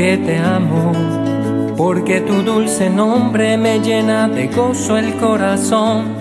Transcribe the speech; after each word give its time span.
te 0.00 0.38
amo, 0.38 1.74
porque 1.76 2.22
tu 2.22 2.42
dulce 2.42 2.88
nombre 2.88 3.58
me 3.58 3.80
llena 3.80 4.28
de 4.28 4.48
gozo 4.48 4.96
el 4.96 5.14
corazón. 5.18 6.16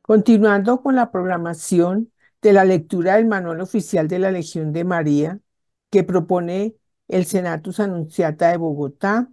Continuando 0.00 0.80
con 0.80 0.96
la 0.96 1.10
programación 1.10 2.10
de 2.40 2.54
la 2.54 2.64
lectura 2.64 3.16
del 3.16 3.26
Manual 3.26 3.60
Oficial 3.60 4.08
de 4.08 4.18
la 4.18 4.30
Legión 4.30 4.72
de 4.72 4.84
María, 4.84 5.40
que 5.90 6.04
propone 6.04 6.74
el 7.06 7.26
Senatus 7.26 7.80
Anunciata 7.80 8.48
de 8.48 8.56
Bogotá, 8.56 9.28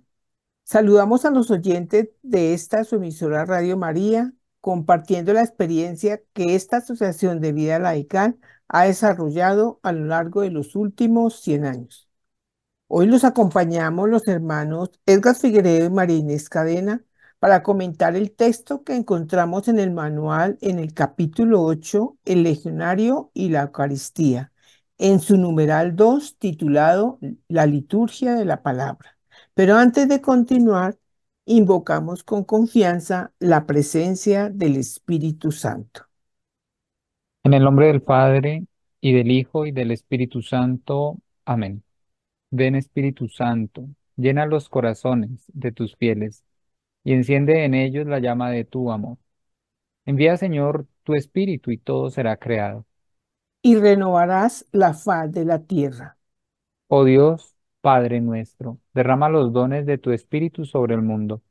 saludamos 0.65 1.23
a 1.23 1.31
los 1.31 1.51
oyentes 1.51 2.09
de 2.21 2.53
esta 2.53 2.83
su 2.83 2.97
emisora 2.97 3.45
Radio 3.45 3.77
María, 3.77 4.33
compartiendo 4.59 5.31
la 5.31 5.41
experiencia 5.41 6.21
que 6.33 6.55
esta 6.55 6.77
Asociación 6.77 7.39
de 7.39 7.53
Vida 7.53 7.79
Laical 7.79 8.37
ha 8.67 8.83
desarrollado 8.83 9.79
a 9.83 9.93
lo 9.93 10.03
largo 10.03 10.41
de 10.41 10.51
los 10.51 10.75
últimos 10.75 11.39
100 11.39 11.65
años. 11.65 12.04
Hoy 12.87 13.07
los 13.07 13.23
acompañamos 13.23 14.09
los 14.09 14.27
hermanos 14.27 14.91
Edgar 15.05 15.35
Figueredo 15.35 15.87
y 15.87 15.89
María 15.89 16.17
Inés 16.17 16.49
Cadena 16.49 17.03
para 17.39 17.63
comentar 17.63 18.15
el 18.15 18.31
texto 18.31 18.83
que 18.83 18.95
encontramos 18.95 19.67
en 19.67 19.79
el 19.79 19.91
manual 19.91 20.57
en 20.61 20.79
el 20.79 20.93
capítulo 20.93 21.63
8, 21.63 22.17
El 22.25 22.43
Legionario 22.43 23.31
y 23.33 23.49
la 23.49 23.63
Eucaristía, 23.63 24.51
en 24.97 25.19
su 25.19 25.37
numeral 25.37 25.95
2 25.95 26.37
titulado 26.37 27.19
La 27.47 27.65
liturgia 27.65 28.35
de 28.35 28.45
la 28.45 28.61
palabra. 28.63 29.17
Pero 29.53 29.75
antes 29.77 30.07
de 30.07 30.21
continuar, 30.21 30.97
invocamos 31.45 32.23
con 32.23 32.43
confianza 32.43 33.33
la 33.39 33.65
presencia 33.65 34.49
del 34.49 34.77
Espíritu 34.77 35.51
Santo. 35.51 36.03
En 37.43 37.53
el 37.53 37.63
nombre 37.63 37.87
del 37.87 38.01
Padre, 38.01 38.65
y 39.01 39.13
del 39.13 39.31
Hijo, 39.31 39.65
y 39.65 39.71
del 39.71 39.91
Espíritu 39.91 40.41
Santo. 40.41 41.17
Amén. 41.45 41.84
Ven 42.51 42.75
Espíritu 42.75 43.27
Santo, 43.27 43.87
llena 44.15 44.45
los 44.45 44.69
corazones 44.69 45.45
de 45.53 45.71
tus 45.71 45.95
fieles, 45.95 46.43
y 47.03 47.13
enciende 47.13 47.65
en 47.65 47.73
ellos 47.73 48.07
la 48.07 48.19
llama 48.19 48.51
de 48.51 48.65
tu 48.65 48.91
amor. 48.91 49.17
Envía, 50.05 50.37
Señor, 50.37 50.87
tu 51.03 51.15
Espíritu, 51.15 51.71
y 51.71 51.77
todo 51.77 52.09
será 52.09 52.37
creado. 52.37 52.85
Y 53.61 53.75
renovarás 53.77 54.65
la 54.71 54.93
faz 54.93 55.31
de 55.31 55.45
la 55.45 55.63
tierra. 55.63 56.17
Oh 56.87 57.03
Dios, 57.03 57.55
Padre 57.81 58.21
nuestro, 58.21 58.79
derrama 58.93 59.29
los 59.29 59.51
dones 59.53 59.85
de 59.85 59.97
tu 59.97 60.11
Espíritu 60.11 60.65
sobre 60.65 60.95
el 60.95 61.01
mundo. 61.01 61.41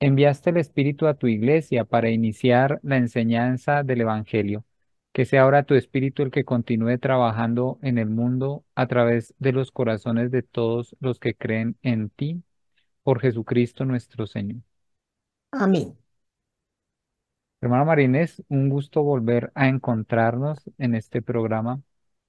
Enviaste 0.00 0.50
el 0.50 0.58
Espíritu 0.58 1.06
a 1.06 1.14
tu 1.14 1.28
iglesia 1.28 1.84
para 1.84 2.10
iniciar 2.10 2.80
la 2.82 2.96
enseñanza 2.98 3.82
del 3.82 4.02
Evangelio. 4.02 4.64
Que 5.14 5.24
sea 5.26 5.42
ahora 5.42 5.62
tu 5.62 5.74
Espíritu 5.74 6.24
el 6.24 6.32
que 6.32 6.44
continúe 6.44 6.98
trabajando 6.98 7.78
en 7.82 7.98
el 7.98 8.10
mundo 8.10 8.64
a 8.74 8.88
través 8.88 9.32
de 9.38 9.52
los 9.52 9.70
corazones 9.70 10.32
de 10.32 10.42
todos 10.42 10.96
los 10.98 11.20
que 11.20 11.36
creen 11.36 11.76
en 11.82 12.10
ti, 12.10 12.42
por 13.04 13.20
Jesucristo 13.20 13.84
nuestro 13.84 14.26
Señor. 14.26 14.62
Amén. 15.52 15.96
Hermano 17.60 17.84
Marínez, 17.84 18.42
un 18.48 18.68
gusto 18.68 19.04
volver 19.04 19.52
a 19.54 19.68
encontrarnos 19.68 20.58
en 20.78 20.96
este 20.96 21.22
programa 21.22 21.80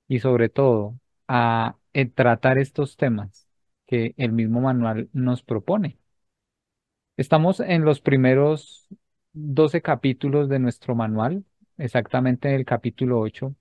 y 0.08 0.20
sobre 0.20 0.50
todo 0.50 1.00
a 1.28 1.78
eh, 1.94 2.06
tratar 2.06 2.60
estos 2.60 2.98
temas 2.98 3.48
que 3.88 4.14
el 4.18 4.32
mismo 4.32 4.62
manual 4.62 5.10
nos 5.12 5.42
propone. 5.42 5.98
Estamos 7.18 7.62
en 7.62 7.84
los 7.84 8.00
primeros 8.00 8.88
12 9.34 9.82
capítulos 9.82 10.50
de 10.50 10.60
nuestro 10.60 10.94
manual, 10.94 11.44
exactamente 11.78 12.50
en 12.50 12.56
el 12.56 12.66
capítulo 12.66 13.20
8, 13.20 13.56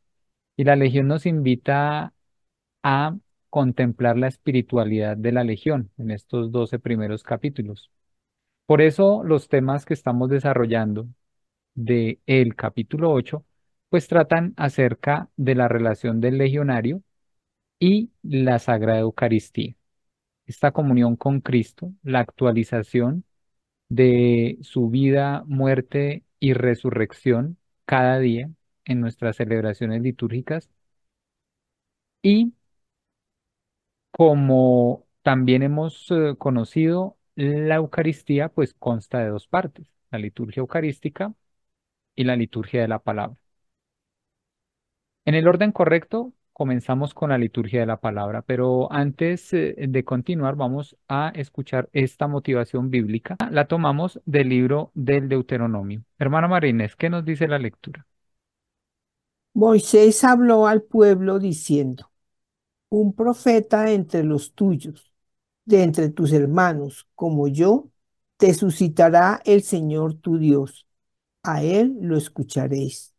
y 0.57 0.65
la 0.65 0.77
Legión 0.77 1.09
nos 1.09 1.27
invita 1.27 2.15
a 2.83 3.17
contemplar 3.51 4.19
la 4.19 4.29
espiritualidad 4.29 5.17
de 5.17 5.33
la 5.33 5.45
Legión 5.45 5.91
en 5.99 6.11
estos 6.11 6.53
12 6.53 6.79
primeros 6.79 7.23
capítulos. 7.23 7.91
Por 8.67 8.83
eso 8.83 9.23
los 9.25 9.49
temas 9.49 9.85
que 9.87 9.95
estamos 9.95 10.31
desarrollando 10.31 11.09
de 11.75 12.21
el 12.27 12.57
capítulo 12.57 13.13
8 13.13 13.45
pues 13.91 14.09
tratan 14.09 14.55
acerca 14.57 15.31
de 15.37 15.55
la 15.55 15.69
relación 15.69 16.21
del 16.21 16.39
legionario 16.39 17.03
y 17.79 18.11
la 18.23 18.59
Sagrada 18.59 19.01
Eucaristía. 19.01 19.77
Esta 20.47 20.73
comunión 20.73 21.17
con 21.17 21.41
Cristo, 21.41 21.93
la 22.03 22.21
actualización 22.21 23.25
de 23.89 24.59
su 24.63 24.91
vida, 24.91 25.45
muerte 25.47 26.25
y 26.41 26.55
resurrección 26.55 27.59
cada 27.87 28.19
día 28.19 28.51
en 28.85 29.01
nuestras 29.01 29.37
celebraciones 29.37 30.03
litúrgicas. 30.03 30.71
Y 32.23 32.53
como 34.11 35.07
también 35.23 35.63
hemos 35.63 36.11
eh, 36.11 36.35
conocido, 36.39 37.17
la 37.37 37.77
Eucaristía 37.77 38.49
pues 38.49 38.75
consta 38.75 39.19
de 39.21 39.29
dos 39.29 39.49
partes, 39.49 39.87
la 40.11 40.19
liturgia 40.19 40.61
eucarística 40.61 41.35
y 42.17 42.25
la 42.25 42.37
liturgia 42.37 42.83
de 42.83 42.89
la 42.89 43.01
palabra. 43.01 43.37
En 45.27 45.35
el 45.35 45.49
orden 45.49 45.71
correcto, 45.73 46.33
comenzamos 46.55 47.13
con 47.15 47.31
la 47.31 47.37
liturgia 47.37 47.81
de 47.81 47.87
la 47.87 48.01
palabra, 48.01 48.41
pero 48.41 48.91
antes 48.91 49.53
eh, 49.53 49.75
de 49.77 50.05
continuar 50.05 50.55
vamos 50.55 50.97
a 51.09 51.31
escuchar 51.35 51.91
esta 51.93 52.29
motivación 52.29 52.91
bíblica. 52.91 53.37
La 53.51 53.67
tomamos 53.67 54.21
del 54.25 54.49
libro 54.49 54.91
del 54.95 55.29
Deuteronomio. 55.29 56.05
Hermana 56.19 56.49
Marínez, 56.49 56.97
¿qué 56.97 57.11
nos 57.11 57.25
dice 57.25 57.49
la 57.49 57.59
lectura? 57.59 58.07
Moisés 59.53 60.25
habló 60.25 60.67
al 60.67 60.83
pueblo 60.83 61.39
diciendo, 61.39 62.11
un 62.89 63.15
profeta 63.15 63.91
entre 63.91 64.25
los 64.25 64.55
tuyos, 64.55 65.13
de 65.65 65.83
entre 65.83 66.09
tus 66.11 66.33
hermanos, 66.33 67.09
como 67.15 67.49
yo, 67.49 67.89
te 68.37 68.55
suscitará 68.55 69.41
el 69.45 69.63
Señor 69.63 70.15
tu 70.15 70.39
Dios. 70.39 70.87
A 71.43 71.63
él 71.63 71.97
lo 72.01 72.17
escucharéis 72.17 73.14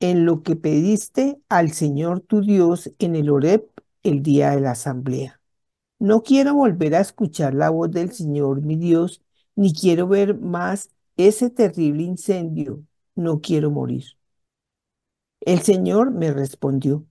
en 0.00 0.24
lo 0.26 0.42
que 0.42 0.56
pediste 0.56 1.40
al 1.48 1.72
Señor 1.72 2.20
tu 2.20 2.40
Dios 2.42 2.90
en 2.98 3.16
el 3.16 3.30
Oreb 3.30 3.66
el 4.02 4.22
día 4.22 4.50
de 4.52 4.60
la 4.60 4.72
asamblea. 4.72 5.40
No 6.00 6.22
quiero 6.24 6.54
volver 6.54 6.94
a 6.96 7.00
escuchar 7.00 7.54
la 7.54 7.70
voz 7.70 7.90
del 7.92 8.12
Señor 8.12 8.62
mi 8.62 8.76
Dios, 8.76 9.22
ni 9.56 9.74
quiero 9.74 10.08
ver 10.08 10.38
más 10.38 10.90
ese 11.16 11.50
terrible 11.50 12.02
incendio. 12.04 12.84
No 13.16 13.40
quiero 13.42 13.70
morir. 13.70 14.04
El 15.40 15.60
Señor 15.62 16.10
me 16.12 16.32
respondió, 16.32 17.06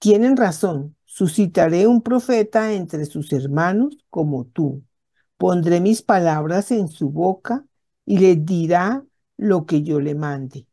tienen 0.00 0.36
razón, 0.38 0.96
suscitaré 1.06 1.88
un 1.88 2.02
profeta 2.02 2.74
entre 2.74 3.06
sus 3.06 3.32
hermanos 3.34 3.98
como 4.10 4.46
tú. 4.46 4.84
Pondré 5.38 5.80
mis 5.82 6.02
palabras 6.02 6.72
en 6.72 6.88
su 6.88 7.10
boca 7.10 7.66
y 8.06 8.20
les 8.20 8.46
dirá 8.46 9.04
lo 9.38 9.66
que 9.66 9.84
yo 9.84 10.00
le 10.00 10.16
mande. 10.16 10.67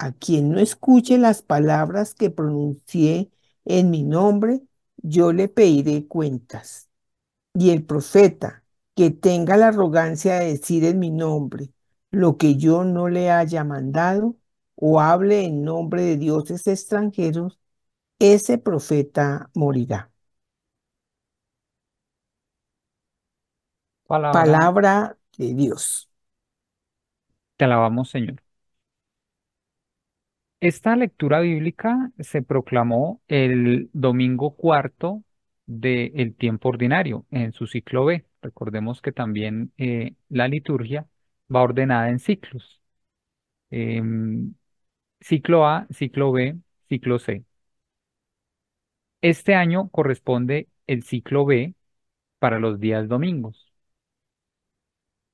A 0.00 0.12
quien 0.12 0.50
no 0.52 0.60
escuche 0.60 1.18
las 1.18 1.42
palabras 1.42 2.14
que 2.14 2.30
pronuncié 2.30 3.30
en 3.66 3.90
mi 3.90 4.02
nombre, 4.02 4.62
yo 4.96 5.32
le 5.32 5.48
pediré 5.48 6.06
cuentas. 6.08 6.88
Y 7.54 7.70
el 7.70 7.84
profeta 7.84 8.64
que 8.96 9.10
tenga 9.10 9.56
la 9.58 9.68
arrogancia 9.68 10.40
de 10.40 10.48
decir 10.52 10.84
en 10.84 10.98
mi 11.00 11.10
nombre 11.10 11.72
lo 12.10 12.38
que 12.38 12.56
yo 12.56 12.84
no 12.84 13.08
le 13.08 13.30
haya 13.30 13.64
mandado 13.64 14.36
o 14.76 15.00
hable 15.00 15.44
en 15.44 15.64
nombre 15.64 16.02
de 16.04 16.16
dioses 16.18 16.66
extranjeros, 16.66 17.58
ese 18.20 18.58
profeta 18.58 19.50
morirá. 19.54 20.12
Palabra, 24.06 24.42
Palabra 24.42 25.16
de 25.38 25.54
Dios. 25.54 26.10
te 27.56 27.64
alabamos, 27.64 28.10
Señor. 28.10 28.42
Esta 30.60 30.94
lectura 30.96 31.40
bíblica 31.40 32.12
se 32.18 32.42
proclamó 32.42 33.22
el 33.28 33.88
domingo 33.94 34.54
cuarto 34.56 35.24
del 35.66 36.34
tiempo 36.36 36.68
ordinario 36.68 37.26
en 37.30 37.52
su 37.52 37.66
ciclo 37.66 38.04
B. 38.04 38.26
Recordemos 38.42 39.00
que 39.00 39.12
también 39.12 39.72
eh, 39.78 40.14
la 40.28 40.48
liturgia 40.48 41.06
va 41.54 41.62
ordenada 41.62 42.10
en 42.10 42.18
ciclos. 42.18 42.80
Em, 43.70 44.54
ciclo 45.20 45.66
A, 45.68 45.86
ciclo 45.92 46.32
B, 46.32 46.58
ciclo 46.88 47.18
C. 47.20 47.44
Este 49.22 49.54
año 49.54 49.88
corresponde 49.88 50.68
el 50.86 51.02
ciclo 51.04 51.46
B 51.46 51.74
para 52.40 52.58
los 52.60 52.80
días 52.80 53.08
domingos. 53.08 53.72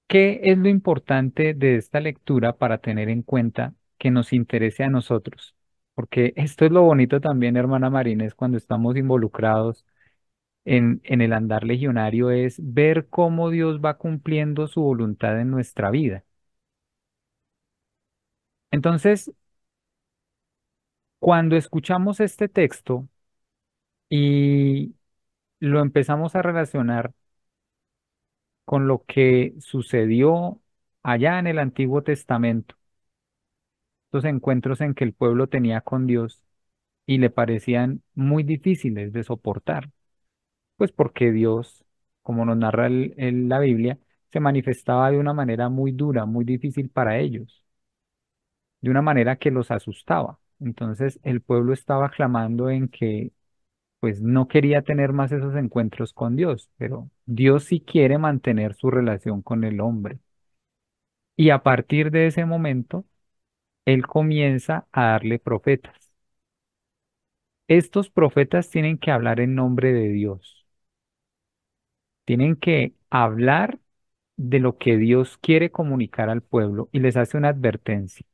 ¿Qué 0.08 0.40
es 0.42 0.58
lo 0.58 0.68
importante 0.68 1.54
de 1.54 1.76
esta 1.76 2.00
lectura 2.00 2.56
para 2.56 2.78
tener 2.78 3.08
en 3.08 3.22
cuenta 3.22 3.74
que 3.98 4.10
nos 4.10 4.32
interese 4.32 4.84
a 4.84 4.90
nosotros. 4.90 5.54
Porque 5.94 6.32
esto 6.36 6.64
es 6.66 6.72
lo 6.72 6.82
bonito 6.82 7.20
también, 7.20 7.56
hermana 7.56 7.90
Marínez, 7.90 8.34
cuando 8.34 8.58
estamos 8.58 8.96
involucrados 8.96 9.84
en, 10.64 11.00
en 11.04 11.20
el 11.22 11.32
andar 11.34 11.64
legionario, 11.64 12.30
es 12.30 12.56
ver 12.62 13.08
cómo 13.10 13.50
Dios 13.50 13.80
va 13.84 13.98
cumpliendo 13.98 14.68
su 14.68 14.82
voluntad 14.82 15.40
en 15.40 15.50
nuestra 15.50 15.90
vida. 15.90 16.24
Entonces, 18.70 19.30
Cuando 21.18 21.56
escuchamos 21.56 22.20
este 22.20 22.48
texto 22.48 23.06
y 24.08 24.94
lo 25.60 25.80
empezamos 25.82 26.34
a 26.36 26.42
relacionar 26.42 27.12
con 28.64 28.88
lo 28.88 29.04
que 29.06 29.54
sucedió 29.60 30.60
allá 31.02 31.38
en 31.38 31.46
el 31.46 31.58
Antiguo 31.58 32.02
Testamento, 32.02 32.75
encuentros 34.24 34.80
en 34.80 34.94
que 34.94 35.04
el 35.04 35.12
pueblo 35.14 35.48
tenía 35.48 35.80
con 35.80 36.06
Dios 36.06 36.42
y 37.06 37.18
le 37.18 37.30
parecían 37.30 38.02
muy 38.14 38.42
difíciles 38.44 39.12
de 39.12 39.24
soportar, 39.24 39.90
pues 40.76 40.92
porque 40.92 41.32
Dios, 41.32 41.84
como 42.22 42.44
nos 42.44 42.56
narra 42.58 42.88
la 42.90 43.58
Biblia, 43.60 43.98
se 44.32 44.40
manifestaba 44.40 45.10
de 45.10 45.18
una 45.18 45.34
manera 45.34 45.68
muy 45.70 45.92
dura, 45.92 46.26
muy 46.26 46.44
difícil 46.44 46.90
para 46.90 47.18
ellos, 47.18 47.64
de 48.80 48.90
una 48.90 49.02
manera 49.02 49.36
que 49.36 49.50
los 49.50 49.70
asustaba. 49.70 50.38
Entonces 50.60 51.20
el 51.22 51.40
pueblo 51.42 51.72
estaba 51.72 52.10
clamando 52.10 52.70
en 52.70 52.88
que 52.88 53.32
pues 54.00 54.22
no 54.22 54.48
quería 54.48 54.82
tener 54.82 55.12
más 55.12 55.32
esos 55.32 55.56
encuentros 55.56 56.12
con 56.14 56.36
Dios, 56.36 56.70
pero 56.78 57.10
Dios 57.26 57.64
sí 57.64 57.80
quiere 57.80 58.18
mantener 58.18 58.74
su 58.74 58.90
relación 58.90 59.42
con 59.42 59.64
el 59.64 59.80
hombre. 59.80 60.20
Y 61.36 61.50
a 61.50 61.62
partir 61.62 62.10
de 62.10 62.26
ese 62.26 62.44
momento, 62.44 63.04
Él 63.86 64.06
comienza 64.06 64.86
a 64.92 65.06
darle 65.06 65.38
profetas. 65.38 66.12
Estos 67.68 68.10
profetas 68.10 68.70
tienen 68.70 68.98
que 68.98 69.12
hablar 69.12 69.38
en 69.38 69.54
nombre 69.54 69.92
de 69.92 70.08
Dios, 70.08 70.66
tienen 72.24 72.56
que 72.56 72.94
hablar 73.10 73.78
de 74.36 74.58
lo 74.60 74.78
que 74.78 74.96
Dios 74.98 75.38
quiere 75.38 75.70
comunicar 75.72 76.28
al 76.30 76.42
pueblo 76.42 76.88
y 76.92 77.00
les 77.00 77.16
hace 77.16 77.36
una 77.38 77.48
advertencia. 77.50 78.26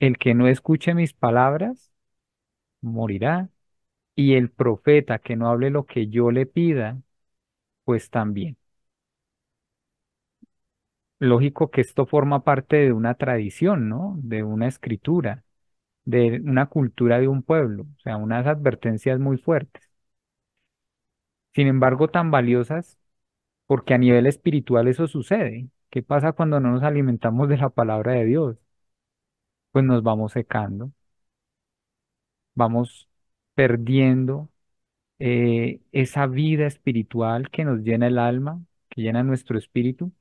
El 0.00 0.18
que 0.18 0.34
no 0.34 0.48
escuche 0.48 0.92
mis 0.94 1.14
palabras 1.14 1.92
morirá, 2.82 3.50
y 4.16 4.34
el 4.34 4.50
profeta 4.50 5.18
que 5.20 5.36
no 5.36 5.48
hable 5.50 5.70
lo 5.70 5.86
que 5.86 6.08
yo 6.08 6.30
le 6.32 6.46
pida, 6.46 7.00
pues 7.84 8.10
también. 8.10 8.58
Lógico 11.22 11.70
que 11.70 11.80
esto 11.80 12.04
forma 12.06 12.44
parte 12.44 12.76
de 12.76 12.92
una 12.92 13.14
tradición, 13.14 13.88
¿no? 13.88 14.14
De 14.18 14.42
una 14.42 14.66
escritura, 14.68 15.42
de 16.04 16.40
una 16.44 16.66
cultura 16.66 17.20
de 17.20 17.28
un 17.28 17.42
pueblo, 17.44 17.84
o 17.84 18.00
sea, 18.00 18.16
unas 18.18 18.46
advertencias 18.46 19.20
muy 19.20 19.38
fuertes. 19.38 19.90
Sin 21.54 21.66
embargo, 21.66 22.08
tan 22.08 22.30
valiosas 22.30 22.98
porque 23.66 23.94
a 23.94 23.98
nivel 23.98 24.26
espiritual 24.26 24.88
eso 24.88 25.06
sucede. 25.08 25.68
¿Qué 25.90 26.02
pasa 26.04 26.32
cuando 26.32 26.60
no 26.60 26.72
nos 26.72 26.82
alimentamos 26.84 27.48
de 27.50 27.58
la 27.58 27.70
palabra 27.70 28.12
de 28.14 28.24
Dios? 28.26 28.58
Pues 29.70 29.84
nos 29.84 30.02
vamos 30.02 30.32
secando, 30.32 30.92
vamos 32.54 33.08
perdiendo 33.54 34.50
eh, 35.20 35.80
esa 35.92 36.26
vida 36.26 36.66
espiritual 36.66 37.50
que 37.50 37.64
nos 37.64 37.80
llena 37.82 38.08
el 38.08 38.18
alma, 38.18 38.62
que 38.90 39.02
llena 39.02 39.22
nuestro 39.24 39.58
espíritu 39.58 40.12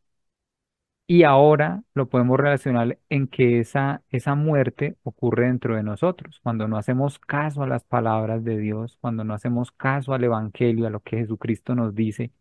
Y 1.12 1.24
ahora 1.24 1.84
lo 1.94 2.08
podemos 2.08 2.40
relacionar 2.40 2.98
en 3.10 3.28
que 3.28 3.60
esa, 3.60 4.02
esa 4.12 4.34
muerte 4.36 4.96
ocurre 5.04 5.48
dentro 5.48 5.76
de 5.76 5.84
nosotros, 5.84 6.40
cuando 6.42 6.70
no 6.70 6.78
hacemos 6.78 7.20
caso 7.20 7.64
a 7.64 7.68
las 7.68 7.84
palabras 7.84 8.46
de 8.46 8.58
Dios, 8.58 8.98
cuando 9.02 9.26
no 9.26 9.34
hacemos 9.34 9.74
caso 9.74 10.14
al 10.14 10.24
Evangelio, 10.24 10.88
a 10.88 10.90
lo 10.90 11.02
que 11.02 11.18
Jesucristo 11.18 11.76
nos 11.76 11.96
dice, 11.96 12.32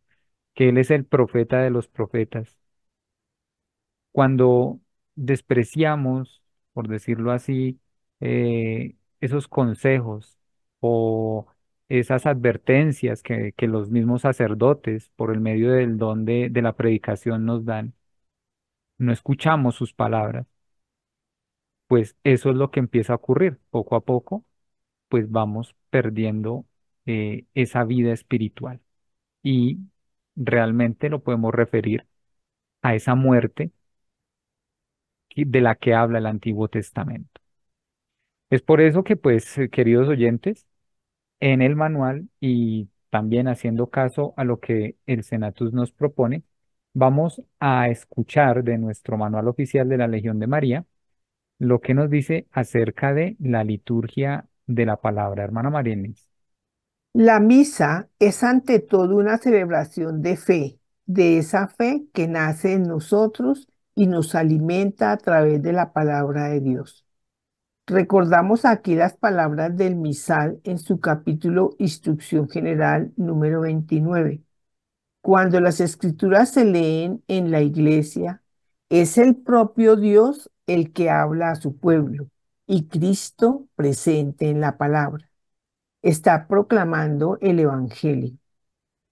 que 0.54 0.70
Él 0.70 0.78
es 0.78 0.90
el 0.92 1.04
profeta 1.06 1.60
de 1.62 1.70
los 1.70 1.88
profetas. 1.88 2.58
Cuando 4.12 4.80
despreciamos, 5.14 6.42
por 6.72 6.88
decirlo 6.88 7.32
así, 7.32 7.80
eh, 8.20 8.96
esos 9.20 9.48
consejos 9.48 10.38
o 10.80 11.46
esas 11.88 12.26
advertencias 12.26 13.22
que, 13.22 13.52
que 13.56 13.68
los 13.68 13.90
mismos 13.90 14.22
sacerdotes, 14.22 15.10
por 15.16 15.32
el 15.32 15.40
medio 15.40 15.72
del 15.72 15.98
don 15.98 16.24
de 16.24 16.48
de 16.50 16.62
la 16.62 16.76
predicación, 16.76 17.44
nos 17.44 17.64
dan 17.64 17.94
no 19.00 19.12
escuchamos 19.12 19.74
sus 19.76 19.94
palabras, 19.94 20.46
pues 21.86 22.16
eso 22.24 22.50
es 22.50 22.56
lo 22.56 22.70
que 22.70 22.80
empieza 22.80 23.12
a 23.14 23.16
ocurrir. 23.16 23.58
Poco 23.70 23.96
a 23.96 24.00
poco, 24.04 24.44
pues 25.08 25.30
vamos 25.30 25.76
perdiendo 25.90 26.66
eh, 27.06 27.46
esa 27.54 27.84
vida 27.84 28.12
espiritual 28.12 28.80
y 29.42 29.80
realmente 30.36 31.10
lo 31.10 31.22
podemos 31.22 31.54
referir 31.54 32.06
a 32.82 32.94
esa 32.96 33.14
muerte 33.16 33.72
de 35.34 35.60
la 35.60 35.74
que 35.74 35.92
habla 35.94 36.18
el 36.18 36.26
Antiguo 36.26 36.68
Testamento. 36.68 37.40
Es 38.50 38.62
por 38.62 38.80
eso 38.80 39.04
que, 39.04 39.16
pues, 39.16 39.56
eh, 39.58 39.68
queridos 39.70 40.08
oyentes, 40.08 40.66
en 41.40 41.62
el 41.62 41.76
manual 41.76 42.28
y 42.40 42.90
también 43.10 43.48
haciendo 43.48 43.90
caso 43.90 44.34
a 44.36 44.44
lo 44.44 44.60
que 44.60 44.96
el 45.06 45.24
Senatus 45.24 45.72
nos 45.72 45.92
propone, 45.92 46.44
vamos 46.94 47.42
a 47.60 47.88
escuchar 47.88 48.64
de 48.64 48.78
nuestro 48.78 49.16
manual 49.16 49.48
oficial 49.48 49.88
de 49.88 49.98
la 49.98 50.08
Legión 50.08 50.38
de 50.38 50.46
María 50.46 50.86
lo 51.58 51.80
que 51.80 51.94
nos 51.94 52.10
dice 52.10 52.48
acerca 52.52 53.14
de 53.14 53.36
la 53.40 53.64
liturgia 53.64 54.48
de 54.66 54.86
la 54.86 54.96
palabra, 54.96 55.44
hermana 55.44 55.70
María 55.70 55.94
Inés. 55.94 56.28
La 57.12 57.40
misa 57.40 58.08
es 58.18 58.42
ante 58.44 58.80
todo 58.80 59.16
una 59.16 59.38
celebración 59.38 60.22
de 60.22 60.36
fe, 60.36 60.80
de 61.06 61.38
esa 61.38 61.68
fe 61.68 62.06
que 62.12 62.28
nace 62.28 62.74
en 62.74 62.84
nosotros 62.84 63.68
y 63.94 64.06
nos 64.06 64.34
alimenta 64.34 65.12
a 65.12 65.16
través 65.18 65.62
de 65.62 65.72
la 65.72 65.92
palabra 65.92 66.48
de 66.48 66.60
Dios. 66.60 67.04
Recordamos 67.86 68.64
aquí 68.64 68.94
las 68.94 69.16
palabras 69.16 69.76
del 69.76 69.96
misal 69.96 70.60
en 70.64 70.78
su 70.78 71.00
capítulo 71.00 71.76
Instrucción 71.78 72.48
General 72.48 73.12
número 73.16 73.62
29. 73.62 74.42
Cuando 75.20 75.60
las 75.60 75.80
escrituras 75.80 76.50
se 76.50 76.64
leen 76.64 77.22
en 77.28 77.50
la 77.50 77.60
iglesia, 77.62 78.42
es 78.88 79.18
el 79.18 79.36
propio 79.36 79.96
Dios 79.96 80.50
el 80.66 80.92
que 80.92 81.10
habla 81.10 81.50
a 81.50 81.56
su 81.56 81.76
pueblo 81.76 82.28
y 82.66 82.86
Cristo 82.88 83.66
presente 83.76 84.48
en 84.48 84.60
la 84.60 84.78
palabra. 84.78 85.28
Está 86.02 86.46
proclamando 86.48 87.38
el 87.40 87.60
Evangelio. 87.60 88.36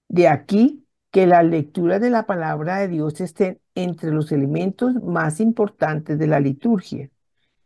De 0.09 0.29
aquí 0.29 0.87
que 1.11 1.27
la 1.27 1.43
lectura 1.43 1.99
de 1.99 2.11
la 2.11 2.27
palabra 2.27 2.79
de 2.79 2.89
Dios 2.89 3.21
esté 3.21 3.61
entre 3.75 4.11
los 4.13 4.33
elementos 4.33 4.95
más 5.03 5.41
importantes 5.41 6.19
de 6.19 6.27
la 6.27 6.41
liturgia 6.41 7.11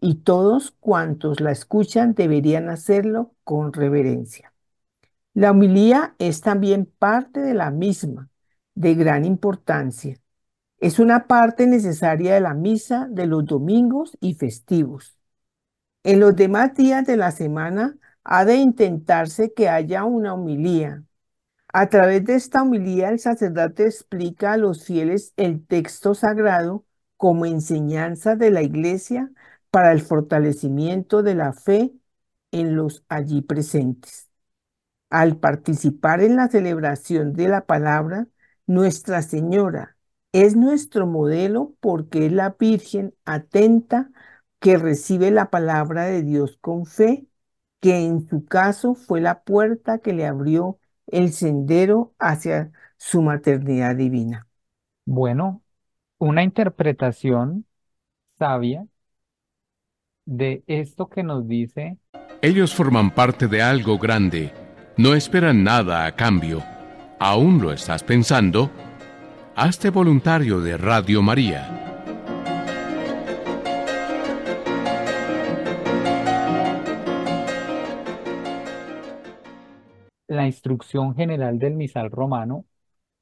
y 0.00 0.16
todos 0.16 0.72
cuantos 0.80 1.40
la 1.40 1.52
escuchan 1.52 2.14
deberían 2.14 2.68
hacerlo 2.68 3.34
con 3.44 3.72
reverencia. 3.72 4.52
La 5.34 5.52
homilía 5.52 6.14
es 6.18 6.40
también 6.42 6.86
parte 6.98 7.40
de 7.40 7.54
la 7.54 7.70
misma, 7.70 8.30
de 8.74 8.94
gran 8.94 9.24
importancia. 9.24 10.16
Es 10.78 10.98
una 10.98 11.26
parte 11.28 11.66
necesaria 11.66 12.34
de 12.34 12.40
la 12.40 12.54
misa 12.54 13.08
de 13.10 13.26
los 13.26 13.44
domingos 13.46 14.16
y 14.20 14.34
festivos. 14.34 15.16
En 16.04 16.20
los 16.20 16.36
demás 16.36 16.74
días 16.74 17.06
de 17.06 17.16
la 17.16 17.30
semana 17.32 17.96
ha 18.24 18.44
de 18.44 18.56
intentarse 18.56 19.52
que 19.52 19.68
haya 19.68 20.04
una 20.04 20.34
homilía. 20.34 21.04
A 21.72 21.88
través 21.88 22.24
de 22.24 22.34
esta 22.34 22.62
homilía 22.62 23.10
el 23.10 23.18
sacerdote 23.20 23.86
explica 23.86 24.52
a 24.52 24.56
los 24.58 24.84
fieles 24.84 25.32
el 25.36 25.66
texto 25.66 26.14
sagrado 26.14 26.84
como 27.16 27.46
enseñanza 27.46 28.36
de 28.36 28.50
la 28.50 28.62
iglesia 28.62 29.30
para 29.70 29.92
el 29.92 30.02
fortalecimiento 30.02 31.22
de 31.22 31.34
la 31.34 31.52
fe 31.52 31.92
en 32.50 32.76
los 32.76 33.04
allí 33.08 33.42
presentes. 33.42 34.30
Al 35.10 35.38
participar 35.38 36.22
en 36.22 36.36
la 36.36 36.48
celebración 36.48 37.34
de 37.34 37.48
la 37.48 37.66
palabra, 37.66 38.26
Nuestra 38.66 39.22
Señora 39.22 39.96
es 40.32 40.56
nuestro 40.56 41.06
modelo 41.06 41.74
porque 41.80 42.26
es 42.26 42.32
la 42.32 42.56
Virgen 42.58 43.14
atenta 43.24 44.10
que 44.60 44.78
recibe 44.78 45.30
la 45.30 45.50
palabra 45.50 46.04
de 46.04 46.22
Dios 46.22 46.56
con 46.60 46.86
fe, 46.86 47.26
que 47.80 48.06
en 48.06 48.28
su 48.28 48.44
caso 48.46 48.94
fue 48.94 49.20
la 49.20 49.42
puerta 49.42 49.98
que 49.98 50.12
le 50.12 50.26
abrió 50.26 50.78
el 51.08 51.32
sendero 51.32 52.14
hacia 52.18 52.70
su 52.96 53.22
maternidad 53.22 53.96
divina. 53.96 54.46
Bueno, 55.04 55.62
una 56.18 56.44
interpretación 56.44 57.66
sabia 58.38 58.86
de 60.24 60.62
esto 60.68 61.08
que 61.08 61.24
nos 61.24 61.48
dice 61.48 61.98
Ellos 62.40 62.72
forman 62.74 63.10
parte 63.12 63.48
de 63.48 63.60
algo 63.60 63.98
grande, 63.98 64.52
no 64.96 65.14
esperan 65.14 65.64
nada 65.64 66.06
a 66.06 66.14
cambio. 66.14 66.62
¿Aún 67.24 67.62
lo 67.62 67.72
estás 67.72 68.02
pensando? 68.02 68.68
Hazte 69.54 69.90
voluntario 69.90 70.60
de 70.60 70.76
Radio 70.76 71.22
María. 71.22 71.78
la 80.26 80.46
instrucción 80.46 81.14
general 81.14 81.60
del 81.60 81.74
misal 81.74 82.10
romano 82.10 82.64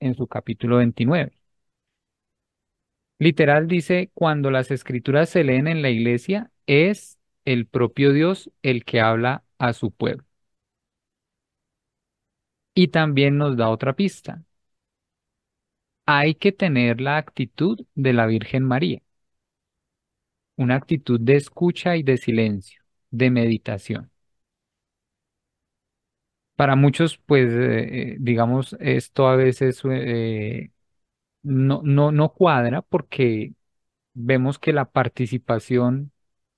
en 0.01 0.15
su 0.15 0.27
capítulo 0.29 0.79
29. 0.79 1.33
Literal 3.19 3.69
dice, 3.69 4.11
cuando 4.15 4.51
las 4.51 4.71
escrituras 4.71 5.29
se 5.29 5.45
leen 5.45 5.69
en 5.69 5.83
la 5.83 5.91
iglesia, 5.91 6.51
es 6.67 7.19
el 7.45 7.67
propio 7.67 8.15
Dios 8.15 8.51
el 8.63 8.87
que 8.87 9.03
habla 9.03 9.45
a 9.59 9.75
su 9.75 9.91
pueblo. 9.91 10.30
Y 12.75 12.89
también 12.89 13.39
nos 13.39 13.57
da 13.57 13.69
otra 13.69 13.95
pista. 13.95 14.43
Hay 16.05 16.35
que 16.35 16.53
tener 16.53 17.01
la 17.01 17.17
actitud 17.17 17.87
de 17.95 18.13
la 18.13 18.27
Virgen 18.27 18.65
María, 18.65 19.01
una 20.57 20.77
actitud 20.77 21.19
de 21.21 21.35
escucha 21.37 21.97
y 21.97 22.05
de 22.05 22.17
silencio, 22.17 22.83
de 23.11 23.31
meditación. 23.33 24.13
Para 26.57 26.77
muchos, 26.77 27.17
pues, 27.19 27.51
eh, 27.53 28.13
eh, 28.13 28.17
digamos, 28.21 28.77
esto 28.81 29.29
a 29.29 29.37
veces 29.37 29.81
eh, 29.91 30.71
no, 31.43 31.83
no, 31.85 32.13
no 32.13 32.33
cuadra 32.35 32.83
porque 32.83 33.55
vemos 34.15 34.59
que 34.59 34.73
la 34.75 34.87
participación, 34.91 36.13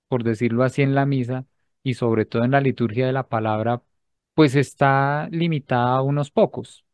por 0.09 0.25
decirlo 0.25 0.65
así, 0.65 0.83
en 0.83 0.95
la 0.95 1.07
misa 1.07 1.47
y 1.85 1.95
sobre 1.95 2.27
todo 2.27 2.45
en 2.45 2.53
la 2.53 2.61
liturgia 2.63 3.07
de 3.07 3.13
la 3.15 3.29
palabra, 3.29 3.83
pues 4.35 4.55
está 4.57 5.29
limitada 5.31 5.97
a 5.99 6.03
unos 6.03 6.31
pocos, 6.31 6.85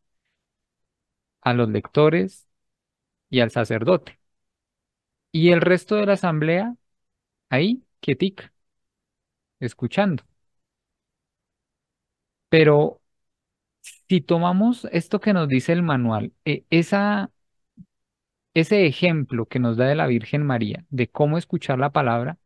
a 1.42 1.52
los 1.54 1.68
lectores 1.68 2.46
y 3.30 3.40
al 3.40 3.50
sacerdote. 3.52 4.20
Y 5.32 5.50
el 5.50 5.60
resto 5.62 5.96
de 5.96 6.06
la 6.06 6.14
asamblea, 6.14 6.74
ahí, 7.50 7.84
quietica, 8.00 8.52
escuchando. 9.60 10.24
Pero 12.48 13.00
si 14.08 14.20
tomamos 14.20 14.86
esto 14.92 15.20
que 15.20 15.32
nos 15.32 15.48
dice 15.48 15.72
el 15.72 15.82
manual, 15.82 16.32
e, 16.44 16.64
esa, 16.70 17.30
ese 18.54 18.86
ejemplo 18.86 19.46
que 19.46 19.58
nos 19.58 19.76
da 19.76 19.86
de 19.86 19.94
la 19.94 20.06
Virgen 20.06 20.44
María, 20.44 20.84
de 20.90 21.08
cómo 21.08 21.38
escuchar 21.38 21.78
la 21.78 21.90
palabra, 21.92 22.38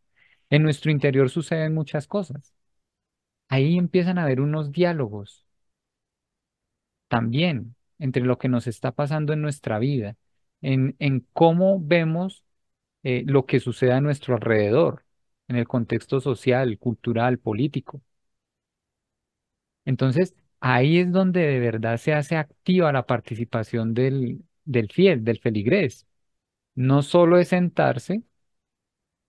en 0.51 0.63
nuestro 0.65 0.91
interior 0.93 1.31
suceden 1.31 1.75
muchas 1.75 2.07
cosas. 2.09 2.55
Ahí 3.49 3.79
empiezan 3.79 4.19
a 4.19 4.25
haber 4.25 4.41
unos 4.41 4.73
diálogos 4.73 5.47
también 7.09 7.75
entre 7.99 8.23
lo 8.25 8.39
que 8.39 8.49
nos 8.49 8.67
está 8.67 8.93
pasando 8.93 9.33
en 9.33 9.43
nuestra 9.43 9.79
vida, 9.79 10.17
en, 10.61 10.97
en 10.99 11.27
cómo 11.33 11.81
vemos 11.81 12.45
eh, 13.03 13.25
lo 13.27 13.47
que 13.47 13.61
sucede 13.61 13.93
a 13.93 14.01
nuestro 14.01 14.35
alrededor, 14.37 15.05
en 15.49 15.57
el 15.57 15.69
contexto 15.69 16.21
social, 16.21 16.79
cultural, 16.79 17.39
político. 17.39 18.03
Entonces, 19.85 20.35
ahí 20.61 20.99
es 20.99 21.11
donde 21.13 21.41
de 21.47 21.59
verdad 21.61 21.97
se 21.99 22.15
hace 22.15 22.37
activa 22.37 22.93
la 22.93 23.07
participación 23.07 23.95
del, 23.95 24.45
del 24.65 24.91
fiel, 24.91 25.25
del 25.25 25.39
feligrés. 25.41 26.07
No 26.75 27.03
solo 27.03 27.39
es 27.39 27.49
sentarse 27.49 28.23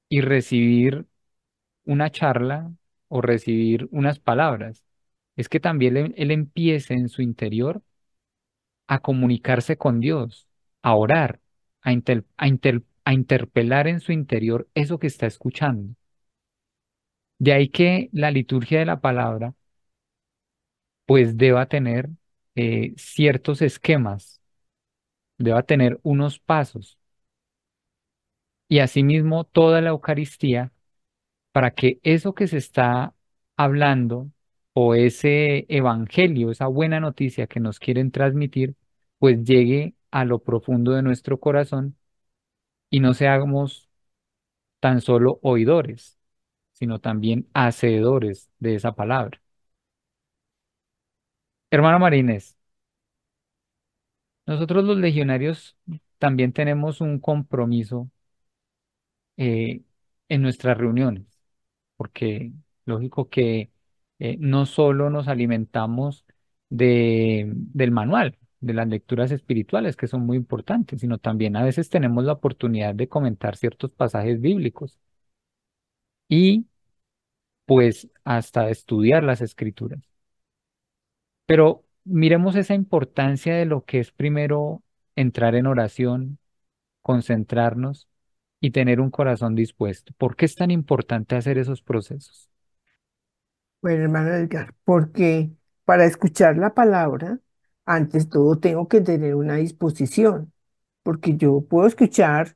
y 0.10 0.22
recibir 0.22 1.06
una 1.86 2.12
charla 2.12 2.74
o 3.16 3.22
recibir 3.22 3.88
unas 3.92 4.20
palabras, 4.20 4.84
es 5.36 5.48
que 5.48 5.60
también 5.60 6.16
él, 6.18 6.32
empiece 6.32 6.96
en 6.96 7.10
su 7.10 7.22
interior 7.22 7.84
a 8.88 9.00
comunicarse 9.00 9.78
con 9.78 10.00
Dios, 10.00 10.48
a 10.82 10.96
orar, 10.96 11.40
a, 11.84 11.92
a, 11.92 12.48
a 13.06 13.14
interpelar 13.14 13.88
en 13.88 14.00
su 14.00 14.12
interior 14.14 14.68
eso 14.74 14.98
que 15.00 15.08
está 15.08 15.28
escuchando. 15.28 15.96
De 17.38 17.54
ahí 17.54 17.70
que 17.70 18.10
la 18.14 18.32
liturgia 18.32 18.80
de 18.80 18.86
la 18.86 19.00
palabra 19.00 19.54
pues 21.06 21.38
deba 21.38 21.68
tener 21.68 22.10
eh, 22.56 22.94
ciertos 22.98 23.62
esquemas, 23.62 24.42
deba 25.38 25.64
tener 25.64 26.00
unos 26.04 26.40
pasos. 26.40 26.98
Y 28.68 28.80
asimismo 28.80 29.44
toda 29.46 29.82
la 29.82 29.90
Eucaristía, 29.90 30.72
para 31.54 31.72
que 31.72 32.00
eso 32.04 32.36
que 32.36 32.48
se 32.48 32.58
está 32.58 33.16
hablando 33.58 34.32
o 34.74 34.96
ese 34.96 35.66
evangelio, 35.70 36.52
esa 36.52 36.68
buena 36.68 37.00
noticia 37.00 37.48
que 37.48 37.60
nos 37.62 37.80
quieren 37.80 38.12
transmitir, 38.12 38.76
pues 39.20 39.44
llegue 39.46 39.96
a 40.12 40.26
lo 40.26 40.40
profundo 40.40 40.94
de 40.94 41.04
nuestro 41.04 41.40
corazón 41.40 41.98
y 42.90 43.00
no 43.02 43.14
seamos 43.14 43.90
tan 44.80 45.02
solo 45.02 45.40
oidores, 45.44 46.20
sino 46.74 47.00
también 47.00 47.50
hacedores 47.54 48.50
de 48.60 48.76
esa 48.76 48.94
palabra. 48.96 49.42
Hermano 51.72 52.00
Marínez, 52.00 52.56
nosotros 54.46 54.84
los 54.86 54.98
legionarios 54.98 55.78
también 56.18 56.54
tenemos 56.54 57.02
un 57.02 57.20
compromiso 57.20 58.10
eh, 59.38 59.82
en 60.30 60.42
nuestras 60.42 60.78
reuniones, 60.78 61.33
porque 62.04 62.52
lógico 62.86 63.30
que 63.30 63.72
eh, 64.20 64.36
no 64.42 64.66
solo 64.66 65.10
nos 65.10 65.30
alimentamos 65.30 66.26
de, 66.70 67.50
del 67.56 67.92
manual, 67.92 68.38
de 68.60 68.74
las 68.74 68.88
lecturas 68.90 69.32
espirituales, 69.32 69.96
que 69.96 70.08
son 70.08 70.26
muy 70.26 70.36
importantes, 70.38 71.00
sino 71.02 71.18
también 71.18 71.56
a 71.56 71.64
veces 71.64 71.90
tenemos 71.90 72.26
la 72.26 72.34
oportunidad 72.34 72.94
de 72.94 73.08
comentar 73.08 73.56
ciertos 73.56 73.92
pasajes 73.92 74.42
bíblicos 74.42 75.00
y 76.30 76.66
pues 77.66 78.10
hasta 78.24 78.70
estudiar 78.70 79.24
las 79.24 79.42
escrituras. 79.42 80.02
Pero 81.46 81.86
miremos 82.04 82.56
esa 82.56 82.74
importancia 82.74 83.56
de 83.56 83.66
lo 83.66 83.86
que 83.86 84.00
es 84.00 84.12
primero 84.12 84.84
entrar 85.16 85.56
en 85.56 85.68
oración, 85.68 86.40
concentrarnos 87.02 88.08
y 88.64 88.72
tener 88.72 89.02
un 89.02 89.12
corazón 89.12 89.56
dispuesto. 89.56 90.14
¿Por 90.18 90.38
qué 90.38 90.46
es 90.46 90.56
tan 90.56 90.72
importante 90.72 91.36
hacer 91.36 91.58
esos 91.58 91.82
procesos? 91.82 92.50
Bueno, 93.82 94.04
hermano 94.04 94.34
Edgar, 94.34 94.74
porque 94.86 95.52
para 95.84 96.06
escuchar 96.06 96.56
la 96.56 96.74
palabra, 96.74 97.42
antes 97.86 98.30
todo 98.30 98.58
tengo 98.60 98.88
que 98.88 99.02
tener 99.02 99.36
una 99.36 99.56
disposición, 99.58 100.54
porque 101.04 101.36
yo 101.36 101.66
puedo 101.70 101.88
escuchar 101.88 102.56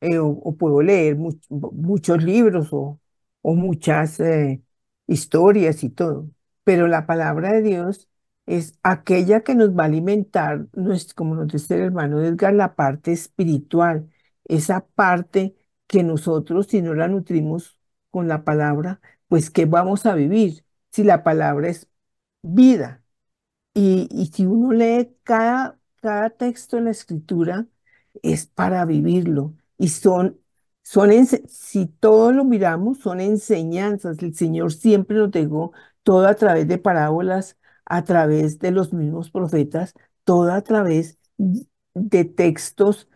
eh, 0.00 0.18
o, 0.18 0.56
puedo 0.56 0.82
leer 0.82 1.16
muchos 1.48 2.24
libros 2.24 2.70
o, 2.72 2.98
o 3.40 3.54
muchas 3.54 4.18
eh, 4.18 4.60
historias 5.06 5.84
y 5.84 5.90
todo, 5.90 6.28
pero 6.64 6.88
la 6.88 7.06
palabra 7.06 7.52
de 7.52 7.62
Dios 7.62 8.08
es 8.46 8.76
aquella 8.82 9.42
que 9.42 9.54
nos 9.54 9.70
va 9.70 9.84
a 9.84 9.86
alimentar, 9.86 10.66
como 11.14 11.36
nos 11.36 11.46
dice 11.46 11.76
el 11.76 11.82
hermano 11.82 12.20
Edgar, 12.24 12.54
la 12.54 12.74
parte 12.74 13.12
espiritual, 13.12 14.10
esa 14.46 14.86
parte 14.86 15.56
que 15.86 16.02
nosotros, 16.02 16.66
si 16.68 16.82
no 16.82 16.94
la 16.94 17.08
nutrimos 17.08 17.78
con 18.10 18.28
la 18.28 18.44
palabra, 18.44 19.00
pues 19.28 19.50
¿qué 19.50 19.66
vamos 19.66 20.06
a 20.06 20.14
vivir? 20.14 20.64
Si 20.92 21.04
la 21.04 21.22
palabra 21.24 21.68
es 21.68 21.88
vida. 22.42 23.02
Y, 23.74 24.08
y 24.10 24.26
si 24.26 24.46
uno 24.46 24.72
lee 24.72 25.16
cada, 25.24 25.78
cada 26.00 26.30
texto 26.30 26.78
en 26.78 26.84
la 26.86 26.90
escritura, 26.92 27.66
es 28.22 28.46
para 28.46 28.84
vivirlo. 28.84 29.54
Y 29.78 29.88
son, 29.88 30.40
son 30.82 31.10
si 31.48 31.86
todo 31.86 32.30
lo 32.32 32.44
miramos, 32.44 32.98
son 32.98 33.20
enseñanzas. 33.20 34.18
El 34.22 34.34
Señor 34.34 34.72
siempre 34.72 35.16
nos 35.16 35.30
dejó 35.30 35.72
todo 36.02 36.26
a 36.28 36.34
través 36.34 36.68
de 36.68 36.78
parábolas 36.78 37.56
a 37.86 38.02
través 38.04 38.58
de 38.60 38.70
los 38.70 38.92
mismos 38.94 39.30
profetas, 39.30 39.92
todo 40.24 40.52
a 40.52 40.62
través 40.62 41.18
de 41.94 42.24
textos 42.24 43.08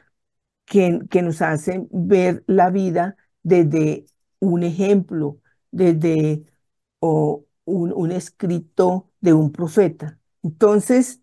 que, 0.69 1.23
nos 1.23 1.43
hacen 1.43 1.89
ver 1.91 2.45
la 2.47 2.71
vida 2.71 3.17
desde 3.43 4.07
un 4.41 4.63
ejemplo, 4.63 5.41
desde 5.71 6.45
o 7.01 7.47
un, 7.65 7.93
un 7.93 8.13
escrito 8.13 9.11
de 9.21 9.33
un 9.35 9.53
profeta. 9.53 10.19
Entonces, 10.43 11.21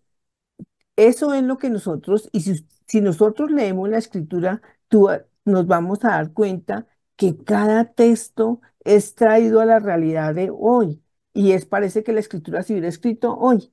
eso 0.96 1.34
es 1.34 1.42
lo 1.42 1.58
que 1.58 1.70
nosotros, 1.70 2.28
y 2.32 2.40
si, 2.40 2.66
si 2.86 3.00
nosotros 3.00 3.50
leemos 3.50 3.88
la 3.88 3.98
escritura, 3.98 4.62
tú, 4.88 5.08
nos 5.44 5.66
vamos 5.66 6.04
a 6.04 6.10
dar 6.10 6.32
cuenta 6.32 6.86
que 7.16 7.36
cada 7.36 7.92
texto 7.92 8.60
es 8.84 9.14
traído 9.14 9.60
a 9.60 9.66
la 9.66 9.78
realidad 9.78 10.34
de 10.34 10.50
hoy. 10.52 11.02
Y 11.34 11.52
es, 11.52 11.66
parece 11.66 12.02
que 12.02 12.12
la 12.12 12.20
escritura 12.20 12.62
se 12.62 12.72
hubiera 12.72 12.88
escrito 12.88 13.36
hoy, 13.36 13.72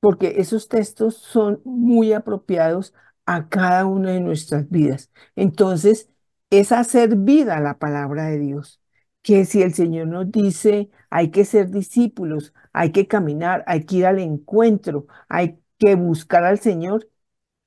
porque 0.00 0.34
esos 0.38 0.68
textos 0.68 1.16
son 1.16 1.60
muy 1.64 2.12
apropiados 2.12 2.94
a 3.26 3.48
cada 3.48 3.86
una 3.86 4.12
de 4.12 4.20
nuestras 4.20 4.68
vidas. 4.70 5.10
Entonces, 5.36 6.08
es 6.50 6.72
hacer 6.72 7.16
vida 7.16 7.60
la 7.60 7.78
palabra 7.78 8.26
de 8.26 8.38
Dios, 8.38 8.80
que 9.22 9.44
si 9.44 9.62
el 9.62 9.74
Señor 9.74 10.08
nos 10.08 10.30
dice, 10.30 10.90
hay 11.10 11.30
que 11.30 11.44
ser 11.44 11.70
discípulos, 11.70 12.54
hay 12.72 12.92
que 12.92 13.06
caminar, 13.08 13.64
hay 13.66 13.84
que 13.84 13.96
ir 13.96 14.06
al 14.06 14.18
encuentro, 14.18 15.06
hay 15.28 15.58
que 15.78 15.94
buscar 15.96 16.44
al 16.44 16.58
Señor, 16.60 17.08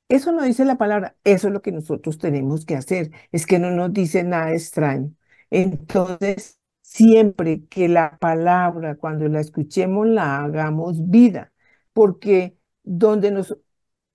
eso 0.10 0.32
no 0.32 0.44
dice 0.44 0.64
la 0.66 0.78
palabra, 0.78 1.18
eso 1.24 1.48
es 1.48 1.54
lo 1.54 1.62
que 1.62 1.72
nosotros 1.72 2.18
tenemos 2.18 2.66
que 2.66 2.76
hacer, 2.76 3.12
es 3.32 3.46
que 3.46 3.60
no 3.60 3.72
nos 3.72 3.94
dice 3.94 4.24
nada 4.24 4.54
extraño. 4.54 5.14
Entonces, 5.50 6.60
siempre 6.82 7.66
que 7.68 7.90
la 7.90 8.18
palabra, 8.20 8.96
cuando 8.96 9.28
la 9.28 9.42
escuchemos, 9.42 10.08
la 10.08 10.44
hagamos 10.44 11.10
vida, 11.10 11.54
porque 11.94 12.58
donde 12.84 13.32
nos, 13.32 13.58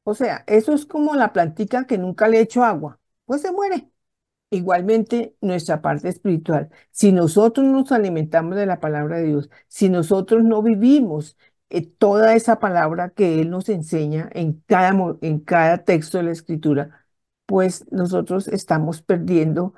o 0.04 0.14
sea, 0.14 0.44
eso 0.46 0.72
es 0.74 0.86
como 0.86 1.14
la 1.16 1.32
plantica 1.32 1.86
que 1.86 1.98
nunca 1.98 2.28
le 2.28 2.40
echo 2.40 2.64
agua, 2.64 3.00
pues 3.24 3.42
se 3.42 3.52
muere. 3.52 3.88
igualmente 4.50 5.36
nuestra 5.40 5.82
parte 5.82 6.08
espiritual. 6.08 6.70
Si 6.92 7.12
nosotros 7.12 7.66
nos 7.66 7.92
alimentamos 7.92 8.56
de 8.56 8.66
la 8.66 8.80
palabra 8.80 9.18
de 9.18 9.24
Dios, 9.26 9.50
si 9.68 9.88
nosotros 9.90 10.44
no 10.44 10.62
vivimos 10.62 11.36
eh, 11.70 11.82
toda 11.86 12.34
esa 12.36 12.58
palabra 12.60 13.10
que 13.10 13.40
Él 13.42 13.50
nos 13.50 13.68
enseña 13.70 14.30
en 14.34 14.62
cada, 14.66 14.94
en 15.22 15.40
cada 15.40 15.84
texto 15.84 16.18
de 16.18 16.24
la 16.24 16.32
escritura, 16.32 17.06
pues 17.46 17.86
nosotros 17.92 18.48
estamos 18.48 19.02
perdiendo 19.02 19.74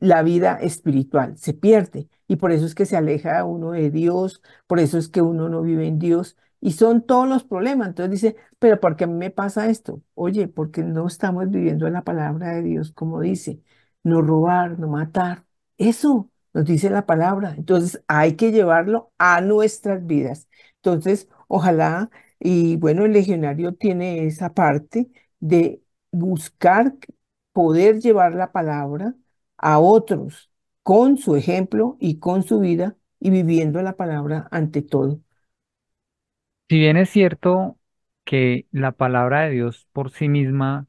la 0.00 0.22
vida 0.22 0.56
espiritual, 0.60 1.36
se 1.38 1.54
pierde. 1.54 2.08
Y 2.28 2.36
por 2.36 2.52
eso 2.52 2.66
es 2.66 2.74
que 2.74 2.86
se 2.86 2.96
aleja 2.96 3.44
uno 3.44 3.72
de 3.72 3.90
Dios, 3.90 4.42
por 4.66 4.80
eso 4.80 4.98
es 4.98 5.08
que 5.08 5.22
uno 5.22 5.48
no 5.48 5.62
vive 5.62 5.86
en 5.86 5.98
Dios. 5.98 6.36
Y 6.64 6.72
son 6.72 7.02
todos 7.06 7.28
los 7.28 7.44
problemas. 7.44 7.88
Entonces 7.88 8.10
dice, 8.22 8.36
pero 8.58 8.80
¿por 8.80 8.96
qué 8.96 9.06
me 9.06 9.30
pasa 9.30 9.68
esto? 9.70 10.02
Oye, 10.14 10.48
porque 10.48 10.82
no 10.82 11.06
estamos 11.06 11.50
viviendo 11.50 11.88
la 11.90 12.04
palabra 12.04 12.54
de 12.54 12.62
Dios 12.62 12.92
como 12.92 13.20
dice. 13.20 13.60
No 14.02 14.22
robar, 14.22 14.78
no 14.78 14.88
matar. 14.88 15.44
Eso 15.78 16.30
nos 16.54 16.64
dice 16.64 16.88
la 16.90 17.06
palabra. 17.06 17.54
Entonces 17.56 18.02
hay 18.08 18.36
que 18.36 18.50
llevarlo 18.52 19.12
a 19.18 19.40
nuestras 19.42 20.06
vidas. 20.06 20.48
Entonces, 20.76 21.28
ojalá, 21.48 22.10
y 22.40 22.76
bueno, 22.76 23.04
el 23.04 23.12
legionario 23.12 23.74
tiene 23.74 24.26
esa 24.26 24.54
parte 24.54 25.10
de 25.40 25.82
buscar 26.12 26.94
poder 27.52 28.00
llevar 28.00 28.34
la 28.34 28.52
palabra 28.52 29.14
a 29.58 29.78
otros 29.80 30.50
con 30.82 31.16
su 31.18 31.36
ejemplo 31.36 31.96
y 32.00 32.18
con 32.18 32.42
su 32.42 32.60
vida 32.60 32.96
y 33.20 33.30
viviendo 33.30 33.80
la 33.82 33.96
palabra 33.96 34.48
ante 34.50 34.82
todo. 34.82 35.20
Si 36.74 36.80
bien 36.80 36.96
es 36.96 37.08
cierto 37.10 37.78
que 38.24 38.66
la 38.72 38.90
palabra 38.90 39.42
de 39.42 39.50
Dios 39.52 39.86
por 39.92 40.10
sí 40.10 40.28
misma 40.28 40.88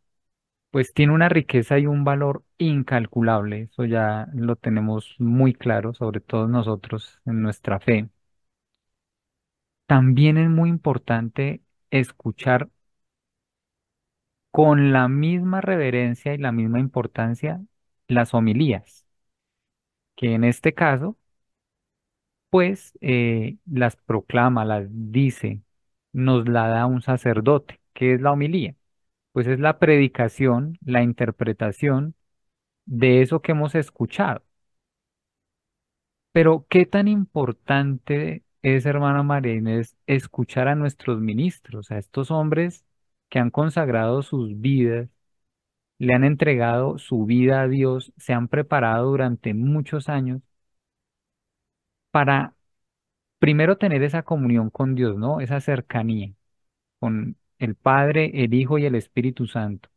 pues 0.72 0.94
tiene 0.94 1.14
una 1.14 1.30
riqueza 1.30 1.80
y 1.80 1.88
un 1.88 2.04
valor 2.04 2.44
incalculable, 2.58 3.64
eso 3.72 3.86
ya 3.86 4.28
lo 4.34 4.56
tenemos 4.58 5.16
muy 5.20 5.54
claro, 5.54 5.94
sobre 5.94 6.22
todo 6.22 6.48
nosotros 6.48 7.22
en 7.26 7.42
nuestra 7.44 7.80
fe. 7.80 8.10
También 9.88 10.38
es 10.38 10.48
muy 10.50 10.70
importante 10.70 11.62
escuchar 11.90 12.70
con 14.52 14.92
la 14.94 15.08
misma 15.08 15.62
reverencia 15.62 16.34
y 16.34 16.38
la 16.40 16.52
misma 16.52 16.80
importancia 16.80 17.62
las 18.08 18.34
homilías, 18.34 19.06
que 20.16 20.34
en 20.34 20.44
este 20.44 20.74
caso, 20.74 21.18
pues 22.50 22.94
eh, 23.02 23.58
las 23.66 23.96
proclama, 23.98 24.66
las 24.66 24.88
dice, 24.90 25.62
nos 26.16 26.48
la 26.50 26.68
da 26.70 26.86
un 26.88 27.02
sacerdote. 27.02 27.82
¿Qué 27.94 28.14
es 28.16 28.22
la 28.22 28.32
homilía? 28.32 28.76
Pues 29.34 29.48
es 29.48 29.60
la 29.60 29.80
predicación, 29.80 30.78
la 30.86 31.04
interpretación 31.04 32.16
de 32.86 33.22
eso 33.22 33.42
que 33.42 33.54
hemos 33.54 33.76
escuchado. 33.76 34.44
Pero 36.32 36.66
qué 36.70 36.86
tan 36.86 37.08
importante 37.08 38.44
es, 38.62 38.86
hermana 38.86 39.24
María 39.24 39.82
escuchar 40.08 40.68
a 40.68 40.76
nuestros 40.76 41.20
ministros, 41.22 41.92
a 41.92 41.98
estos 41.98 42.32
hombres 42.32 42.86
que 43.30 43.40
han 43.40 43.50
consagrado 43.52 44.22
sus 44.22 44.60
vidas 44.60 45.10
le 45.98 46.14
han 46.14 46.24
entregado 46.24 46.98
su 46.98 47.26
vida 47.26 47.62
a 47.62 47.68
Dios, 47.68 48.14
se 48.18 48.34
han 48.34 48.48
preparado 48.48 49.12
durante 49.12 49.54
muchos 49.54 50.10
años 50.10 50.42
para 52.12 52.56
primero 53.46 53.78
tener 53.78 54.02
esa 54.02 54.24
comunión 54.24 54.72
con 54.72 54.96
Dios, 54.96 55.18
¿no? 55.18 55.40
Esa 55.40 55.62
cercanía 55.62 56.34
con 57.00 57.38
el 57.60 57.76
Padre, 57.76 58.32
el 58.44 58.54
Hijo 58.56 58.80
y 58.80 58.86
el 58.88 58.96
Espíritu 58.96 59.48
Santo. 59.48 59.90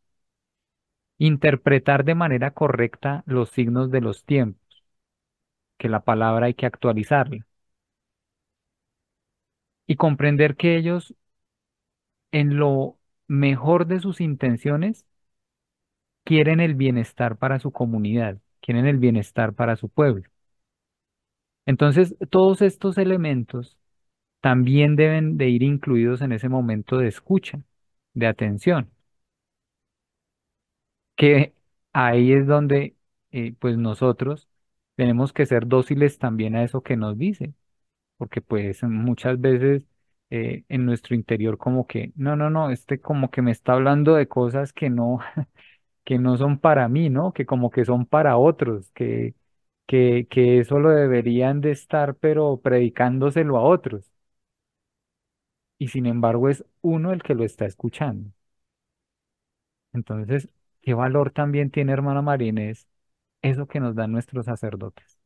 Interpretar 1.19 2.03
de 2.03 2.15
manera 2.15 2.49
correcta 2.49 3.21
los 3.27 3.51
signos 3.51 3.91
de 3.91 4.01
los 4.01 4.25
tiempos, 4.25 4.83
que 5.77 5.89
la 5.89 6.01
palabra 6.01 6.45
hay 6.47 6.53
que 6.53 6.67
actualizarla. 6.67 7.45
Y 9.87 9.95
comprender 9.97 10.55
que 10.55 10.77
ellos, 10.77 11.13
en 12.31 12.57
lo 12.57 12.97
mejor 13.27 13.85
de 13.87 13.99
sus 13.99 14.19
intenciones, 14.21 15.05
quieren 16.23 16.59
el 16.61 16.75
bienestar 16.75 17.35
para 17.37 17.59
su 17.59 17.71
comunidad, 17.73 18.37
quieren 18.61 18.85
el 18.85 18.97
bienestar 18.99 19.53
para 19.53 19.75
su 19.75 19.89
pueblo. 19.89 20.29
Entonces, 21.65 22.15
todos 22.29 22.61
estos 22.61 22.97
elementos 22.97 23.77
también 24.41 24.95
deben 24.97 25.37
de 25.37 25.49
ir 25.49 25.63
incluidos 25.63 26.21
en 26.21 26.33
ese 26.33 26.49
momento 26.49 26.97
de 26.99 27.07
escucha, 27.09 27.61
de 28.15 28.27
atención, 28.27 28.91
que 31.15 31.53
ahí 31.93 32.33
es 32.33 32.47
donde 32.47 32.95
eh, 33.31 33.53
pues 33.59 33.77
nosotros 33.77 34.47
tenemos 34.95 35.33
que 35.33 35.45
ser 35.45 35.67
dóciles 35.67 36.17
también 36.19 36.55
a 36.55 36.63
eso 36.63 36.81
que 36.83 36.97
nos 36.97 37.17
dice, 37.17 37.53
porque 38.17 38.41
pues 38.41 38.83
muchas 38.83 39.41
veces 39.41 39.87
eh, 40.31 40.65
en 40.69 40.85
nuestro 40.87 41.15
interior 41.15 41.57
como 41.59 41.87
que, 41.87 42.13
no, 42.15 42.37
no, 42.37 42.49
no, 42.49 42.71
este 42.71 43.01
como 43.01 43.31
que 43.31 43.41
me 43.43 43.51
está 43.51 43.73
hablando 43.73 44.15
de 44.15 44.27
cosas 44.27 44.73
que 44.73 44.89
no, 44.91 45.19
que 46.05 46.19
no 46.19 46.37
son 46.37 46.59
para 46.59 46.89
mí, 46.89 47.09
¿no? 47.09 47.33
Que 47.33 47.45
como 47.47 47.71
que 47.71 47.85
son 47.85 48.05
para 48.07 48.37
otros, 48.37 48.91
que, 48.93 49.35
que, 49.89 50.27
que 50.31 50.59
eso 50.61 50.79
lo 50.79 50.91
deberían 50.91 51.61
de 51.61 51.73
estar, 51.73 52.15
pero 52.17 52.61
predicándoselo 52.61 53.57
a 53.57 53.63
otros. 53.63 54.13
Y 55.79 55.87
sin 55.87 56.05
embargo 56.05 56.47
es 56.47 56.63
uno 56.81 57.11
el 57.11 57.23
que 57.23 57.33
lo 57.35 57.43
está 57.43 57.65
escuchando. 57.65 58.31
Entonces, 59.93 60.49
¿qué 60.81 60.93
valor 60.95 61.31
también 61.31 61.69
tiene, 61.71 61.93
hermana 61.93 62.21
Marínez, 62.23 62.87
eso 63.41 63.67
que 63.67 63.79
nos 63.79 63.95
dan 63.95 64.11
nuestros 64.13 64.45
sacerdotes? 64.47 65.19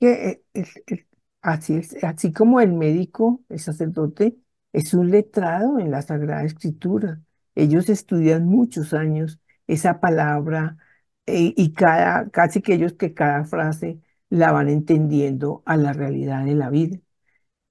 Que 0.00 0.42
eh, 0.54 1.06
así 1.42 1.74
es, 1.76 2.02
así 2.04 2.32
como 2.32 2.60
el 2.60 2.72
médico, 2.72 3.42
el 3.48 3.58
sacerdote, 3.60 4.36
es 4.72 4.94
un 4.94 5.10
letrado 5.10 5.78
en 5.78 5.90
la 5.90 6.02
Sagrada 6.02 6.44
Escritura. 6.44 7.22
Ellos 7.54 7.88
estudian 7.88 8.46
muchos 8.46 8.92
años 8.94 9.40
esa 9.66 10.00
palabra 10.00 10.76
eh, 11.26 11.54
y 11.56 11.72
cada, 11.72 12.28
casi 12.30 12.62
que 12.62 12.74
ellos 12.74 12.94
que 12.94 13.14
cada 13.14 13.44
frase 13.44 14.00
la 14.30 14.52
van 14.52 14.68
entendiendo 14.68 15.62
a 15.66 15.76
la 15.76 15.92
realidad 15.92 16.44
de 16.44 16.54
la 16.54 16.70
vida. 16.70 16.98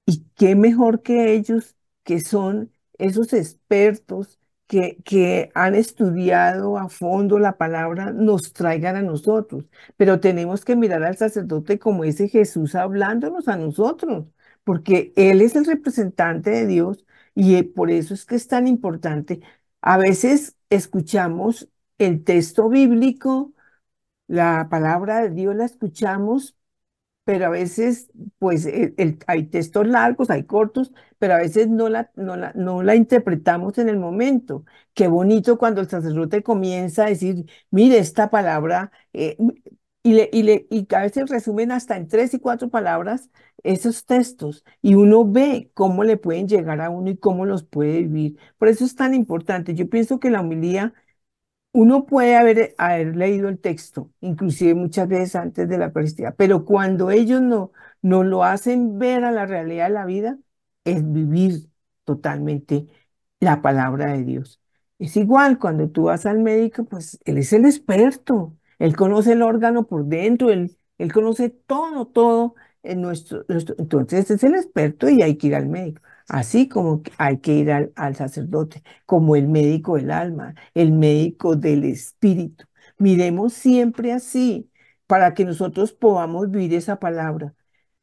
Y 0.05 0.25
qué 0.35 0.55
mejor 0.55 1.01
que 1.01 1.33
ellos 1.33 1.75
que 2.03 2.19
son 2.21 2.71
esos 2.97 3.33
expertos 3.33 4.39
que, 4.67 4.97
que 5.03 5.51
han 5.55 5.75
estudiado 5.75 6.77
a 6.77 6.89
fondo 6.89 7.39
la 7.39 7.57
palabra 7.57 8.11
nos 8.11 8.53
traigan 8.53 8.95
a 8.95 9.01
nosotros. 9.01 9.65
Pero 9.97 10.19
tenemos 10.19 10.65
que 10.65 10.75
mirar 10.75 11.03
al 11.03 11.17
sacerdote 11.17 11.79
como 11.79 12.03
ese 12.03 12.29
Jesús 12.29 12.75
hablándonos 12.75 13.47
a 13.47 13.57
nosotros, 13.57 14.25
porque 14.63 15.13
Él 15.15 15.41
es 15.41 15.55
el 15.55 15.65
representante 15.65 16.49
de 16.51 16.67
Dios 16.67 17.05
y 17.35 17.55
eh, 17.55 17.63
por 17.63 17.91
eso 17.91 18.13
es 18.13 18.25
que 18.25 18.35
es 18.35 18.47
tan 18.47 18.67
importante 18.67 19.41
a 19.81 19.97
veces 19.97 20.55
escuchamos 20.69 21.69
el 21.97 22.23
texto 22.23 22.69
bíblico, 22.69 23.53
la 24.27 24.67
palabra 24.69 25.21
de 25.23 25.31
Dios 25.31 25.55
la 25.55 25.65
escuchamos, 25.65 26.57
pero 27.25 27.47
a 27.47 27.49
veces, 27.49 28.11
pues, 28.39 28.67
hay 29.27 29.45
textos 29.47 29.87
largos, 29.87 30.29
hay 30.29 30.45
cortos, 30.45 30.91
pero 31.19 31.35
a 31.35 31.37
veces 31.39 31.69
no 31.69 31.89
la, 31.89 32.11
no 32.15 32.35
la, 32.37 32.53
no 32.55 32.83
la 32.83 32.95
interpretamos 32.95 33.77
en 33.79 33.89
el 33.89 33.97
momento. 33.99 34.65
Qué 34.93 35.07
bonito 35.07 35.57
cuando 35.57 35.81
el 35.81 35.89
sacerdote 35.89 36.43
comienza 36.43 37.05
a 37.05 37.09
decir, 37.09 37.45
mire, 37.71 37.99
esta 37.99 38.29
palabra, 38.29 38.91
eh, 39.13 39.37
y, 40.03 40.13
le, 40.13 40.29
y, 40.31 40.43
le, 40.43 40.67
y 40.69 40.87
a 40.93 41.01
veces 41.01 41.29
resumen 41.29 41.71
hasta 41.71 41.97
en 41.97 42.07
tres 42.07 42.33
y 42.33 42.39
cuatro 42.39 42.69
palabras 42.69 43.29
esos 43.63 44.05
textos 44.05 44.63
y 44.81 44.93
uno 44.95 45.25
ve 45.29 45.71
cómo 45.73 46.03
le 46.03 46.17
pueden 46.17 46.47
llegar 46.47 46.79
a 46.81 46.89
uno 46.91 47.09
y 47.09 47.17
cómo 47.17 47.45
los 47.45 47.63
puede 47.63 48.01
vivir. 48.03 48.37
Por 48.59 48.67
eso 48.67 48.85
es 48.85 48.95
tan 48.95 49.13
importante. 49.15 49.73
Yo 49.73 49.89
pienso 49.89 50.19
que 50.19 50.29
la 50.29 50.41
humildad 50.41 50.93
uno 51.75 52.05
puede 52.05 52.35
haber, 52.35 52.75
haber 52.77 53.15
leído 53.15 53.49
el 53.49 53.59
texto, 53.59 54.11
inclusive 54.21 54.75
muchas 54.75 55.07
veces 55.07 55.35
antes 55.35 55.67
de 55.69 55.77
la 55.77 55.85
Eucaristía, 55.87 56.31
pero 56.31 56.65
cuando 56.65 57.11
ellos 57.11 57.41
no, 57.41 57.71
no 58.01 58.23
lo 58.23 58.43
hacen 58.43 58.99
ver 58.99 59.23
a 59.25 59.31
la 59.31 59.45
realidad 59.45 59.87
de 59.87 59.93
la 59.93 60.05
vida, 60.05 60.37
es 60.85 61.11
vivir 61.11 61.69
totalmente 62.05 62.87
la 63.39 63.61
palabra 63.61 64.13
de 64.13 64.23
Dios. 64.23 64.61
Es 64.99 65.17
igual 65.17 65.59
cuando 65.59 65.89
tú 65.89 66.03
vas 66.05 66.25
al 66.25 66.39
médico, 66.39 66.85
pues 66.85 67.19
él 67.25 67.37
es 67.37 67.51
el 67.53 67.65
experto, 67.65 68.55
él 68.79 68.95
conoce 68.95 69.33
el 69.33 69.41
órgano 69.41 69.85
por 69.87 70.05
dentro, 70.05 70.51
él, 70.51 70.77
él 70.97 71.11
conoce 71.13 71.49
todo, 71.49 72.07
todo 72.07 72.55
en 72.83 73.01
nuestro, 73.01 73.45
entonces 73.49 74.29
es 74.31 74.43
el 74.43 74.55
experto 74.55 75.09
y 75.09 75.21
hay 75.21 75.37
que 75.37 75.47
ir 75.47 75.55
al 75.55 75.67
médico. 75.67 76.01
Así 76.27 76.67
como 76.67 77.03
hay 77.17 77.39
que 77.39 77.53
ir 77.53 77.71
al, 77.71 78.15
sacerdote, 78.15 78.83
como 79.05 79.35
el 79.35 79.47
médico 79.47 79.95
del 79.97 80.11
alma, 80.11 80.55
el 80.73 80.91
médico 80.91 81.55
del 81.55 81.83
espíritu. 81.83 82.65
Miremos 82.97 83.53
siempre 83.53 84.11
así 84.11 84.71
para 85.07 85.33
que 85.33 85.45
nosotros 85.45 85.93
podamos 85.93 86.49
vivir 86.49 86.73
esa 86.73 86.99
palabra. 86.99 87.53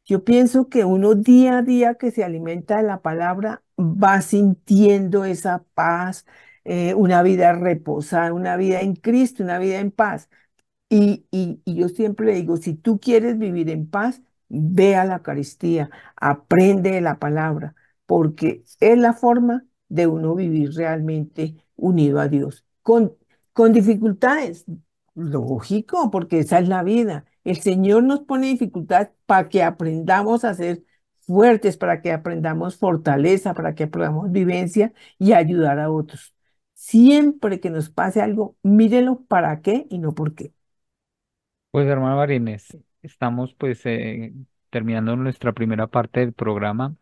Yo 0.05 0.25
pienso 0.25 0.69
que 0.69 0.85
uno 0.85 1.15
día 1.15 1.59
a 1.59 1.63
día 1.63 1.95
que 1.97 2.11
se 2.11 2.25
alimenta 2.25 2.77
de 2.79 2.85
la 2.85 3.03
palabra 3.03 3.63
va 3.79 4.21
sintiendo 4.21 5.25
esa 5.25 5.65
paz, 5.75 6.27
eh, 6.65 6.95
una 6.95 7.23
vida 7.23 7.53
reposada, 7.53 8.33
una 8.33 8.57
vida 8.57 8.81
en 8.81 8.95
Cristo, 8.97 9.43
una 9.45 9.59
vida 9.59 9.81
en 9.81 9.91
paz. 9.93 10.29
Y, 10.89 11.27
y, 11.31 11.63
y 11.65 11.77
yo 11.77 11.89
siempre 11.89 12.27
le 12.27 12.35
digo, 12.35 12.57
si 12.59 12.75
tú 12.75 13.01
quieres 13.01 13.39
vivir 13.39 13.71
en 13.71 13.89
paz, 13.89 14.23
ve 14.49 14.97
a 14.97 15.05
la 15.05 15.17
Eucaristía, 15.17 15.91
aprende 16.17 16.91
de 16.93 17.01
la 17.01 17.19
palabra, 17.19 17.75
porque 18.13 18.63
es 18.79 18.99
la 18.99 19.15
forma 19.15 19.65
de 19.89 20.07
uno 20.07 20.35
vivir 20.35 20.75
realmente 20.75 21.57
unido 21.77 22.21
a 22.21 22.29
Dios. 22.29 22.67
Con, 22.83 23.17
con 23.55 23.73
dificultades, 23.73 24.67
lógico, 25.15 26.11
porque 26.11 26.41
esa 26.41 26.59
es 26.59 26.69
la 26.69 26.83
vida. 26.83 27.25
El 27.43 27.57
Señor 27.57 28.03
nos 28.03 28.21
pone 28.21 28.49
dificultades 28.49 29.09
para 29.25 29.49
que 29.49 29.63
aprendamos 29.63 30.45
a 30.45 30.53
ser 30.53 30.85
fuertes, 31.21 31.79
para 31.79 32.03
que 32.03 32.13
aprendamos 32.13 32.77
fortaleza, 32.77 33.55
para 33.55 33.75
que 33.75 33.85
aprendamos 33.85 34.31
vivencia 34.31 34.93
y 35.19 35.33
ayudar 35.33 35.79
a 35.79 35.91
otros. 35.91 36.35
Siempre 36.75 37.61
que 37.61 37.71
nos 37.71 37.89
pase 37.89 38.21
algo, 38.21 38.57
mírelo 38.63 39.23
para 39.23 39.63
qué 39.63 39.87
y 39.89 39.99
no 40.01 40.15
por 40.15 40.35
qué. 40.35 40.53
Pues 41.71 41.87
hermano 41.89 42.17
Marínez, 42.17 42.77
estamos 43.01 43.55
pues 43.55 43.81
eh, 43.87 44.35
terminando 44.69 45.17
nuestra 45.17 45.55
primera 45.55 45.87
parte 45.87 46.21
del 46.21 46.35
programa 46.35 46.95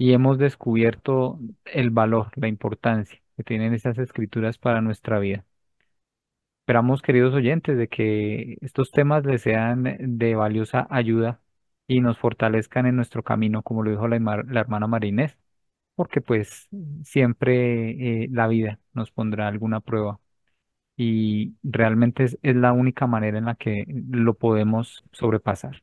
y 0.00 0.14
hemos 0.14 0.38
descubierto 0.38 1.38
el 1.66 1.90
valor, 1.90 2.32
la 2.36 2.48
importancia 2.48 3.20
que 3.36 3.44
tienen 3.44 3.74
esas 3.74 3.98
escrituras 3.98 4.58
para 4.58 4.80
nuestra 4.80 5.18
vida. 5.18 5.44
Esperamos, 6.62 7.02
queridos 7.02 7.34
oyentes, 7.34 7.76
de 7.76 7.88
que 7.88 8.56
estos 8.60 8.92
temas 8.92 9.24
les 9.26 9.42
sean 9.42 9.84
de 9.98 10.34
valiosa 10.36 10.86
ayuda 10.90 11.40
y 11.88 12.00
nos 12.00 12.18
fortalezcan 12.18 12.86
en 12.86 12.94
nuestro 12.96 13.24
camino, 13.24 13.62
como 13.62 13.82
lo 13.82 13.90
dijo 13.90 14.06
la, 14.08 14.18
la 14.48 14.60
hermana 14.60 14.86
Marinés, 14.86 15.36
porque 15.96 16.20
pues 16.20 16.68
siempre 17.04 18.24
eh, 18.24 18.28
la 18.32 18.48
vida 18.48 18.80
nos 18.94 19.10
pondrá 19.12 19.48
alguna 19.48 19.80
prueba 19.80 20.20
y 20.96 21.56
realmente 21.62 22.24
es, 22.24 22.38
es 22.42 22.56
la 22.56 22.72
única 22.72 23.06
manera 23.08 23.38
en 23.38 23.46
la 23.46 23.56
que 23.56 23.86
lo 23.88 24.34
podemos 24.34 25.04
sobrepasar. 25.12 25.82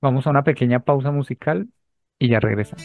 Vamos 0.00 0.26
a 0.26 0.30
una 0.30 0.44
pequeña 0.44 0.80
pausa 0.80 1.10
musical 1.10 1.68
y 2.18 2.28
ya 2.28 2.40
regresamos. 2.40 2.84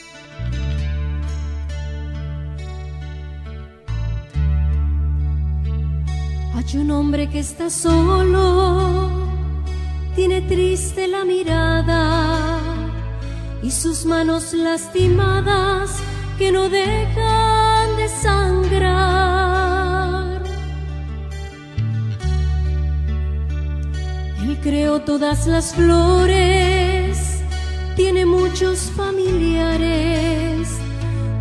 Hay 6.55 6.77
un 6.77 6.91
hombre 6.91 7.29
que 7.29 7.39
está 7.39 7.69
solo, 7.69 9.09
tiene 10.15 10.41
triste 10.41 11.07
la 11.07 11.25
mirada 11.25 12.59
y 13.63 13.71
sus 13.71 14.05
manos 14.05 14.53
lastimadas 14.53 15.99
que 16.37 16.51
no 16.51 16.69
dejan 16.69 17.95
de 17.97 18.07
sangrar. 18.07 19.23
Él 24.43 24.59
creó 24.61 25.01
todas 25.01 25.47
las 25.47 25.73
flores, 25.73 26.92
tiene 27.95 28.25
muchos 28.25 28.91
familiares, 28.95 30.67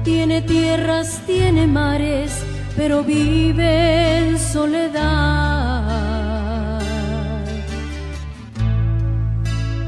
tiene 0.04 0.42
tierras, 0.42 1.20
tiene 1.26 1.66
mares 1.66 2.44
pero 2.76 3.02
vive 3.04 4.18
en 4.18 4.38
soledad. 4.38 5.90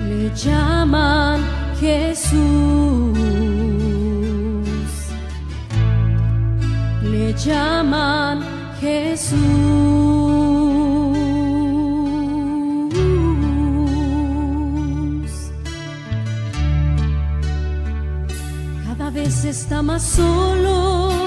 Le 0.09 0.31
llaman 0.35 1.41
Jesús, 1.81 3.19
le 7.03 7.33
llaman 7.35 8.43
Jesús. 8.81 10.44
Está 19.45 19.83
más 19.83 20.03
solo 20.03 21.25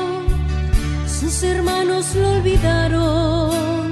sus 1.20 1.42
hermanos 1.42 2.14
lo 2.16 2.30
olvidaron, 2.30 3.90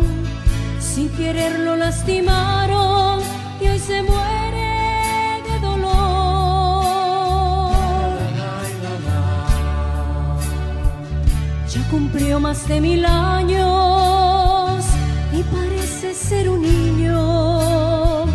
sin 0.79 1.09
querer 1.09 1.59
lo 1.59 1.75
lastimaron 1.75 3.19
y 3.59 3.67
hoy 3.67 3.79
se 3.79 4.03
muere 4.03 5.41
de 5.47 5.59
dolor. 5.59 6.95
Ya 11.67 11.89
cumplió 11.89 12.39
más 12.39 12.67
de 12.67 12.79
mil 12.79 13.05
años 13.05 14.85
y 15.33 15.41
parece 15.43 16.13
ser 16.13 16.47
un 16.49 16.61
niño, 16.61 18.25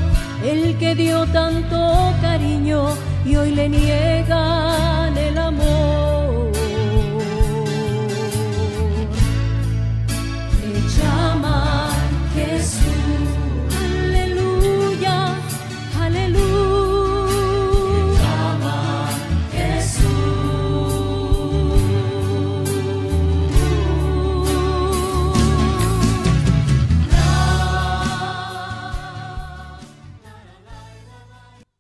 el 0.45 0.77
que 0.79 0.97
dio 0.97 1.27
tanto 1.27 2.13
cariño 2.21 2.89
y 3.25 3.37
hoy 3.37 3.53
le 3.55 3.69
niegan 3.69 4.90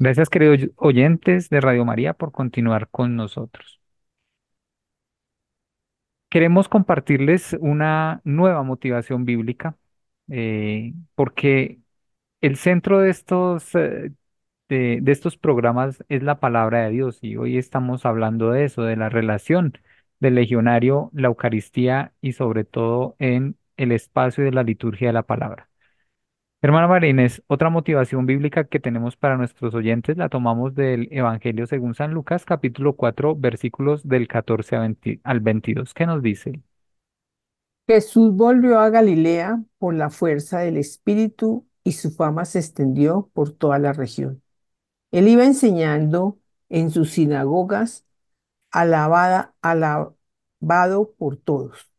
Gracias, 0.01 0.29
queridos 0.31 0.71
oyentes 0.77 1.49
de 1.49 1.61
Radio 1.61 1.85
María, 1.85 2.13
por 2.15 2.33
continuar 2.33 2.89
con 2.91 3.15
nosotros. 3.15 3.81
Queremos 6.29 6.69
compartirles 6.69 7.57
una 7.61 8.21
nueva 8.25 8.63
motivación 8.63 9.25
bíblica, 9.25 9.77
eh, 10.29 10.95
porque 11.17 11.81
el 12.43 12.57
centro 12.57 13.01
de 13.01 13.11
estos, 13.11 13.75
eh, 13.77 14.13
de, 14.69 15.01
de 15.03 15.13
estos 15.13 15.39
programas 15.39 16.05
es 16.11 16.23
la 16.25 16.41
palabra 16.41 16.85
de 16.85 16.93
Dios, 16.93 17.21
y 17.23 17.37
hoy 17.39 17.59
estamos 17.59 18.07
hablando 18.07 18.53
de 18.53 18.67
eso, 18.67 18.83
de 18.85 18.97
la 18.97 19.11
relación 19.11 19.75
del 20.21 20.37
legionario, 20.37 21.11
la 21.15 21.29
Eucaristía 21.29 22.15
y 22.23 22.35
sobre 22.35 22.65
todo 22.65 23.17
en 23.21 23.59
el 23.79 23.93
espacio 23.93 24.45
de 24.45 24.53
la 24.53 24.65
liturgia 24.65 25.09
de 25.09 25.15
la 25.15 25.25
palabra. 25.25 25.69
Hermana 26.62 26.88
Marínez, 26.88 27.42
otra 27.46 27.70
motivación 27.70 28.27
bíblica 28.27 28.64
que 28.64 28.81
tenemos 28.81 29.16
para 29.16 29.38
nuestros 29.38 29.75
oyentes 29.75 30.18
la 30.18 30.29
tomamos 30.29 30.75
del 30.75 31.09
Evangelio 31.11 31.66
según 31.66 31.94
San 31.94 32.12
Lucas, 32.12 32.44
capítulo 32.44 32.96
4, 32.96 33.35
versículos 33.35 34.07
del 34.07 34.29
14 34.29 34.77
al 35.25 35.40
22. 35.40 35.94
¿Qué 35.94 36.05
nos 36.05 36.20
dice? 36.23 36.61
Jesús 37.88 38.35
volvió 38.35 38.79
a 38.79 38.90
Galilea 38.90 39.62
por 39.79 39.94
la 39.94 40.11
fuerza 40.11 40.59
del 40.59 40.77
Espíritu 40.77 41.66
y 41.83 41.92
su 41.92 42.11
fama 42.11 42.44
se 42.44 42.59
extendió 42.59 43.31
por 43.33 43.53
toda 43.53 43.79
la 43.79 43.94
región. 43.94 44.42
Él 45.12 45.29
iba 45.29 45.46
enseñando 45.46 46.38
en 46.68 46.90
sus 46.90 47.12
sinagogas, 47.12 48.05
alabada, 48.70 49.55
alabado 49.62 51.14
por 51.16 51.38
todos. 51.38 51.90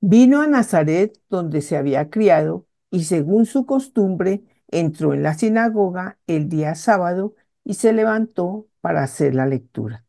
Vino 0.00 0.40
a 0.40 0.46
Nazaret, 0.46 1.20
donde 1.28 1.60
se 1.60 1.76
había 1.76 2.08
criado, 2.08 2.65
y 2.96 3.04
según 3.04 3.44
su 3.44 3.66
costumbre 3.66 4.42
entró 4.68 5.12
en 5.12 5.22
la 5.22 5.34
sinagoga 5.34 6.18
el 6.26 6.48
día 6.48 6.74
sábado 6.74 7.34
y 7.62 7.74
se 7.74 7.92
levantó 7.92 8.68
para 8.80 9.02
hacer 9.02 9.34
la 9.34 9.44
lectura. 9.44 10.06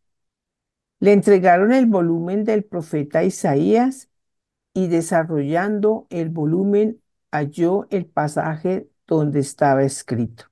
Le 1.02 1.12
entregaron 1.12 1.74
el 1.74 1.86
volumen 1.86 2.46
del 2.46 2.64
profeta 2.64 3.26
Isaías 3.26 4.10
y 4.74 4.88
desarrollando 4.88 6.08
el 6.10 6.30
volumen 6.30 7.02
halló 7.30 7.88
el 7.90 8.06
pasaje 8.06 8.90
donde 9.06 9.42
estaba 9.42 9.84
escrito. 9.84 10.46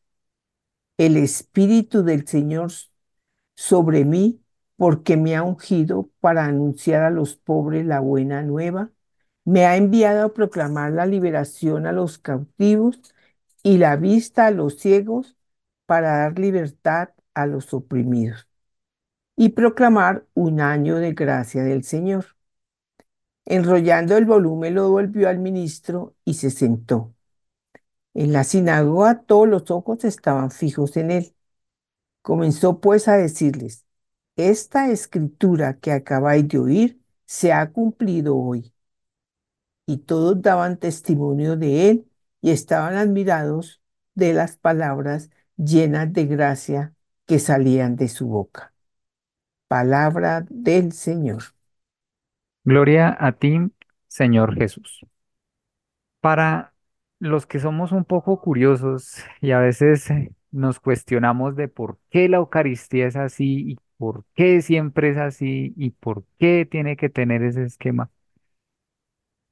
El 0.97 1.15
Espíritu 1.15 2.03
del 2.03 2.27
Señor 2.27 2.69
sobre 3.55 4.03
mí 4.03 4.41
porque 4.75 5.15
me 5.15 5.37
ha 5.37 5.43
ungido 5.43 6.09
para 6.19 6.43
anunciar 6.43 7.03
a 7.03 7.11
los 7.11 7.37
pobres 7.37 7.85
la 7.85 8.01
buena 8.01 8.41
nueva 8.43 8.91
me 9.45 9.65
ha 9.65 9.77
enviado 9.77 10.25
a 10.27 10.33
proclamar 10.33 10.91
la 10.93 11.05
liberación 11.05 11.87
a 11.87 11.91
los 11.93 12.17
cautivos 12.19 12.99
y 13.63 13.77
la 13.77 13.95
vista 13.97 14.47
a 14.47 14.51
los 14.51 14.79
ciegos 14.79 15.37
para 15.85 16.17
dar 16.19 16.39
libertad 16.39 17.09
a 17.33 17.45
los 17.47 17.73
oprimidos 17.73 18.47
y 19.37 19.49
proclamar 19.49 20.25
un 20.33 20.61
año 20.61 20.97
de 20.97 21.13
gracia 21.13 21.63
del 21.63 21.83
Señor. 21.83 22.25
Enrollando 23.45 24.17
el 24.17 24.25
volumen 24.25 24.75
lo 24.75 24.91
volvió 24.91 25.29
al 25.29 25.39
ministro 25.39 26.15
y 26.25 26.35
se 26.35 26.51
sentó. 26.51 27.15
En 28.15 28.33
la 28.33 28.43
sinagoga 28.43 29.21
todos 29.23 29.47
los 29.47 29.69
ojos 29.71 30.03
estaban 30.05 30.51
fijos 30.51 30.97
en 30.97 31.11
él. 31.11 31.35
Comenzó 32.23 32.81
pues 32.81 33.07
a 33.09 33.17
decirles, 33.17 33.85
esta 34.37 34.89
escritura 34.91 35.79
que 35.79 35.93
acabáis 35.93 36.47
de 36.49 36.59
oír 36.59 37.01
se 37.27 37.53
ha 37.53 37.71
cumplido 37.73 38.37
hoy. 38.37 38.73
Y 39.85 39.97
todos 39.99 40.41
daban 40.41 40.77
testimonio 40.77 41.57
de 41.57 41.89
él 41.89 42.07
y 42.41 42.51
estaban 42.51 42.95
admirados 42.95 43.81
de 44.15 44.33
las 44.33 44.57
palabras 44.57 45.29
llenas 45.57 46.11
de 46.13 46.25
gracia 46.25 46.93
que 47.25 47.39
salían 47.39 47.95
de 47.95 48.07
su 48.07 48.27
boca. 48.27 48.73
Palabra 49.67 50.45
del 50.49 50.91
Señor. 50.91 51.43
Gloria 52.63 53.15
a 53.19 53.31
ti, 53.33 53.59
Señor 54.07 54.55
Jesús. 54.55 55.05
Para 56.21 56.73
los 57.19 57.45
que 57.45 57.59
somos 57.59 57.91
un 57.91 58.05
poco 58.05 58.41
curiosos 58.41 59.17
y 59.41 59.51
a 59.51 59.59
veces 59.59 60.07
nos 60.51 60.79
cuestionamos 60.79 61.55
de 61.55 61.67
por 61.67 61.99
qué 62.09 62.27
la 62.29 62.37
Eucaristía 62.37 63.07
es 63.07 63.15
así 63.15 63.71
y 63.71 63.77
por 63.97 64.25
qué 64.33 64.61
siempre 64.61 65.09
es 65.09 65.17
así 65.17 65.73
y 65.77 65.91
por 65.91 66.25
qué 66.39 66.67
tiene 66.69 66.97
que 66.97 67.09
tener 67.09 67.43
ese 67.43 67.63
esquema, 67.63 68.09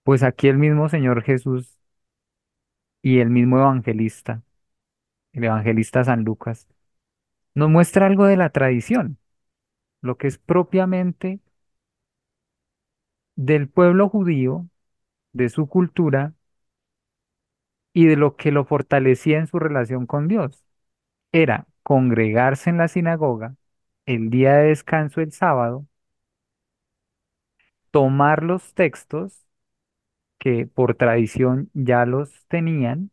pues 0.04 0.24
aquí 0.24 0.48
el 0.48 0.58
mismo 0.58 0.90
Señor 0.90 1.24
Jesús 1.24 1.78
y 3.02 3.20
el 3.20 3.30
mismo 3.30 3.58
evangelista, 3.60 4.42
el 5.34 5.46
evangelista 5.46 6.04
San 6.04 6.24
Lucas, 6.26 6.68
nos 7.56 7.70
muestra 7.70 8.08
algo 8.08 8.26
de 8.28 8.38
la 8.38 8.52
tradición, 8.52 9.20
lo 10.02 10.18
que 10.18 10.28
es 10.28 10.38
propiamente 10.40 11.42
del 13.36 13.70
pueblo 13.70 14.10
judío, 14.10 14.68
de 15.34 15.50
su 15.50 15.68
cultura 15.68 16.34
y 17.94 18.06
de 18.08 18.16
lo 18.18 18.36
que 18.36 18.52
lo 18.52 18.66
fortalecía 18.66 19.40
en 19.40 19.48
su 19.48 19.60
relación 19.60 20.06
con 20.08 20.28
Dios. 20.28 20.66
Era 21.34 21.68
congregarse 21.84 22.72
en 22.72 22.78
la 22.80 22.90
sinagoga 22.90 23.56
el 24.06 24.30
día 24.32 24.56
de 24.56 24.70
descanso 24.70 25.22
el 25.22 25.32
sábado, 25.34 25.88
tomar 27.92 28.44
los 28.44 28.74
textos 28.74 29.43
que 30.44 30.68
por 30.68 30.96
tradición 30.96 31.70
ya 31.74 32.06
los 32.06 32.46
tenían 32.50 33.12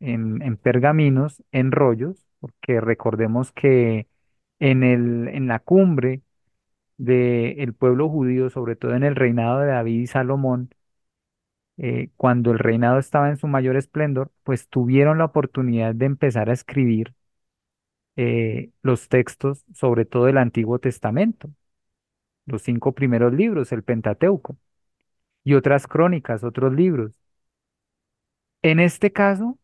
en, 0.00 0.42
en 0.42 0.56
pergaminos, 0.58 1.42
en 1.52 1.72
rollos, 1.72 2.26
porque 2.40 2.80
recordemos 2.80 3.52
que 3.52 4.08
en, 4.60 4.82
el, 4.84 5.28
en 5.28 5.48
la 5.48 5.60
cumbre 5.60 6.22
del 6.98 7.74
pueblo 7.74 8.08
judío, 8.10 8.50
sobre 8.50 8.76
todo 8.76 8.94
en 8.96 9.04
el 9.04 9.16
reinado 9.16 9.60
de 9.60 9.68
David 9.68 10.00
y 10.02 10.06
Salomón, 10.08 10.70
eh, 11.78 12.10
cuando 12.16 12.50
el 12.52 12.58
reinado 12.58 12.98
estaba 12.98 13.28
en 13.30 13.36
su 13.36 13.46
mayor 13.48 13.76
esplendor, 13.76 14.30
pues 14.44 14.68
tuvieron 14.68 15.18
la 15.18 15.26
oportunidad 15.26 15.94
de 15.94 16.06
empezar 16.06 16.50
a 16.50 16.52
escribir 16.52 17.14
eh, 18.16 18.70
los 18.82 19.08
textos, 19.08 19.64
sobre 19.74 20.04
todo 20.04 20.26
del 20.26 20.38
Antiguo 20.38 20.78
Testamento, 20.80 21.50
los 22.46 22.62
cinco 22.62 22.92
primeros 22.94 23.32
libros, 23.34 23.72
el 23.72 23.82
Pentateuco, 23.84 24.56
y 25.44 25.54
otras 25.54 25.86
crónicas, 25.86 26.44
otros 26.44 26.72
libros. 26.72 27.12
En 28.62 28.80
este 28.80 29.12
caso, 29.12 29.58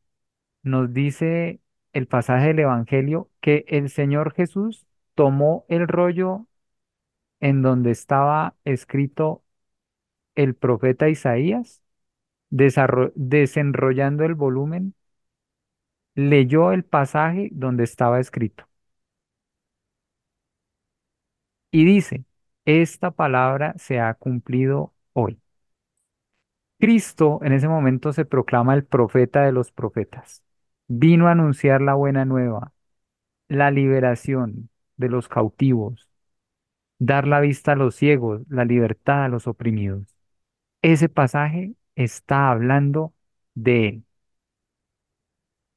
nos 0.62 0.92
dice 0.94 1.60
el 1.92 2.08
pasaje 2.08 2.48
del 2.48 2.60
Evangelio 2.60 3.30
que 3.40 3.64
el 3.68 3.90
Señor 3.90 4.34
Jesús 4.34 4.86
tomó 5.14 5.66
el 5.68 5.88
rollo 5.88 6.46
en 7.40 7.62
donde 7.62 7.90
estaba 7.92 8.56
escrito 8.64 9.44
el 10.36 10.54
profeta 10.56 11.08
Isaías, 11.10 11.82
desenrollando 12.50 14.24
el 14.24 14.34
volumen, 14.34 14.94
leyó 16.16 16.72
el 16.72 16.84
pasaje 16.84 17.50
donde 17.52 17.84
estaba 17.84 18.18
escrito. 18.20 18.66
Y 21.70 21.84
dice, 21.84 22.24
esta 22.64 23.10
palabra 23.10 23.74
se 23.78 24.00
ha 24.00 24.14
cumplido 24.14 24.94
hoy. 25.12 25.40
Cristo 26.84 27.40
en 27.42 27.52
ese 27.54 27.66
momento 27.68 28.12
se 28.12 28.26
proclama 28.26 28.74
el 28.74 28.84
profeta 28.84 29.42
de 29.42 29.52
los 29.52 29.72
profetas. 29.72 30.42
Vino 30.86 31.28
a 31.28 31.32
anunciar 31.32 31.80
la 31.80 31.94
buena 31.94 32.26
nueva, 32.26 32.72
la 33.48 33.70
liberación 33.70 34.70
de 34.96 35.08
los 35.10 35.28
cautivos, 35.28 36.10
dar 36.98 37.26
la 37.28 37.40
vista 37.40 37.72
a 37.72 37.76
los 37.76 37.96
ciegos, 37.96 38.42
la 38.50 38.64
libertad 38.66 39.24
a 39.24 39.28
los 39.28 39.46
oprimidos. 39.48 40.16
Ese 40.82 41.08
pasaje 41.08 41.74
está 41.96 42.50
hablando 42.50 43.14
de 43.54 43.88
él. 43.88 44.04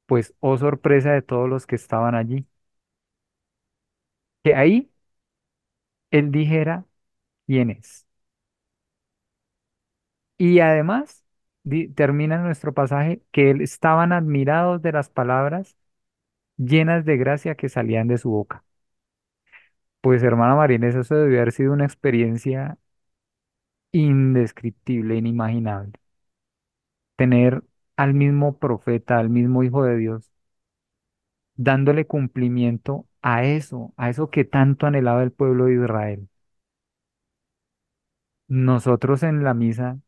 Pues, 0.06 0.34
oh 0.40 0.56
sorpresa 0.58 1.12
de 1.12 1.22
todos 1.22 1.48
los 1.48 1.66
que 1.66 1.76
estaban 1.76 2.14
allí, 2.16 2.46
que 4.42 4.54
ahí 4.54 4.90
él 6.10 6.30
dijera 6.30 6.84
quién 7.46 7.70
es. 7.70 8.07
Y 10.38 10.60
además 10.60 11.24
termina 11.94 12.38
nuestro 12.38 12.72
pasaje 12.74 13.22
que 13.32 13.50
él 13.50 13.60
estaban 13.60 14.12
admirados 14.12 14.80
de 14.82 14.92
las 14.92 15.10
palabras 15.10 15.76
llenas 16.58 17.04
de 17.04 17.16
gracia 17.18 17.56
que 17.56 17.68
salían 17.70 18.08
de 18.08 18.18
su 18.18 18.30
boca. 18.30 18.64
Pues 20.00 20.22
hermana 20.24 20.54
Marina, 20.56 20.88
eso 20.88 21.14
debió 21.14 21.38
haber 21.38 21.52
sido 21.52 21.72
una 21.72 21.84
experiencia 21.84 22.78
indescriptible, 23.92 25.16
inimaginable. 25.16 25.92
Tener 27.16 27.62
al 27.96 28.14
mismo 28.14 28.56
profeta, 28.58 29.18
al 29.18 29.28
mismo 29.28 29.62
Hijo 29.62 29.84
de 29.84 29.96
Dios, 29.98 30.30
dándole 31.56 32.06
cumplimiento 32.06 33.06
a 33.22 33.44
eso, 33.44 33.92
a 33.98 34.08
eso 34.10 34.30
que 34.30 34.44
tanto 34.46 34.86
anhelaba 34.86 35.22
el 35.22 35.30
pueblo 35.32 35.66
de 35.66 35.74
Israel. 35.74 36.28
Nosotros 38.48 39.22
en 39.22 39.42
la 39.44 39.54
misa, 39.54 39.98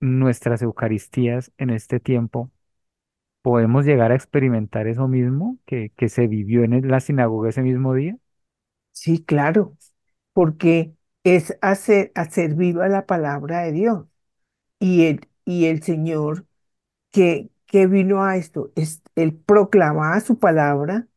nuestras 0.00 0.62
Eucaristías 0.62 1.52
en 1.58 1.70
este 1.70 2.00
tiempo, 2.00 2.50
podemos 3.42 3.84
llegar 3.86 4.12
a 4.12 4.16
experimentar 4.16 4.88
eso 4.88 5.08
mismo 5.08 5.58
que, 5.66 5.92
que 5.96 6.08
se 6.10 6.26
vivió 6.28 6.64
en 6.64 6.88
la 6.88 7.00
sinagoga 7.00 7.50
ese 7.50 7.62
mismo 7.62 7.94
día. 7.94 8.16
Sí, 8.92 9.24
claro, 9.24 9.76
porque 10.32 10.94
es 11.24 11.56
hacer, 11.62 12.12
hacer 12.14 12.54
viva 12.54 12.88
la 12.88 13.06
palabra 13.06 13.62
de 13.62 13.72
Dios. 13.72 14.06
Y 14.80 15.06
el, 15.06 15.28
y 15.46 15.66
el 15.66 15.82
Señor 15.84 16.46
que, 17.12 17.50
que 17.66 17.86
vino 17.88 18.24
a 18.24 18.36
esto, 18.38 18.72
es, 18.76 19.02
él 19.16 19.36
proclamaba 19.36 20.20
su 20.20 20.38
palabra 20.40 21.08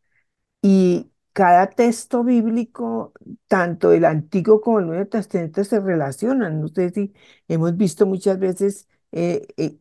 y 0.63 1.11
cada 1.33 1.69
texto 1.69 2.23
bíblico, 2.23 3.13
tanto 3.47 3.91
el 3.93 4.05
Antiguo 4.05 4.61
como 4.61 4.79
el 4.79 4.87
Nuevo 4.87 5.07
Testamento, 5.07 5.63
se 5.63 5.79
relacionan. 5.79 6.61
No 6.61 6.67
sé 6.69 6.89
si 6.91 7.13
hemos 7.47 7.75
visto 7.77 8.05
muchas 8.05 8.39
veces 8.39 8.87
eh, 9.11 9.47
eh, 9.57 9.77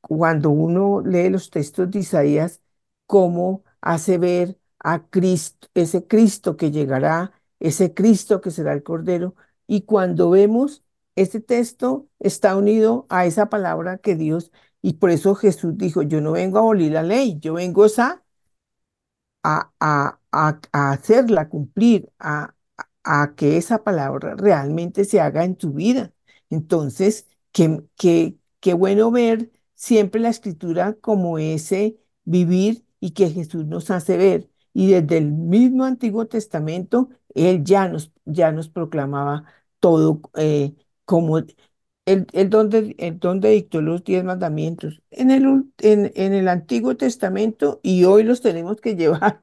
cuando 0.00 0.50
uno 0.50 1.00
lee 1.02 1.30
los 1.30 1.50
textos 1.50 1.90
de 1.90 2.00
Isaías, 2.00 2.62
cómo 3.06 3.64
hace 3.80 4.18
ver 4.18 4.58
a 4.78 5.06
Cristo, 5.08 5.68
ese 5.74 6.06
Cristo 6.06 6.56
que 6.56 6.70
llegará, 6.70 7.32
ese 7.60 7.94
Cristo 7.94 8.40
que 8.40 8.50
será 8.50 8.72
el 8.72 8.82
Cordero. 8.82 9.34
Y 9.66 9.82
cuando 9.82 10.30
vemos 10.30 10.84
ese 11.16 11.40
texto 11.40 12.08
está 12.18 12.56
unido 12.56 13.06
a 13.08 13.26
esa 13.26 13.48
palabra 13.48 13.98
que 13.98 14.14
Dios, 14.16 14.52
y 14.82 14.94
por 14.94 15.10
eso 15.10 15.34
Jesús 15.34 15.76
dijo, 15.76 16.02
yo 16.02 16.20
no 16.20 16.32
vengo 16.32 16.58
a 16.58 16.60
abolir 16.60 16.92
la 16.92 17.02
ley, 17.02 17.38
yo 17.40 17.54
vengo 17.54 17.84
a, 19.42 19.72
a, 19.80 20.18
a, 20.36 20.60
hacerla 20.92 21.48
cumplir, 21.48 22.10
a, 22.18 22.54
que 23.36 23.56
esa 23.56 23.84
palabra 23.84 24.34
realmente 24.36 25.04
se 25.04 25.20
haga 25.20 25.44
en 25.44 25.56
tu 25.56 25.72
vida. 25.72 26.12
Entonces, 26.50 27.28
qué, 27.52 28.36
bueno 28.74 29.10
ver 29.10 29.50
siempre 29.74 30.20
la 30.20 30.30
escritura 30.30 30.94
como 30.94 31.38
ese 31.38 31.98
vivir 32.24 32.84
y 33.00 33.12
que 33.12 33.30
Jesús 33.30 33.66
nos 33.66 33.90
hace 33.90 34.16
ver. 34.16 34.50
Y 34.72 34.88
desde 34.90 35.18
el 35.18 35.32
mismo 35.32 35.84
Antiguo 35.84 36.26
Testamento, 36.26 37.10
Él 37.34 37.64
ya 37.64 37.88
nos, 37.88 38.12
ya 38.24 38.52
nos 38.52 38.68
proclamaba 38.68 39.44
todo 39.80 40.20
eh, 40.36 40.74
como 41.04 41.38
el, 41.38 41.56
el, 42.06 42.50
donde, 42.50 42.94
el 42.98 43.18
donde 43.18 43.50
dictó 43.50 43.80
los 43.80 44.04
diez 44.04 44.24
mandamientos 44.24 45.02
en 45.10 45.30
el, 45.30 45.64
en 45.78 46.34
el 46.34 46.48
Antiguo 46.48 46.96
Testamento 46.96 47.80
y 47.82 48.04
hoy 48.04 48.22
los 48.24 48.40
tenemos 48.42 48.80
que 48.80 48.96
llevar 48.96 49.40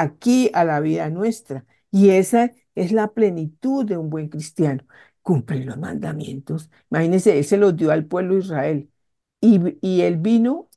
aquí 0.00 0.50
a 0.54 0.64
la 0.64 0.80
vida 0.80 1.10
nuestra. 1.10 1.64
Y 1.90 2.10
esa 2.10 2.52
es 2.74 2.92
la 2.92 3.12
plenitud 3.12 3.84
de 3.84 3.96
un 3.98 4.10
buen 4.10 4.28
cristiano. 4.28 4.84
Cumplir 5.22 5.66
los 5.66 5.78
mandamientos. 5.78 6.70
Imagínense, 6.90 7.38
él 7.38 7.44
se 7.44 7.56
los 7.58 7.76
dio 7.76 7.90
al 7.92 8.06
pueblo 8.06 8.34
de 8.34 8.40
Israel. 8.40 8.90
Y, 9.40 9.60
y 9.80 10.02
él 10.02 10.16
vino 10.18 10.68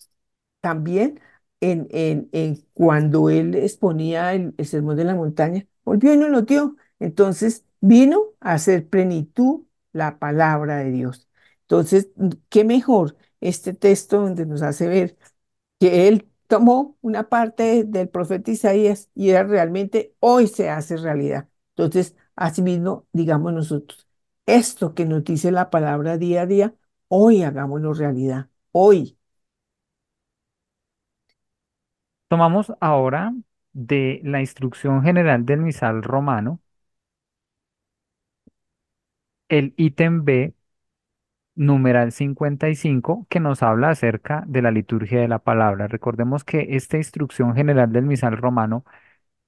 también 0.61 1.19
en, 1.61 1.87
en, 1.91 2.29
en 2.31 2.65
cuando 2.73 3.29
él 3.29 3.55
exponía 3.55 4.33
el, 4.33 4.53
el, 4.57 4.65
sermón 4.65 4.97
de 4.97 5.03
la 5.05 5.15
montaña, 5.15 5.67
volvió 5.83 6.13
y 6.13 6.17
nos 6.17 6.29
lo 6.29 6.41
dio. 6.43 6.75
Entonces 6.99 7.65
vino 7.81 8.21
a 8.39 8.53
hacer 8.53 8.87
plenitud 8.89 9.63
la 9.93 10.19
palabra 10.19 10.77
de 10.77 10.91
Dios. 10.91 11.27
Entonces, 11.61 12.09
qué 12.49 12.63
mejor 12.63 13.17
este 13.41 13.73
texto 13.73 14.21
donde 14.21 14.45
nos 14.45 14.61
hace 14.61 14.87
ver 14.87 15.17
que 15.79 16.07
él 16.07 16.29
tomó 16.47 16.97
una 17.01 17.29
parte 17.29 17.83
del 17.85 18.09
profeta 18.09 18.51
Isaías 18.51 19.09
y 19.15 19.29
era 19.31 19.43
realmente 19.43 20.15
hoy 20.19 20.47
se 20.47 20.69
hace 20.69 20.97
realidad. 20.97 21.49
Entonces, 21.75 22.15
asimismo, 22.35 23.07
digamos 23.13 23.53
nosotros, 23.53 24.07
Esto 24.45 24.93
que 24.93 25.05
nos 25.05 25.23
dice 25.23 25.51
la 25.51 25.69
palabra 25.71 26.17
día 26.17 26.43
a 26.43 26.45
día, 26.45 26.75
hoy 27.07 27.43
hagámoslo 27.43 27.93
realidad. 27.93 28.49
Hoy. 28.71 29.17
Tomamos 32.27 32.71
ahora 32.81 33.33
de 33.73 34.21
la 34.23 34.39
instrucción 34.41 35.01
general 35.03 35.45
del 35.45 35.61
misal 35.61 36.03
romano 36.03 36.61
el 39.49 39.73
ítem 39.77 40.23
B, 40.25 40.54
numeral 41.55 42.11
55, 42.11 43.27
que 43.29 43.39
nos 43.39 43.63
habla 43.63 43.89
acerca 43.91 44.43
de 44.47 44.61
la 44.61 44.71
liturgia 44.71 45.21
de 45.21 45.27
la 45.27 45.39
palabra. 45.39 45.87
Recordemos 45.87 46.43
que 46.43 46.67
esta 46.75 46.97
instrucción 46.97 47.55
general 47.55 47.91
del 47.91 48.05
misal 48.05 48.37
romano 48.37 48.85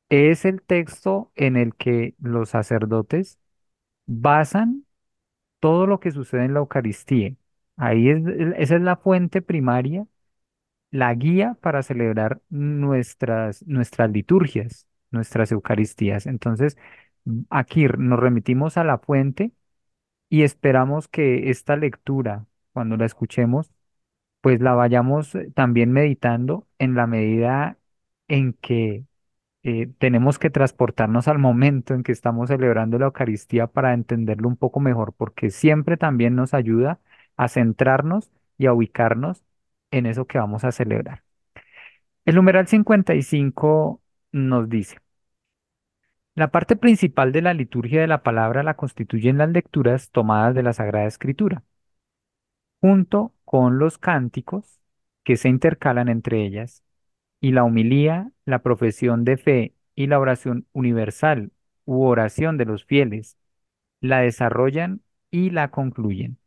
es 0.09 0.45
el 0.45 0.61
texto 0.61 1.31
en 1.35 1.57
el 1.57 1.75
que 1.75 2.15
los 2.19 2.49
sacerdotes 2.49 3.39
basan 4.07 4.85
todo 5.59 5.87
lo 5.87 5.99
que 5.99 6.11
sucede 6.11 6.45
en 6.45 6.53
la 6.53 6.59
Eucaristía. 6.61 7.35
Ahí 7.77 8.09
es, 8.09 8.23
esa 8.57 8.75
es 8.77 8.81
la 8.81 8.97
fuente 8.97 9.41
primaria, 9.41 10.07
la 10.91 11.13
guía 11.13 11.57
para 11.61 11.83
celebrar 11.83 12.41
nuestras, 12.49 13.65
nuestras 13.67 14.11
liturgias, 14.11 14.87
nuestras 15.11 15.51
Eucaristías. 15.51 16.27
Entonces, 16.27 16.77
aquí 17.49 17.85
nos 17.97 18.19
remitimos 18.19 18.77
a 18.77 18.83
la 18.83 18.97
fuente 18.99 19.51
y 20.29 20.43
esperamos 20.43 21.07
que 21.07 21.49
esta 21.49 21.75
lectura, 21.75 22.45
cuando 22.73 22.97
la 22.97 23.05
escuchemos, 23.05 23.71
pues 24.41 24.61
la 24.61 24.73
vayamos 24.75 25.35
eh, 25.35 25.51
también 25.55 25.91
meditando 25.91 26.67
en 26.79 26.95
la 26.95 27.07
medida 27.07 27.77
en 28.27 28.53
que 28.53 29.05
eh, 29.63 29.87
tenemos 29.99 30.39
que 30.39 30.49
transportarnos 30.49 31.27
al 31.27 31.39
momento 31.39 31.93
en 31.93 32.03
que 32.03 32.11
estamos 32.11 32.49
celebrando 32.49 32.99
la 32.99 33.07
Eucaristía 33.07 33.67
para 33.67 33.93
entenderlo 33.93 34.47
un 34.47 34.57
poco 34.57 34.79
mejor, 34.79 35.13
porque 35.13 35.49
siempre 35.51 35.97
también 35.97 36.35
nos 36.35 36.53
ayuda 36.53 36.99
a 37.37 37.47
centrarnos 37.49 38.31
y 38.57 38.67
a 38.67 38.73
ubicarnos 38.73 39.43
en 39.91 40.05
eso 40.05 40.25
que 40.27 40.39
vamos 40.39 40.63
a 40.63 40.71
celebrar. 40.71 41.23
El 42.25 42.35
numeral 42.35 42.67
55 42.67 44.01
nos 44.31 44.69
dice, 44.69 44.97
la 46.37 46.49
parte 46.51 46.75
principal 46.75 47.31
de 47.31 47.41
la 47.41 47.55
liturgia 47.55 47.99
de 47.99 48.05
la 48.05 48.21
palabra 48.21 48.61
la 48.61 48.75
constituyen 48.75 49.39
las 49.39 49.49
lecturas 49.49 50.11
tomadas 50.11 50.53
de 50.53 50.61
la 50.61 50.71
Sagrada 50.71 51.07
Escritura, 51.07 51.63
junto 52.79 53.33
con 53.43 53.79
los 53.79 53.97
cánticos 53.97 54.79
que 55.23 55.35
se 55.35 55.49
intercalan 55.49 56.09
entre 56.09 56.45
ellas, 56.45 56.83
y 57.41 57.53
la 57.53 57.63
humilía, 57.63 58.31
la 58.45 58.59
profesión 58.59 59.25
de 59.25 59.37
fe 59.37 59.73
y 59.95 60.05
la 60.05 60.19
oración 60.19 60.67
universal 60.73 61.51
u 61.85 62.03
oración 62.03 62.57
de 62.57 62.65
los 62.65 62.85
fieles, 62.85 63.35
la 63.99 64.19
desarrollan 64.19 65.01
y 65.31 65.49
la 65.49 65.71
concluyen. 65.71 66.37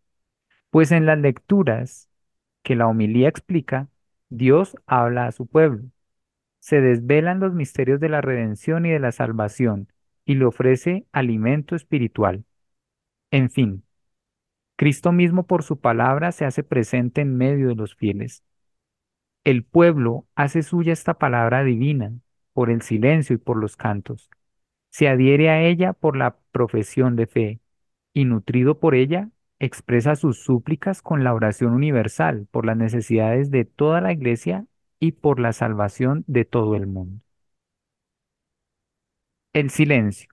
Pues 0.71 0.93
en 0.93 1.05
las 1.05 1.19
lecturas 1.19 2.09
que 2.63 2.77
la 2.77 2.87
humilía 2.87 3.29
explica, 3.29 3.89
Dios 4.29 4.77
habla 4.87 5.27
a 5.27 5.33
su 5.33 5.49
pueblo 5.49 5.91
se 6.61 6.81
desvelan 6.81 7.41
los 7.41 7.55
misterios 7.55 8.01
de 8.01 8.09
la 8.09 8.21
redención 8.21 8.87
y 8.87 8.91
de 8.91 9.01
la 9.01 9.13
salvación 9.13 9.89
y 10.25 10.35
le 10.37 10.45
ofrece 10.45 11.07
alimento 11.13 11.75
espiritual. 11.75 12.45
En 13.31 13.51
fin, 13.51 13.85
Cristo 14.77 15.13
mismo 15.13 15.47
por 15.47 15.63
su 15.63 15.81
palabra 15.81 16.33
se 16.33 16.45
hace 16.45 16.63
presente 16.63 17.21
en 17.21 17.37
medio 17.37 17.69
de 17.69 17.75
los 17.75 17.95
fieles. 17.95 18.45
El 19.45 19.65
pueblo 19.65 20.27
hace 20.35 20.63
suya 20.63 20.93
esta 20.93 21.15
palabra 21.15 21.65
divina 21.65 22.13
por 22.53 22.71
el 22.71 22.83
silencio 22.83 23.35
y 23.37 23.39
por 23.39 23.57
los 23.57 23.77
cantos. 23.77 24.31
Se 24.91 25.09
adhiere 25.09 25.51
a 25.51 25.63
ella 25.63 25.93
por 25.93 26.17
la 26.17 26.39
profesión 26.53 27.17
de 27.17 27.27
fe 27.27 27.61
y 28.13 28.25
nutrido 28.25 28.81
por 28.81 28.95
ella 28.95 29.31
expresa 29.59 30.17
sus 30.17 30.43
súplicas 30.43 31.03
con 31.03 31.25
la 31.25 31.35
oración 31.35 31.73
universal 31.75 32.47
por 32.51 32.67
las 32.67 32.77
necesidades 32.77 33.51
de 33.51 33.65
toda 33.65 34.01
la 34.01 34.13
iglesia 34.13 34.67
y 35.01 35.13
por 35.13 35.41
la 35.41 35.53
salvación 35.53 36.25
de 36.29 36.45
todo 36.45 36.77
el 36.77 36.87
mundo. 36.87 37.21
El 39.53 39.71
silencio. 39.71 40.29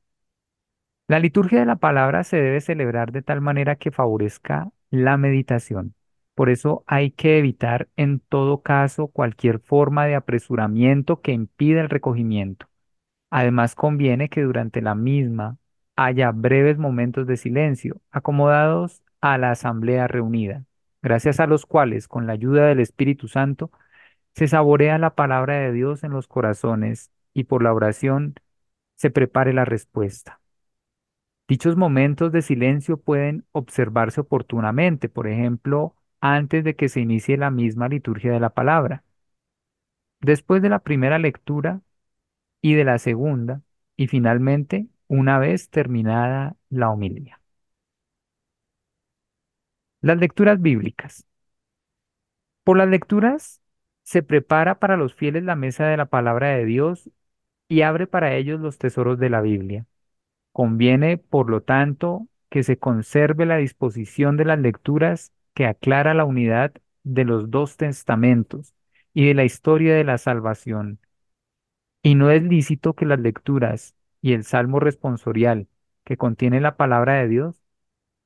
La 1.08 1.20
liturgia 1.20 1.60
de 1.60 1.66
la 1.66 1.78
palabra 1.78 2.24
se 2.24 2.38
debe 2.38 2.62
celebrar 2.62 3.12
de 3.12 3.22
tal 3.22 3.42
manera 3.42 3.76
que 3.78 3.92
favorezca 3.92 4.70
la 4.90 5.18
meditación. 5.18 5.96
Por 6.36 6.50
eso 6.50 6.84
hay 6.86 7.12
que 7.12 7.40
evitar 7.40 7.88
en 7.96 8.20
todo 8.20 8.62
caso 8.62 9.08
cualquier 9.08 9.60
forma 9.60 10.06
de 10.06 10.16
apresuramiento 10.16 11.22
que 11.22 11.32
impida 11.32 11.82
el 11.82 11.90
recogimiento. 11.90 12.68
Además 13.30 13.76
conviene 13.76 14.30
que 14.30 14.44
durante 14.44 14.82
la 14.82 14.96
misma 14.96 15.58
haya 15.96 16.32
breves 16.32 16.78
momentos 16.78 17.28
de 17.28 17.38
silencio, 17.38 18.02
acomodados 18.12 19.02
a 19.22 19.38
la 19.38 19.52
asamblea 19.52 20.08
reunida, 20.08 20.66
gracias 21.02 21.40
a 21.40 21.48
los 21.48 21.66
cuales, 21.66 22.08
con 22.08 22.28
la 22.28 22.34
ayuda 22.34 22.68
del 22.68 22.80
Espíritu 22.80 23.28
Santo, 23.28 23.72
se 24.38 24.48
saborea 24.48 25.00
la 25.00 25.16
palabra 25.16 25.56
de 25.56 25.72
Dios 25.72 26.04
en 26.04 26.12
los 26.12 26.28
corazones 26.28 27.10
y 27.34 27.46
por 27.46 27.64
la 27.64 27.74
oración 27.74 28.36
se 28.96 29.10
prepare 29.10 29.52
la 29.52 29.66
respuesta. 29.66 30.42
Dichos 31.48 31.76
momentos 31.76 32.32
de 32.32 32.44
silencio 32.44 32.98
pueden 32.98 33.46
observarse 33.52 34.22
oportunamente, 34.22 35.10
por 35.10 35.28
ejemplo, 35.28 35.96
antes 36.22 36.64
de 36.64 36.76
que 36.76 36.88
se 36.88 37.00
inicie 37.00 37.36
la 37.36 37.50
misma 37.50 37.88
liturgia 37.88 38.32
de 38.32 38.40
la 38.40 38.52
palabra, 38.52 39.04
después 40.22 40.62
de 40.62 40.70
la 40.70 40.80
primera 40.82 41.18
lectura 41.18 41.82
y 42.62 42.76
de 42.76 42.84
la 42.84 43.00
segunda, 43.00 43.64
y 43.96 44.06
finalmente 44.06 44.86
una 45.08 45.40
vez 45.40 45.72
terminada 45.72 46.56
la 46.70 46.92
homilía. 46.92 47.42
Las 50.02 50.20
lecturas 50.20 50.62
bíblicas. 50.62 51.26
Por 52.64 52.78
las 52.78 52.88
lecturas 52.88 53.62
se 54.08 54.24
prepara 54.24 54.80
para 54.80 54.96
los 54.96 55.16
fieles 55.16 55.44
la 55.44 55.58
mesa 55.58 55.86
de 55.86 55.98
la 55.98 56.06
palabra 56.06 56.52
de 56.56 56.64
Dios 56.64 57.12
y 57.68 57.82
abre 57.82 58.08
para 58.08 58.36
ellos 58.36 58.62
los 58.62 58.78
tesoros 58.78 59.20
de 59.20 59.30
la 59.30 59.42
Biblia. 59.42 59.86
Conviene, 60.54 61.18
por 61.18 61.50
lo 61.50 61.62
tanto, 61.62 62.30
que 62.50 62.64
se 62.64 62.78
conserve 62.80 63.46
la 63.46 63.58
disposición 63.58 64.38
de 64.38 64.46
las 64.46 64.60
lecturas 64.60 65.34
que 65.54 65.66
aclara 65.66 66.14
la 66.14 66.24
unidad 66.24 66.74
de 67.04 67.26
los 67.26 67.52
dos 67.52 67.76
testamentos 67.76 68.74
y 69.14 69.28
de 69.28 69.34
la 69.34 69.44
historia 69.44 69.94
de 69.94 70.06
la 70.06 70.18
salvación. 70.18 71.00
Y 72.02 72.16
no 72.16 72.32
es 72.32 72.44
lícito 72.44 72.94
que 72.94 73.06
las 73.06 73.20
lecturas 73.20 73.94
y 74.22 74.32
el 74.34 74.46
salmo 74.46 74.80
responsorial 74.80 75.68
que 76.06 76.16
contiene 76.16 76.62
la 76.62 76.78
palabra 76.78 77.16
de 77.16 77.28
Dios 77.28 77.62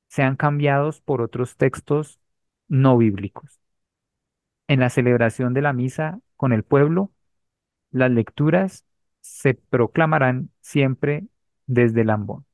sean 0.08 0.36
cambiados 0.36 1.00
por 1.00 1.22
otros 1.22 1.56
textos 1.56 2.20
no 2.68 2.96
bíblicos 2.98 3.61
en 4.68 4.80
la 4.80 4.90
celebración 4.90 5.54
de 5.54 5.62
la 5.62 5.72
misa 5.72 6.20
con 6.36 6.52
el 6.52 6.64
pueblo, 6.64 7.12
las 7.92 8.10
lecturas 8.12 8.86
se 9.22 9.54
proclamarán 9.54 10.50
siempre 10.62 11.26
desde 11.66 12.02
el 12.02 12.10
ambón. 12.10 12.46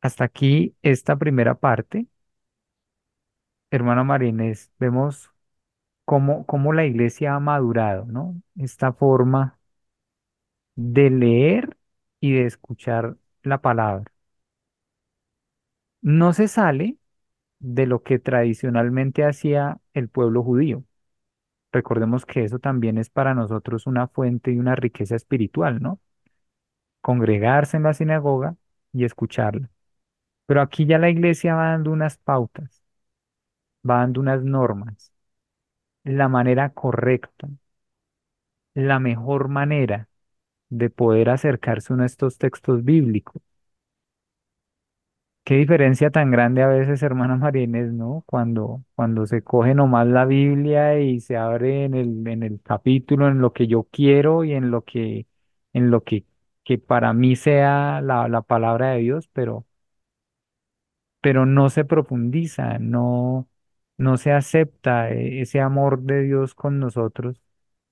Hasta 0.00 0.24
aquí 0.24 0.74
esta 0.82 1.16
primera 1.16 1.54
parte. 1.54 2.06
Hermano 3.70 4.04
Marínez, 4.04 4.70
vemos 4.78 5.30
cómo, 6.04 6.46
cómo 6.46 6.72
la 6.74 6.86
iglesia 6.86 7.34
ha 7.34 7.40
madurado, 7.40 8.06
¿no? 8.06 8.40
Esta 8.56 8.92
forma 8.92 9.58
de 10.76 11.10
leer 11.10 11.76
y 12.20 12.32
de 12.34 12.46
escuchar 12.46 13.16
la 13.42 13.60
palabra. 13.60 14.04
No 16.00 16.32
se 16.32 16.48
sale 16.48 16.96
de 17.58 17.86
lo 17.86 18.02
que 18.02 18.18
tradicionalmente 18.18 19.24
hacía 19.24 19.78
el 19.94 20.08
pueblo 20.08 20.42
judío. 20.42 20.84
Recordemos 21.72 22.26
que 22.26 22.44
eso 22.44 22.58
también 22.60 22.98
es 22.98 23.10
para 23.10 23.34
nosotros 23.34 23.86
una 23.86 24.08
fuente 24.08 24.52
y 24.52 24.58
una 24.58 24.76
riqueza 24.76 25.16
espiritual, 25.16 25.82
¿no? 25.82 26.00
Congregarse 27.00 27.76
en 27.78 27.84
la 27.84 27.94
sinagoga 27.94 28.56
y 28.92 29.04
escucharla. 29.04 29.70
Pero 30.46 30.62
aquí 30.62 30.86
ya 30.86 30.98
la 30.98 31.10
iglesia 31.10 31.54
va 31.56 31.70
dando 31.72 31.92
unas 31.92 32.18
pautas, 32.18 32.84
va 33.90 33.94
dando 34.00 34.20
unas 34.20 34.42
normas, 34.44 35.12
la 36.04 36.28
manera 36.28 36.70
correcta, 36.74 37.48
la 38.74 39.00
mejor 39.00 39.48
manera 39.48 40.08
de 40.70 40.90
poder 40.90 41.30
acercarse 41.30 41.94
a 41.94 42.06
estos 42.06 42.38
textos 42.38 42.84
bíblicos. 42.84 43.42
Qué 45.46 45.54
diferencia 45.56 46.10
tan 46.10 46.32
grande 46.32 46.62
a 46.62 46.66
veces, 46.66 47.02
hermanas 47.04 47.38
Marines, 47.38 47.92
¿no? 47.92 48.24
Cuando, 48.26 48.82
cuando 48.96 49.26
se 49.26 49.42
coge 49.44 49.74
nomás 49.76 50.06
la 50.08 50.24
Biblia 50.24 50.98
y 51.00 51.20
se 51.20 51.36
abre 51.36 51.84
en 51.84 51.94
el, 51.94 52.26
en 52.26 52.42
el 52.42 52.60
capítulo, 52.62 53.28
en 53.28 53.38
lo 53.40 53.52
que 53.52 53.68
yo 53.68 53.84
quiero 53.84 54.42
y 54.44 54.52
en 54.54 54.72
lo 54.72 54.82
que, 54.84 55.28
en 55.72 55.90
lo 55.92 56.02
que, 56.02 56.24
que 56.64 56.78
para 56.78 57.12
mí 57.12 57.36
sea 57.36 58.00
la, 58.00 58.26
la 58.28 58.42
palabra 58.42 58.90
de 58.92 58.98
Dios, 59.02 59.28
pero, 59.32 59.66
pero 61.20 61.46
no 61.46 61.70
se 61.70 61.84
profundiza, 61.84 62.78
no, 62.78 63.48
no 63.98 64.16
se 64.16 64.32
acepta 64.32 65.10
e, 65.10 65.40
ese 65.42 65.60
amor 65.60 66.02
de 66.02 66.22
Dios 66.22 66.54
con 66.54 66.78
nosotros. 66.80 67.40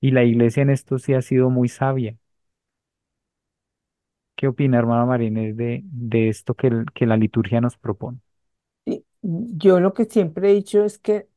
Y 0.00 0.10
la 0.12 0.24
iglesia 0.24 0.62
en 0.62 0.70
esto 0.70 0.98
sí 0.98 1.14
ha 1.14 1.22
sido 1.22 1.50
muy 1.50 1.68
sabia 1.68 2.16
¿Qué 4.44 4.48
opina, 4.48 4.78
hermano 4.78 5.06
Marínez, 5.06 5.56
de, 5.56 5.80
de 5.84 6.28
esto 6.28 6.54
que, 6.54 6.70
que 6.94 7.06
la 7.06 7.16
liturgia 7.16 7.60
nos 7.62 7.76
propone? 7.78 8.18
Yo 9.22 9.80
lo 9.80 9.94
que 9.94 10.04
siempre 10.04 10.50
he 10.50 10.54
dicho 10.54 10.84
es 10.84 10.98
que 10.98 11.28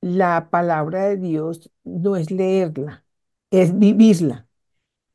la 0.00 0.50
palabra 0.50 1.04
de 1.06 1.16
Dios 1.18 1.70
no 1.84 2.16
es 2.16 2.30
leerla, 2.30 3.04
es 3.50 3.78
vivirla. 3.78 4.48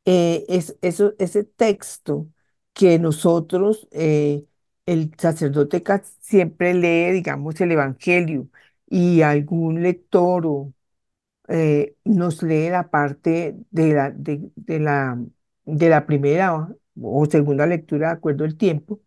eh, 0.06 0.46
es, 0.48 0.78
eso, 0.82 1.14
ese 1.18 1.44
texto 1.44 2.28
que 2.74 2.98
nosotros, 3.00 3.88
eh, 3.92 4.46
el 4.86 5.12
sacerdote 5.18 5.82
siempre 6.20 6.74
lee, 6.74 7.12
digamos, 7.12 7.60
el 7.62 7.72
Evangelio 7.72 8.48
y 8.88 9.22
algún 9.22 9.82
lector 9.82 10.46
o, 10.46 10.74
eh, 11.48 11.96
nos 12.04 12.42
lee 12.42 12.70
la 12.70 12.90
parte 12.90 13.56
de 13.70 13.92
la, 13.94 14.10
de 14.12 14.80
la, 14.80 15.18
de 15.64 15.88
la 15.88 16.06
primera 16.06 16.68
o 17.00 17.26
segunda 17.26 17.66
lectura, 17.66 18.08
de 18.08 18.12
acuerdo 18.14 18.44
al 18.44 18.56
tiempo, 18.56 19.00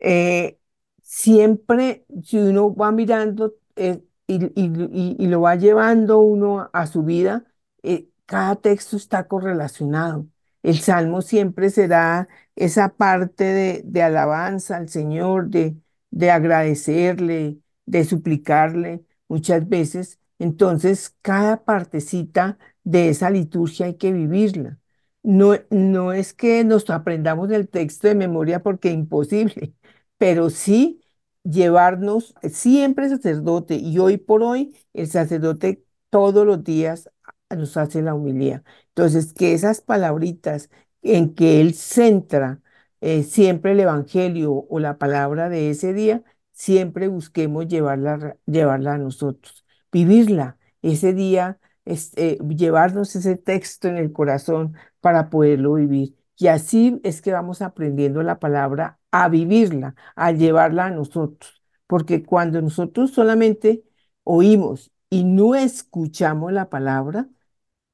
eh, 0.00 0.58
siempre, 1.02 2.06
si 2.22 2.38
uno 2.38 2.74
va 2.74 2.92
mirando 2.92 3.54
eh, 3.76 4.02
y, 4.26 4.44
y- 4.60 5.16
y- 5.18 5.26
lo 5.28 5.42
va 5.42 5.56
llevando 5.56 6.20
uno 6.20 6.70
a 6.72 6.86
su 6.86 7.02
vida, 7.04 7.44
eh, 7.82 8.08
cada 8.26 8.56
texto 8.56 8.96
está 8.96 9.26
correlacionado. 9.28 10.26
El 10.62 10.78
salmo 10.80 11.20
siempre 11.22 11.68
será 11.70 12.28
esa 12.56 12.88
parte 12.96 13.44
de, 13.44 13.82
de 13.84 14.02
alabanza 14.02 14.76
al 14.78 14.88
Señor, 14.88 15.48
de, 15.50 15.76
de 16.10 16.30
agradecerle, 16.30 17.58
de 17.86 18.04
suplicarle 18.04 19.04
muchas 19.28 19.68
veces. 19.68 20.18
Entonces, 20.38 21.14
cada 21.22 21.64
partecita 21.64 22.58
de 22.82 23.08
esa 23.10 23.30
liturgia 23.30 23.86
hay 23.86 23.94
que 23.96 24.12
vivirla. 24.12 24.78
No, 25.24 25.54
no 25.70 26.12
es 26.12 26.34
que 26.34 26.64
nos 26.64 26.90
aprendamos 26.90 27.50
el 27.50 27.68
texto 27.68 28.08
de 28.08 28.14
memoria 28.14 28.62
porque 28.62 28.88
es 28.90 28.94
imposible, 28.94 29.74
pero 30.18 30.50
sí 30.50 31.02
llevarnos 31.44 32.34
siempre 32.52 33.08
sacerdote 33.08 33.76
y 33.76 33.98
hoy 33.98 34.18
por 34.18 34.42
hoy 34.42 34.76
el 34.92 35.08
sacerdote 35.08 35.82
todos 36.10 36.46
los 36.46 36.62
días 36.64 37.10
nos 37.50 37.76
hace 37.78 38.02
la 38.02 38.14
humildad. 38.14 38.62
Entonces, 38.88 39.32
que 39.32 39.54
esas 39.54 39.80
palabritas 39.80 40.70
en 41.02 41.34
que 41.34 41.60
él 41.62 41.74
centra 41.74 42.60
eh, 43.00 43.22
siempre 43.22 43.72
el 43.72 43.80
evangelio 43.80 44.52
o 44.68 44.78
la 44.80 44.98
palabra 44.98 45.48
de 45.48 45.70
ese 45.70 45.92
día, 45.94 46.22
siempre 46.52 47.08
busquemos 47.08 47.66
llevarla, 47.68 48.36
llevarla 48.46 48.94
a 48.94 48.98
nosotros, 48.98 49.64
vivirla 49.92 50.58
ese 50.82 51.12
día, 51.14 51.58
eh, 51.86 52.38
llevarnos 52.48 53.14
ese 53.16 53.36
texto 53.36 53.88
en 53.88 53.96
el 53.96 54.12
corazón 54.12 54.74
para 55.00 55.30
poderlo 55.30 55.74
vivir. 55.74 56.16
Y 56.36 56.48
así 56.48 57.00
es 57.04 57.22
que 57.22 57.32
vamos 57.32 57.62
aprendiendo 57.62 58.22
la 58.22 58.38
palabra 58.38 58.98
a 59.10 59.28
vivirla, 59.28 59.94
a 60.16 60.32
llevarla 60.32 60.86
a 60.86 60.90
nosotros. 60.90 61.62
Porque 61.86 62.24
cuando 62.24 62.60
nosotros 62.62 63.12
solamente 63.12 63.84
oímos 64.24 64.90
y 65.10 65.24
no 65.24 65.54
escuchamos 65.54 66.52
la 66.52 66.70
palabra, 66.70 67.28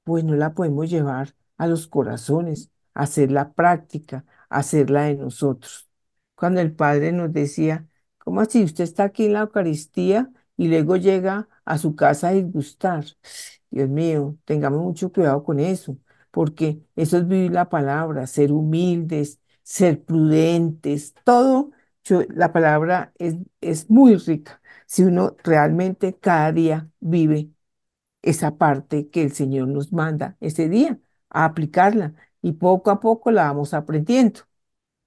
pues 0.05 0.25
no 0.25 0.35
la 0.35 0.55
podemos 0.55 0.91
llevar 0.91 1.35
a 1.57 1.67
los 1.67 1.87
corazones, 1.87 2.71
hacerla 2.95 3.53
práctica, 3.53 4.25
hacerla 4.49 5.05
de 5.05 5.17
nosotros. 5.17 5.89
Cuando 6.35 6.61
el 6.61 6.75
Padre 6.75 7.13
nos 7.13 7.33
decía, 7.33 7.89
¿cómo 8.19 8.41
así? 8.41 8.65
Usted 8.65 8.85
está 8.85 9.05
aquí 9.05 9.27
en 9.27 9.35
la 9.35 9.41
Eucaristía 9.41 10.31
y 10.57 10.69
luego 10.69 10.97
llega 10.97 11.49
a 11.65 11.79
su 11.79 11.95
casa 11.97 12.29
a 12.29 12.33
disgustar. 12.33 13.05
Dios 13.71 13.89
mío, 13.89 14.37
tengamos 14.45 14.81
mucho 14.83 15.13
cuidado 15.13 15.45
con 15.45 15.61
eso, 15.61 15.97
porque 16.31 16.83
eso 16.97 17.19
es 17.19 17.27
vivir 17.29 17.53
la 17.53 17.69
palabra, 17.69 18.27
ser 18.27 18.53
humildes, 18.53 19.41
ser 19.63 20.03
prudentes, 20.05 21.15
todo. 21.25 21.71
yo- 22.05 22.23
la 22.31 22.53
palabra 22.53 23.13
es, 23.19 23.37
es 23.61 23.91
muy 23.91 24.17
rica 24.17 24.61
si 24.87 25.05
uno 25.05 25.37
realmente 25.45 26.17
cada 26.19 26.51
día 26.53 26.91
vive 27.01 27.51
esa 28.23 28.57
parte 28.59 29.09
que 29.11 29.23
el 29.23 29.33
Señor 29.33 29.69
nos 29.69 29.93
manda 29.93 30.37
ese 30.41 30.69
día, 30.69 31.01
a 31.31 31.45
aplicarla 31.47 32.15
y 32.43 32.53
poco 32.53 32.91
a 32.91 33.01
poco 33.01 33.31
la 33.31 33.45
vamos 33.45 33.75
aprendiendo 33.75 34.41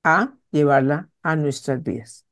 a 0.04 0.38
llevarla 0.52 1.10
a 1.24 1.36
nuestras 1.36 1.84
vidas. 1.84 2.23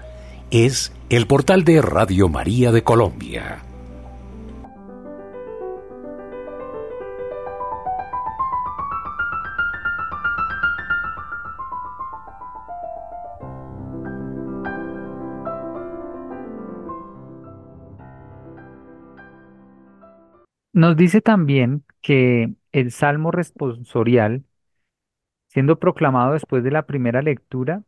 es 0.51 0.93
el 1.09 1.27
portal 1.27 1.65
de 1.65 1.81
Radio 1.83 2.29
María 2.29 2.73
de 2.73 2.83
Colombia. 2.83 3.63
Nos 20.73 20.97
dice 20.97 21.21
también 21.23 21.85
que 22.03 22.53
el 22.73 22.93
salmo 22.93 23.31
responsorial, 23.31 24.45
siendo 25.49 25.79
proclamado 25.79 26.33
después 26.35 26.65
de 26.65 26.71
la 26.71 26.87
primera 26.87 27.23
lectura, 27.23 27.83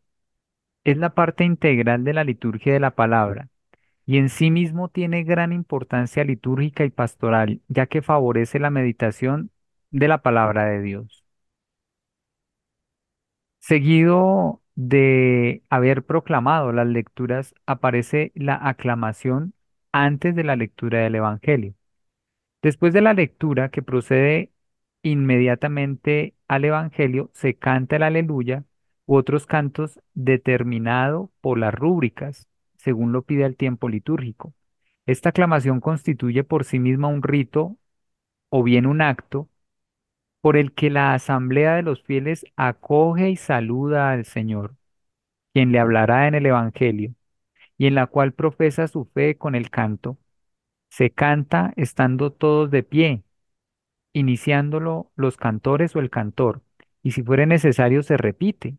es 0.85 0.97
la 0.99 1.15
parte 1.15 1.45
integral 1.45 2.05
de 2.05 2.15
la 2.15 2.25
liturgia 2.25 2.73
de 2.73 2.81
la 2.81 2.93
palabra 2.93 3.49
y 4.09 4.19
en 4.19 4.31
sí 4.31 4.51
mismo 4.51 4.89
tiene 4.89 5.23
gran 5.25 5.53
importancia 5.53 6.25
litúrgica 6.25 6.85
y 6.87 6.91
pastoral, 6.91 7.61
ya 7.69 7.87
que 7.87 8.01
favorece 8.03 8.59
la 8.59 8.71
meditación 8.71 9.51
de 9.91 10.09
la 10.09 10.23
palabra 10.23 10.65
de 10.65 10.81
Dios. 10.81 11.27
Seguido 13.59 14.63
de 14.77 15.63
haber 15.69 16.05
proclamado 16.05 16.73
las 16.73 16.87
lecturas, 16.87 17.55
aparece 17.67 18.33
la 18.35 18.59
aclamación 18.69 19.53
antes 19.93 20.35
de 20.35 20.45
la 20.45 20.57
lectura 20.57 21.01
del 21.01 21.17
Evangelio. 21.17 21.75
Después 22.63 22.95
de 22.95 23.03
la 23.03 23.15
lectura 23.15 23.69
que 23.71 23.83
procede 23.83 24.53
inmediatamente 25.03 26.35
al 26.49 26.65
Evangelio, 26.65 27.31
se 27.35 27.55
canta 27.55 27.97
el 27.97 28.03
aleluya 28.03 28.65
u 29.07 29.17
otros 29.17 29.47
cantos 29.47 30.01
determinado 30.15 31.31
por 31.41 31.59
las 31.59 31.75
rúbricas, 31.75 32.49
según 32.77 33.13
lo 33.13 33.23
pide 33.23 33.45
el 33.45 33.57
tiempo 33.57 33.89
litúrgico. 33.89 34.55
Esta 35.07 35.31
aclamación 35.31 35.81
constituye 35.81 36.45
por 36.45 36.65
sí 36.65 36.79
misma 36.79 37.09
un 37.09 37.23
rito 37.23 37.79
o 38.51 38.63
bien 38.63 38.87
un 38.87 39.03
acto 39.03 39.49
por 40.41 40.57
el 40.57 40.73
que 40.73 40.91
la 40.91 41.15
asamblea 41.15 41.77
de 41.77 41.83
los 41.83 42.03
fieles 42.03 42.47
acoge 42.57 43.31
y 43.31 43.37
saluda 43.37 44.11
al 44.13 44.25
Señor, 44.25 44.77
quien 45.53 45.73
le 45.73 45.81
hablará 45.81 46.29
en 46.29 46.35
el 46.35 46.47
Evangelio, 46.47 47.15
y 47.79 47.87
en 47.87 47.95
la 47.95 48.07
cual 48.07 48.33
profesa 48.33 48.89
su 48.89 49.07
fe 49.07 49.37
con 49.39 49.55
el 49.55 49.71
canto. 49.71 50.19
Se 50.91 51.11
canta 51.11 51.73
estando 51.77 52.33
todos 52.33 52.71
de 52.71 52.83
pie, 52.83 53.25
iniciándolo 54.19 55.11
los 55.16 55.37
cantores 55.37 55.95
o 55.97 56.01
el 56.01 56.11
cantor, 56.11 56.62
y 57.03 57.12
si 57.12 57.23
fuere 57.23 57.47
necesario 57.47 58.03
se 58.03 58.16
repite, 58.16 58.77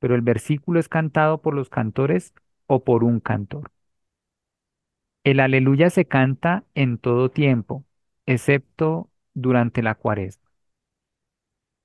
pero 0.00 0.14
el 0.14 0.22
versículo 0.22 0.80
es 0.80 0.88
cantado 0.88 1.42
por 1.42 1.54
los 1.54 1.70
cantores 1.70 2.34
o 2.66 2.84
por 2.84 3.04
un 3.04 3.20
cantor. 3.20 3.70
El 5.24 5.40
aleluya 5.40 5.90
se 5.90 6.04
canta 6.04 6.64
en 6.74 6.96
todo 6.98 7.28
tiempo, 7.30 7.84
excepto 8.26 9.10
durante 9.34 9.82
la 9.82 9.94
cuaresma. 9.96 10.48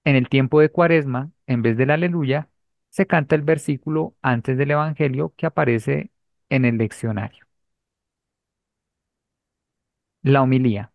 En 0.05 0.15
el 0.15 0.27
tiempo 0.29 0.59
de 0.59 0.69
cuaresma, 0.71 1.31
en 1.45 1.61
vez 1.61 1.77
del 1.77 1.91
aleluya, 1.91 2.49
se 2.89 3.05
canta 3.07 3.35
el 3.35 3.43
versículo 3.43 4.15
antes 4.23 4.57
del 4.57 4.71
evangelio 4.71 5.33
que 5.37 5.45
aparece 5.45 6.11
en 6.49 6.65
el 6.65 6.77
leccionario. 6.77 7.45
La 10.21 10.43
homilía. 10.43 10.91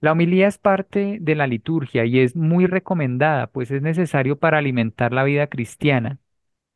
La 0.00 0.12
homilía 0.12 0.46
es 0.48 0.58
parte 0.58 1.18
de 1.20 1.34
la 1.34 1.46
liturgia 1.46 2.04
y 2.04 2.20
es 2.20 2.36
muy 2.36 2.66
recomendada, 2.66 3.48
pues 3.48 3.70
es 3.70 3.82
necesario 3.82 4.38
para 4.38 4.58
alimentar 4.58 5.12
la 5.12 5.24
vida 5.24 5.46
cristiana. 5.48 6.18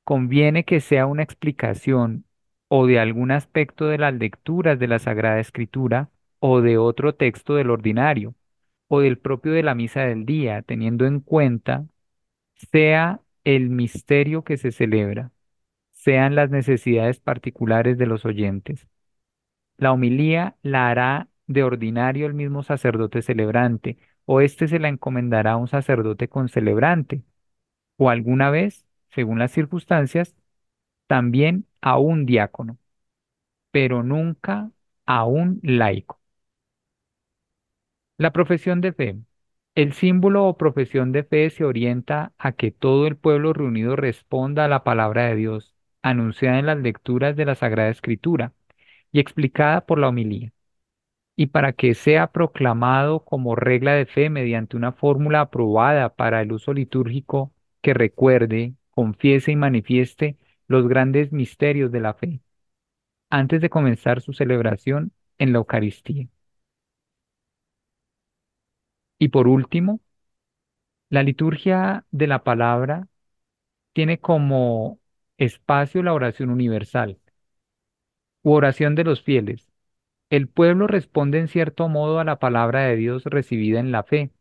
Conviene 0.05 0.65
que 0.65 0.81
sea 0.81 1.07
una 1.07 1.23
explicación 1.23 2.25
o 2.69 2.87
de 2.87 3.01
algún 3.01 3.31
aspecto 3.31 3.87
de 3.87 3.99
las 3.99 4.15
lecturas 4.15 4.79
de 4.79 4.89
la 4.89 4.99
Sagrada 4.99 5.41
Escritura 5.41 6.11
o 6.41 6.61
de 6.63 6.79
otro 6.79 7.15
texto 7.15 7.55
del 7.57 7.71
ordinario 7.71 8.35
o 8.89 9.01
del 9.01 9.19
propio 9.19 9.53
de 9.53 9.63
la 9.63 9.75
misa 9.75 10.03
del 10.03 10.27
día, 10.27 10.63
teniendo 10.63 11.07
en 11.07 11.21
cuenta 11.21 11.87
sea 12.73 13.21
el 13.45 13.71
misterio 13.71 14.45
que 14.45 14.57
se 14.57 14.73
celebra, 14.73 15.33
sean 15.93 16.35
las 16.35 16.51
necesidades 16.51 17.21
particulares 17.21 17.99
de 17.99 18.07
los 18.07 18.25
oyentes. 18.25 18.89
La 19.79 19.93
homilía 19.93 20.57
la 20.63 20.91
hará 20.91 21.30
de 21.51 21.65
ordinario 21.65 22.27
el 22.27 22.35
mismo 22.35 22.63
sacerdote 22.63 23.23
celebrante, 23.23 23.99
o 24.25 24.41
éste 24.41 24.69
se 24.69 24.79
la 24.79 24.89
encomendará 24.89 25.53
a 25.53 25.57
un 25.57 25.69
sacerdote 25.69 26.29
concelebrante, 26.29 27.25
o 27.97 28.11
alguna 28.11 28.51
vez 28.51 28.87
según 29.11 29.39
las 29.41 29.53
circunstancias, 29.53 30.37
también 31.09 31.67
a 31.81 31.99
un 31.99 32.27
diácono, 32.27 32.79
pero 33.73 34.03
nunca 34.03 34.71
a 35.07 35.25
un 35.25 35.61
laico. 35.63 36.21
La 38.19 38.33
profesión 38.33 38.81
de 38.81 38.93
fe. 38.93 39.17
El 39.75 39.93
símbolo 39.95 40.47
o 40.47 40.57
profesión 40.57 41.11
de 41.13 41.25
fe 41.25 41.51
se 41.51 41.65
orienta 41.65 42.33
a 42.39 42.53
que 42.53 42.71
todo 42.71 43.07
el 43.07 43.17
pueblo 43.17 43.53
reunido 43.53 43.97
responda 43.97 44.65
a 44.65 44.69
la 44.69 44.85
palabra 44.85 45.27
de 45.27 45.37
Dios, 45.37 45.75
anunciada 46.03 46.59
en 46.59 46.67
las 46.67 46.79
lecturas 46.79 47.37
de 47.37 47.47
la 47.47 47.55
Sagrada 47.57 47.89
Escritura 47.91 48.53
y 49.13 49.21
explicada 49.21 49.87
por 49.87 49.99
la 49.99 50.09
homilía, 50.09 50.53
y 51.37 51.47
para 51.47 51.73
que 51.73 51.95
sea 51.95 52.29
proclamado 52.33 53.25
como 53.25 53.57
regla 53.57 53.95
de 53.95 54.07
fe 54.07 54.31
mediante 54.31 54.77
una 54.77 54.93
fórmula 54.93 55.41
aprobada 55.43 56.15
para 56.15 56.43
el 56.43 56.53
uso 56.53 56.73
litúrgico 56.75 57.53
que 57.83 57.95
recuerde, 57.95 58.75
confiese 58.91 59.53
y 59.53 59.57
manifieste 59.57 60.37
los 60.69 60.87
grandes 60.89 61.33
misterios 61.33 61.91
de 61.93 62.01
la 62.01 62.15
fe, 62.15 62.41
antes 63.31 63.61
de 63.63 63.71
comenzar 63.71 64.21
su 64.23 64.33
celebración 64.35 65.13
en 65.39 65.53
la 65.53 65.59
Eucaristía. 65.59 66.29
Y 69.21 69.29
por 69.29 69.47
último, 69.47 70.01
la 71.11 71.23
liturgia 71.23 72.05
de 72.11 72.27
la 72.27 72.43
palabra 72.45 73.07
tiene 73.95 74.21
como 74.21 75.01
espacio 75.39 76.03
la 76.05 76.15
oración 76.15 76.51
universal 76.51 77.19
u 78.43 78.53
oración 78.53 78.95
de 78.97 79.05
los 79.05 79.23
fieles. 79.23 79.70
El 80.31 80.49
pueblo 80.49 80.87
responde 80.87 81.39
en 81.39 81.49
cierto 81.49 81.89
modo 81.89 82.21
a 82.21 82.25
la 82.25 82.39
palabra 82.39 82.83
de 82.85 82.97
Dios 82.97 83.25
recibida 83.25 83.81
en 83.81 83.93
la 83.93 84.05
fe 84.05 84.33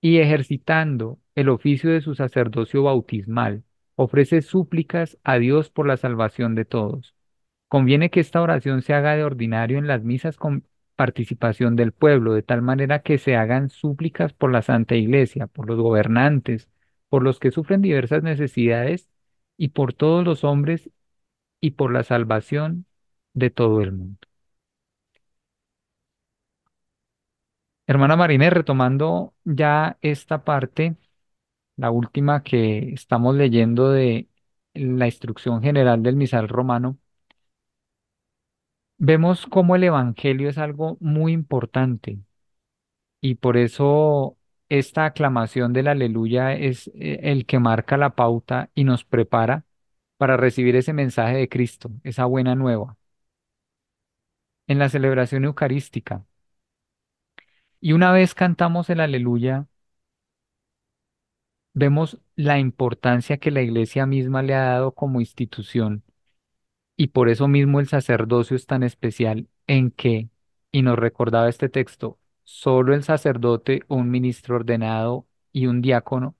y 0.00 0.18
ejercitando 0.18 1.20
el 1.34 1.48
oficio 1.48 1.90
de 1.90 2.00
su 2.02 2.14
sacerdocio 2.14 2.82
bautismal, 2.84 3.64
ofrece 3.96 4.42
súplicas 4.42 5.18
a 5.24 5.38
Dios 5.38 5.70
por 5.70 5.86
la 5.86 5.96
salvación 5.96 6.54
de 6.54 6.64
todos. 6.66 7.14
Conviene 7.68 8.10
que 8.10 8.20
esta 8.20 8.42
oración 8.42 8.82
se 8.82 8.94
haga 8.94 9.16
de 9.16 9.24
ordinario 9.24 9.78
en 9.78 9.86
las 9.88 10.04
misas 10.04 10.36
con 10.36 10.66
participación 10.96 11.76
del 11.76 11.92
pueblo, 11.92 12.34
de 12.34 12.42
tal 12.42 12.62
manera 12.62 13.02
que 13.02 13.18
se 13.18 13.36
hagan 13.36 13.70
súplicas 13.70 14.32
por 14.34 14.52
la 14.52 14.62
Santa 14.62 14.96
Iglesia, 14.96 15.46
por 15.48 15.68
los 15.68 15.78
gobernantes, 15.80 16.70
por 17.08 17.22
los 17.22 17.40
que 17.40 17.50
sufren 17.50 17.82
diversas 17.82 18.22
necesidades 18.22 19.10
y 19.56 19.68
por 19.70 19.94
todos 19.94 20.24
los 20.24 20.44
hombres 20.44 20.90
y 21.60 21.72
por 21.72 21.92
la 21.92 22.04
salvación 22.04 22.86
de 23.34 23.50
todo 23.50 23.82
el 23.82 23.92
mundo. 23.92 24.18
Hermana 27.86 28.16
Marinés, 28.16 28.52
retomando 28.52 29.34
ya 29.44 29.98
esta 30.02 30.44
parte, 30.44 30.96
la 31.76 31.90
última 31.90 32.42
que 32.42 32.92
estamos 32.94 33.36
leyendo 33.36 33.90
de 33.90 34.28
la 34.74 35.06
instrucción 35.06 35.62
general 35.62 36.02
del 36.02 36.16
misal 36.16 36.48
romano, 36.48 36.98
vemos 38.98 39.46
cómo 39.46 39.76
el 39.76 39.84
Evangelio 39.84 40.48
es 40.48 40.56
algo 40.58 40.96
muy 41.00 41.32
importante 41.32 42.18
y 43.20 43.36
por 43.36 43.56
eso 43.56 44.36
esta 44.68 45.04
aclamación 45.06 45.72
del 45.72 45.88
aleluya 45.88 46.54
es 46.54 46.88
eh, 46.94 47.20
el 47.22 47.46
que 47.46 47.58
marca 47.58 47.96
la 47.96 48.14
pauta 48.14 48.70
y 48.74 48.84
nos 48.84 49.04
prepara 49.04 49.64
para 50.16 50.36
recibir 50.36 50.76
ese 50.76 50.92
mensaje 50.92 51.36
de 51.36 51.48
Cristo, 51.48 51.90
esa 52.04 52.24
buena 52.26 52.54
nueva. 52.54 52.96
En 54.66 54.80
la 54.80 54.88
celebración 54.88 55.44
eucarística. 55.44 56.24
Y 57.82 57.92
una 57.92 58.12
vez 58.12 58.34
cantamos 58.34 58.88
el 58.88 59.00
aleluya, 59.00 59.66
vemos 61.74 62.18
la 62.36 62.58
importancia 62.58 63.38
que 63.38 63.50
la 63.50 63.62
iglesia 63.62 64.06
misma 64.06 64.42
le 64.42 64.54
ha 64.54 64.62
dado 64.64 64.92
como 64.94 65.20
institución 65.20 66.02
y 66.96 67.08
por 67.08 67.28
eso 67.28 67.48
mismo 67.48 67.80
el 67.80 67.88
sacerdocio 67.88 68.56
es 68.56 68.66
tan 68.66 68.82
especial 68.82 69.48
en 69.66 69.90
que, 69.90 70.30
y 70.72 70.82
nos 70.82 70.98
recordaba 70.98 71.48
este 71.48 71.68
texto, 71.68 72.18
solo 72.44 72.94
el 72.94 73.04
sacerdote, 73.04 73.82
un 73.88 74.10
ministro 74.10 74.56
ordenado 74.56 75.26
y 75.52 75.66
un 75.66 75.82
diácono 75.82 76.36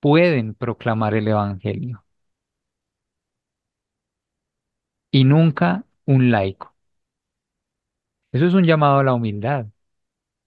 pueden 0.00 0.54
proclamar 0.54 1.14
el 1.14 1.28
Evangelio. 1.28 2.04
Y 5.10 5.24
nunca 5.24 5.84
un 6.06 6.30
laico. 6.30 6.74
Eso 8.32 8.46
es 8.46 8.54
un 8.54 8.64
llamado 8.64 8.98
a 9.00 9.04
la 9.04 9.12
humildad, 9.14 9.66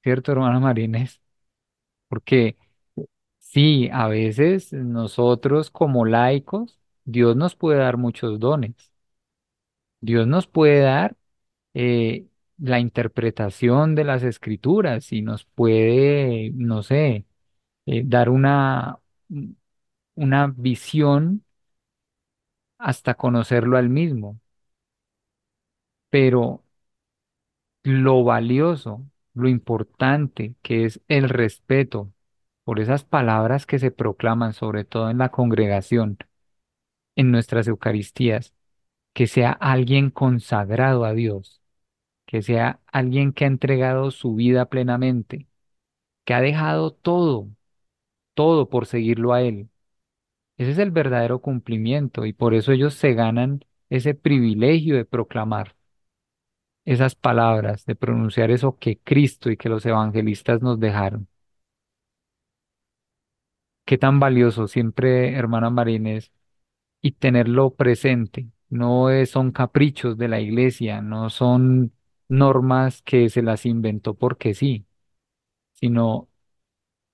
¿cierto, 0.03 0.31
hermana 0.31 0.59
Marines? 0.59 1.21
Porque 2.09 2.57
sí, 3.39 3.89
a 3.93 4.07
veces 4.09 4.73
nosotros 4.73 5.71
como 5.71 6.05
laicos, 6.05 6.79
Dios 7.05 7.35
nos 7.37 7.55
puede 7.55 7.79
dar 7.79 7.97
muchos 7.97 8.39
dones. 8.39 8.75
Dios 9.99 10.27
nos 10.27 10.47
puede 10.47 10.81
dar 10.81 11.15
eh, 11.73 12.27
la 12.59 12.79
interpretación 12.79 13.95
de 13.95 14.03
las 14.05 14.23
escrituras 14.23 15.11
y 15.13 15.21
nos 15.21 15.45
puede, 15.45 16.51
no 16.55 16.83
sé, 16.83 17.25
eh, 17.87 18.03
dar 18.05 18.29
una, 18.29 18.99
una 20.15 20.47
visión 20.47 21.43
hasta 22.79 23.13
conocerlo 23.15 23.77
al 23.77 23.87
mismo. 23.89 24.37
Pero 26.09 26.63
lo 27.83 28.23
valioso, 28.23 29.05
lo 29.33 29.49
importante 29.49 30.55
que 30.61 30.85
es 30.85 31.01
el 31.07 31.29
respeto 31.29 32.11
por 32.63 32.79
esas 32.79 33.03
palabras 33.05 33.65
que 33.65 33.79
se 33.79 33.91
proclaman, 33.91 34.53
sobre 34.53 34.85
todo 34.85 35.09
en 35.09 35.17
la 35.17 35.29
congregación, 35.29 36.17
en 37.15 37.31
nuestras 37.31 37.67
Eucaristías, 37.67 38.53
que 39.13 39.27
sea 39.27 39.51
alguien 39.51 40.11
consagrado 40.11 41.05
a 41.05 41.13
Dios, 41.13 41.61
que 42.25 42.41
sea 42.41 42.81
alguien 42.87 43.33
que 43.33 43.45
ha 43.45 43.47
entregado 43.47 44.11
su 44.11 44.35
vida 44.35 44.67
plenamente, 44.69 45.47
que 46.25 46.33
ha 46.33 46.41
dejado 46.41 46.93
todo, 46.93 47.49
todo 48.33 48.69
por 48.69 48.85
seguirlo 48.87 49.33
a 49.33 49.41
Él. 49.43 49.69
Ese 50.57 50.71
es 50.71 50.77
el 50.79 50.91
verdadero 50.91 51.41
cumplimiento 51.41 52.25
y 52.25 52.33
por 52.33 52.53
eso 52.53 52.71
ellos 52.71 52.95
se 52.95 53.13
ganan 53.13 53.65
ese 53.89 54.13
privilegio 54.15 54.95
de 54.95 55.05
proclamar 55.05 55.75
esas 56.85 57.15
palabras, 57.15 57.85
de 57.85 57.95
pronunciar 57.95 58.51
eso 58.51 58.77
que 58.79 58.99
Cristo 58.99 59.49
y 59.51 59.57
que 59.57 59.69
los 59.69 59.85
evangelistas 59.85 60.61
nos 60.61 60.79
dejaron. 60.79 61.27
Qué 63.85 63.97
tan 63.97 64.19
valioso 64.19 64.67
siempre, 64.67 65.35
hermana 65.35 65.69
Marines, 65.69 66.31
y 67.01 67.13
tenerlo 67.13 67.71
presente. 67.75 68.49
No 68.69 69.07
son 69.27 69.51
caprichos 69.51 70.17
de 70.17 70.27
la 70.29 70.41
iglesia, 70.41 71.01
no 71.01 71.29
son 71.29 71.93
normas 72.29 73.01
que 73.03 73.29
se 73.29 73.43
las 73.43 73.65
inventó 73.65 74.15
porque 74.15 74.53
sí, 74.55 74.85
sino 75.73 76.29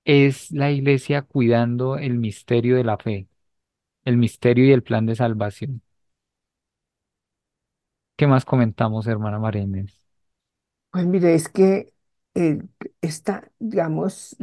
es 0.06 0.52
la 0.52 0.72
iglesia 0.72 1.24
cuidando 1.24 1.98
el 1.98 2.16
misterio 2.16 2.78
de 2.78 2.84
la 2.86 2.98
fe, 2.98 3.28
el 4.06 4.18
misterio 4.18 4.66
y 4.68 4.74
el 4.74 4.84
plan 4.84 5.06
de 5.08 5.16
salvación. 5.16 5.84
¿Qué 8.18 8.28
más 8.28 8.46
comentamos, 8.46 9.08
hermana 9.08 9.40
Marines? 9.40 10.00
Pues 10.92 11.06
mire, 11.06 11.36
es 11.36 11.50
que 11.50 11.94
eh, 12.36 12.60
esta, 13.02 13.52
digamos, 13.60 14.36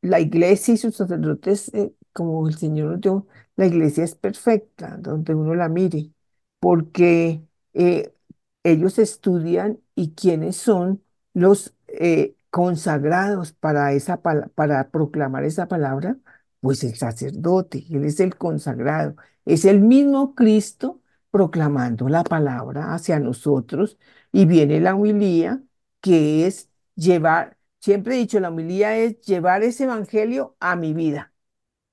la 0.00 0.20
iglesia 0.20 0.74
y 0.74 0.76
sus 0.78 0.96
sacerdotes, 0.96 1.72
eh, 1.74 1.92
como 2.12 2.48
el 2.48 2.56
Señor 2.56 2.92
nos 2.92 3.00
dio, 3.00 3.26
la 3.56 3.66
iglesia 3.66 4.04
es 4.04 4.14
perfecta, 4.14 4.96
donde 4.98 5.34
uno 5.34 5.54
la 5.54 5.68
mire, 5.68 6.12
porque 6.60 7.42
eh, 7.74 8.14
ellos 8.62 8.98
estudian 8.98 9.80
y 9.94 10.14
quiénes 10.14 10.56
son 10.56 11.02
los 11.34 11.74
eh, 11.88 12.36
consagrados 12.50 13.52
para 13.52 13.92
esa 13.92 14.22
para 14.22 14.90
proclamar 14.90 15.44
esa 15.44 15.68
palabra, 15.68 16.16
pues 16.60 16.82
el 16.84 16.94
sacerdote, 16.96 17.84
él 17.90 18.04
es 18.04 18.20
el 18.20 18.36
consagrado, 18.36 19.16
es 19.44 19.64
el 19.64 19.80
mismo 19.80 20.34
Cristo 20.34 21.02
proclamando 21.30 22.08
la 22.08 22.24
palabra 22.24 22.94
hacia 22.94 23.20
nosotros 23.20 23.98
y 24.32 24.46
viene 24.46 24.80
la 24.80 24.94
humilía 24.94 25.62
que 26.00 26.46
es 26.46 26.70
llevar, 26.94 27.58
siempre 27.80 28.14
he 28.16 28.18
dicho, 28.18 28.40
la 28.40 28.50
humilía 28.50 28.96
es 28.96 29.20
llevar 29.22 29.62
ese 29.62 29.84
evangelio 29.84 30.56
a 30.60 30.76
mi 30.76 30.94
vida, 30.94 31.32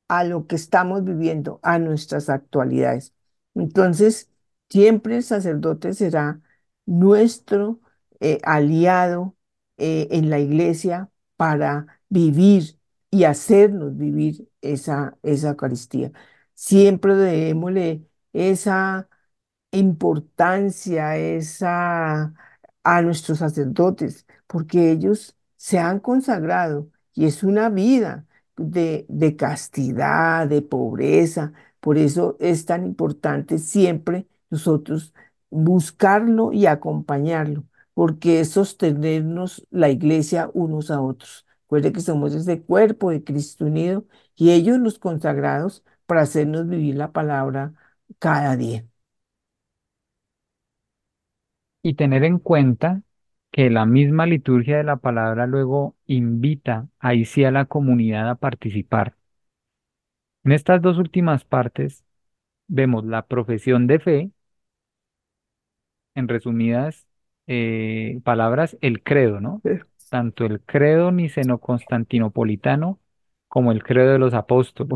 a 0.08 0.24
lo 0.24 0.48
que 0.48 0.56
estamos 0.56 1.04
viviendo, 1.04 1.60
a 1.64 1.80
nuestras 1.80 2.30
actualidades. 2.30 3.14
Entonces, 3.56 4.30
siempre 4.70 5.18
el 5.18 5.24
sacerdote 5.24 5.94
será 5.94 6.42
nuestro 6.86 7.80
eh, 8.20 8.40
aliado 8.44 9.36
eh, 9.78 10.08
en 10.12 10.30
la 10.30 10.40
iglesia 10.40 11.10
para 11.38 12.02
vivir 12.10 12.80
y 13.10 13.24
hacernos 13.26 13.98
vivir 13.98 14.50
esa, 14.62 15.18
esa 15.24 15.50
Eucaristía. 15.52 16.12
Siempre 16.54 17.16
debémosle 17.16 18.08
esa 18.34 19.10
importancia, 19.78 21.18
esa 21.18 22.34
a 22.84 23.02
nuestros 23.02 23.40
sacerdotes, 23.40 24.26
porque 24.48 24.92
ellos 24.92 25.36
se 25.58 25.80
han 25.80 26.00
consagrado 26.00 26.90
y 27.14 27.26
es 27.26 27.44
una 27.44 27.70
vida 27.70 28.26
de, 28.58 29.06
de 29.10 29.36
castidad, 29.36 30.48
de 30.48 30.62
pobreza, 30.62 31.54
Por 31.80 31.98
eso 31.98 32.38
es 32.40 32.66
tan 32.66 32.86
importante 32.86 33.58
siempre 33.60 34.28
nosotros 34.50 35.14
buscarlo 35.50 36.52
y 36.54 36.66
acompañarlo, 36.66 37.64
porque 37.94 38.40
es 38.42 38.50
sostenernos 38.52 39.66
la 39.72 39.90
iglesia 39.90 40.50
unos 40.54 40.92
a 40.92 41.02
otros. 41.02 41.46
Recuerde 41.64 41.92
que 41.94 42.02
somos 42.02 42.34
ese 42.34 42.62
cuerpo 42.62 43.10
de 43.12 43.24
Cristo 43.24 43.66
unido 43.66 44.06
y 44.36 44.52
ellos 44.52 44.78
los 44.80 45.00
consagrados 45.00 45.84
para 46.06 46.22
hacernos 46.22 46.68
vivir 46.68 46.96
la 46.96 47.12
palabra 47.12 47.74
cada 48.20 48.56
día. 48.56 48.86
Y 51.86 51.94
tener 51.94 52.24
en 52.26 52.40
cuenta 52.40 53.02
que 53.52 53.70
la 53.70 53.86
misma 53.86 54.26
liturgia 54.26 54.76
de 54.78 54.84
la 54.84 54.98
palabra 54.98 55.48
luego 55.48 55.96
invita 56.06 56.90
ahí 57.00 57.26
sí 57.26 57.46
a 57.46 57.52
la 57.52 57.66
comunidad 57.66 58.30
a 58.30 58.36
participar. 58.36 59.16
En 60.46 60.54
estas 60.54 60.82
dos 60.82 60.98
últimas 60.98 61.44
partes 61.44 62.06
vemos 62.68 63.06
la 63.06 63.28
profesión 63.28 63.88
de 63.88 64.00
fe, 64.00 64.32
en 66.16 66.28
resumidas 66.28 67.08
eh, 67.48 68.20
palabras, 68.24 68.78
el 68.82 69.04
credo, 69.04 69.40
¿no? 69.42 69.62
Tanto 70.10 70.46
el 70.46 70.62
credo 70.62 71.12
niceno-constantinopolitano 71.12 73.00
como 73.48 73.72
el 73.72 73.84
credo 73.84 74.12
de 74.14 74.20
los 74.20 74.34
apóstoles. 74.34 74.96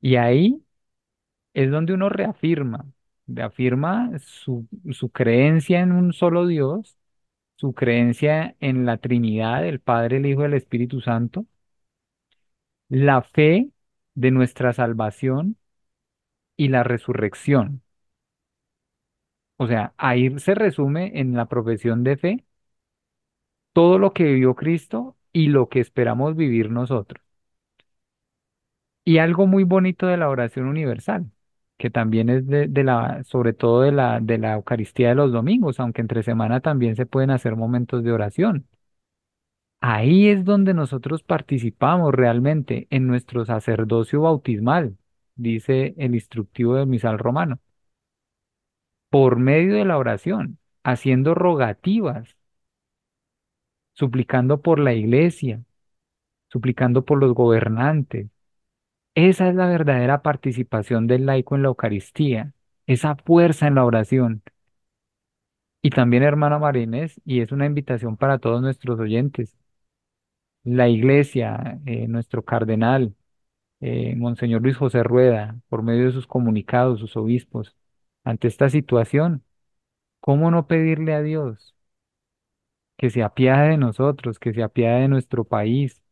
Y 0.00 0.16
ahí 0.16 0.62
es 1.54 1.70
donde 1.70 1.94
uno 1.94 2.08
reafirma, 2.08 2.86
reafirma 3.34 4.10
su, 4.20 4.66
su 4.92 5.10
creencia 5.10 5.80
en 5.80 5.92
un 5.92 6.12
solo 6.12 6.46
Dios, 6.46 6.96
su 7.56 7.74
creencia 7.74 8.56
en 8.60 8.86
la 8.86 8.98
Trinidad, 8.98 9.66
el 9.66 9.80
Padre, 9.80 10.18
el 10.18 10.26
Hijo 10.26 10.42
y 10.42 10.46
el 10.46 10.54
Espíritu 10.54 11.00
Santo, 11.00 11.46
la 12.90 13.22
fe 13.22 13.70
de 14.14 14.30
nuestra 14.30 14.72
salvación 14.74 15.56
y 16.56 16.68
la 16.68 16.84
resurrección. 16.84 17.82
O 19.58 19.66
sea, 19.68 19.94
ahí 19.96 20.36
se 20.40 20.54
resume 20.56 21.12
en 21.20 21.34
la 21.36 21.46
profesión 21.46 22.02
de 22.04 22.16
fe 22.16 22.44
todo 23.72 23.98
lo 23.98 24.12
que 24.12 24.22
vivió 24.24 24.54
Cristo 24.54 25.16
y 25.32 25.48
lo 25.48 25.68
que 25.68 25.80
esperamos 25.80 26.36
vivir 26.36 26.70
nosotros. 26.70 27.22
Y 29.04 29.18
algo 29.18 29.46
muy 29.46 29.64
bonito 29.64 30.06
de 30.06 30.16
la 30.16 30.28
oración 30.30 30.66
universal, 30.66 31.30
que 31.80 31.90
también 31.90 32.28
es 32.28 32.46
de, 32.46 32.68
la, 32.84 33.24
sobre 33.24 33.54
todo 33.54 33.80
de 33.82 33.92
la, 33.92 34.20
de 34.20 34.38
la 34.38 34.54
Eucaristía 34.54 35.08
de 35.10 35.14
los 35.16 35.32
domingos, 35.32 35.80
aunque 35.80 36.02
entre 36.02 36.22
semana 36.22 36.60
también 36.60 36.94
se 36.94 37.06
pueden 37.06 37.30
hacer 37.30 37.56
momentos 37.56 38.04
de 38.04 38.12
oración. 38.12 38.68
Ahí 39.80 40.28
es 40.28 40.44
donde 40.44 40.74
nosotros 40.74 41.22
participamos 41.22 42.14
realmente 42.14 42.86
en 42.90 43.06
nuestro 43.06 43.46
sacerdocio 43.46 44.20
bautismal, 44.22 44.98
dice 45.36 45.94
el 45.96 46.14
instructivo 46.14 46.74
del 46.76 46.86
misal 46.86 47.18
romano, 47.18 47.60
por 49.08 49.36
medio 49.38 49.74
de 49.74 49.86
la 49.86 49.96
oración, 49.96 50.58
haciendo 50.84 51.34
rogativas, 51.34 52.36
suplicando 53.94 54.60
por 54.60 54.78
la 54.80 54.92
iglesia, 54.92 55.62
suplicando 56.48 57.06
por 57.06 57.18
los 57.20 57.32
gobernantes, 57.32 58.28
esa 59.28 59.48
es 59.48 59.54
la 59.54 59.66
verdadera 59.68 60.22
participación 60.22 61.06
del 61.06 61.26
laico 61.26 61.54
en 61.56 61.62
la 61.62 61.68
Eucaristía, 61.68 62.52
esa 62.86 63.16
fuerza 63.16 63.66
en 63.66 63.74
la 63.76 63.84
oración. 63.84 64.42
Y 65.82 65.90
también, 65.90 66.22
hermana 66.22 66.58
Marínez, 66.58 67.20
y 67.24 67.40
es 67.40 67.52
una 67.52 67.66
invitación 67.66 68.16
para 68.16 68.38
todos 68.38 68.62
nuestros 68.62 68.98
oyentes, 69.00 69.56
la 70.64 70.88
iglesia, 70.88 71.80
eh, 71.86 72.06
nuestro 72.08 72.44
cardenal, 72.44 73.14
eh, 73.80 74.14
Monseñor 74.16 74.62
Luis 74.62 74.76
José 74.76 75.02
Rueda, 75.02 75.60
por 75.68 75.82
medio 75.82 76.06
de 76.06 76.12
sus 76.12 76.26
comunicados, 76.26 77.00
sus 77.00 77.16
obispos, 77.16 77.76
ante 78.24 78.48
esta 78.48 78.70
situación, 78.70 79.44
¿cómo 80.20 80.50
no 80.50 80.66
pedirle 80.68 81.14
a 81.14 81.22
Dios 81.22 81.76
que 82.96 83.10
se 83.10 83.22
apiade 83.22 83.70
de 83.70 83.76
nosotros, 83.78 84.38
que 84.38 84.52
se 84.52 84.62
apiade 84.62 85.02
de 85.02 85.08
nuestro 85.08 85.44
país, 85.44 86.02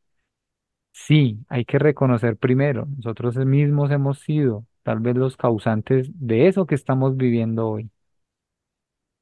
Sí, 1.07 1.39
hay 1.49 1.65
que 1.65 1.79
reconocer 1.79 2.37
primero, 2.37 2.87
nosotros 2.97 3.37
mismos 3.37 3.91
hemos 3.91 4.19
sido 4.21 4.67
tal 4.83 5.01
vez 5.01 5.17
los 5.17 5.37
causantes 5.37 6.11
de 6.15 6.49
eso 6.49 6.67
que 6.67 6.75
estamos 6.75 7.17
viviendo 7.17 7.67
hoy, 7.69 7.91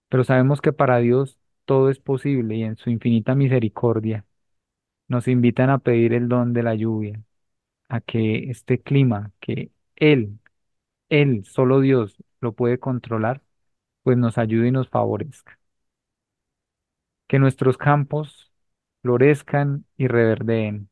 pero 0.08 0.24
sabemos 0.24 0.60
que 0.60 0.72
para 0.72 0.98
Dios 0.98 1.38
todo 1.64 1.90
es 1.90 1.98
posible 1.98 2.56
y 2.56 2.62
en 2.64 2.76
su 2.76 2.90
infinita 2.90 3.34
misericordia 3.34 4.24
nos 5.08 5.28
invitan 5.28 5.70
a 5.70 5.78
pedir 5.80 6.14
el 6.14 6.28
don 6.28 6.52
de 6.54 6.62
la 6.62 6.74
lluvia, 6.74 7.22
a 7.88 8.00
que 8.00 8.50
este 8.50 8.80
clima 8.82 9.32
que 9.40 9.72
Él, 9.96 10.38
Él, 11.10 11.44
solo 11.46 11.80
Dios 11.80 12.16
lo 12.40 12.54
puede 12.54 12.78
controlar, 12.80 13.42
pues 14.02 14.18
nos 14.18 14.38
ayude 14.38 14.68
y 14.68 14.72
nos 14.72 14.88
favorezca. 14.90 15.58
Que 17.28 17.38
nuestros 17.38 17.76
campos 17.78 18.50
florezcan 19.02 19.84
y 19.96 20.08
reverdeen 20.08 20.88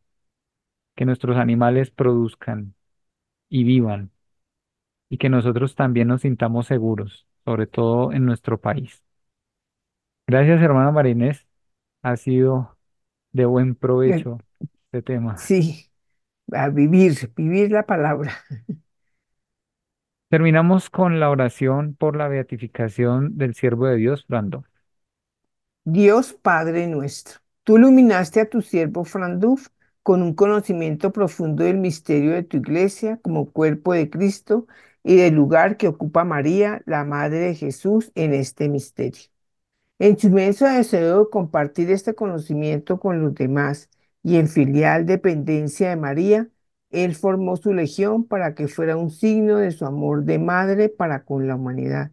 que 0.95 1.05
nuestros 1.05 1.37
animales 1.37 1.91
produzcan 1.91 2.75
y 3.49 3.65
vivan 3.65 4.11
y 5.09 5.19
que 5.19 5.29
nosotros 5.29 5.75
también 5.75 6.09
nos 6.09 6.23
sintamos 6.23 6.67
seguros, 6.67 7.27
sobre 7.45 7.67
todo 7.67 8.13
en 8.13 8.25
nuestro 8.27 8.61
país. 8.61 9.03
Gracias, 10.27 10.61
hermana 10.63 10.91
Marinés. 10.91 11.47
Ha 12.03 12.17
sido 12.17 12.77
de 13.33 13.45
buen 13.45 13.75
provecho 13.75 14.39
este 14.61 15.03
tema. 15.03 15.37
Sí, 15.37 15.91
a 16.53 16.69
vivir, 16.69 17.33
vivir 17.37 17.71
la 17.71 17.85
palabra. 17.85 18.33
Terminamos 20.29 20.91
con 20.91 21.21
la 21.21 21.31
oración 21.31 21.95
por 21.95 22.17
la 22.17 22.29
beatificación 22.29 23.39
del 23.39 23.55
siervo 23.55 23.87
de 23.87 23.97
Dios, 23.97 24.27
Brando. 24.27 24.65
Dios 25.85 26.33
Padre 26.33 26.87
nuestro, 26.87 27.41
tú 27.63 27.77
iluminaste 27.77 28.41
a 28.41 28.49
tu 28.49 28.63
siervo 28.63 29.05
Franduf 29.05 29.69
con 30.05 30.23
un 30.23 30.35
conocimiento 30.35 31.13
profundo 31.13 31.65
del 31.65 31.79
misterio 31.79 32.33
de 32.35 32.45
tu 32.45 32.59
iglesia 32.59 33.19
como 33.23 33.53
cuerpo 33.53 33.95
de 33.95 34.11
Cristo 34.11 34.69
y 35.05 35.17
del 35.17 35.35
lugar 35.35 35.79
que 35.79 35.89
ocupa 35.89 36.25
María, 36.25 36.83
la 36.87 37.05
Madre 37.05 37.41
de 37.41 37.57
Jesús, 37.57 38.13
en 38.17 38.35
este 38.35 38.71
misterio. 38.71 39.23
En 39.99 40.19
su 40.19 40.29
inmenso 40.29 40.67
deseo 40.67 41.25
de 41.25 41.31
compartir 41.31 41.91
este 41.91 42.15
conocimiento 42.15 42.99
con 43.01 43.21
los 43.23 43.35
demás 43.35 43.91
y 44.23 44.37
en 44.37 44.49
filial 44.49 45.07
dependencia 45.07 45.91
de 45.91 45.97
María, 45.97 46.49
él 46.91 47.15
formó 47.17 47.57
su 47.57 47.73
legión 47.73 48.25
para 48.27 48.55
que 48.55 48.69
fuera 48.69 48.97
un 48.97 49.11
signo 49.11 49.59
de 49.59 49.73
su 49.73 49.85
amor 49.87 50.25
de 50.25 50.39
madre 50.39 50.89
para 50.89 51.25
con 51.25 51.47
la 51.49 51.57
humanidad 51.57 52.13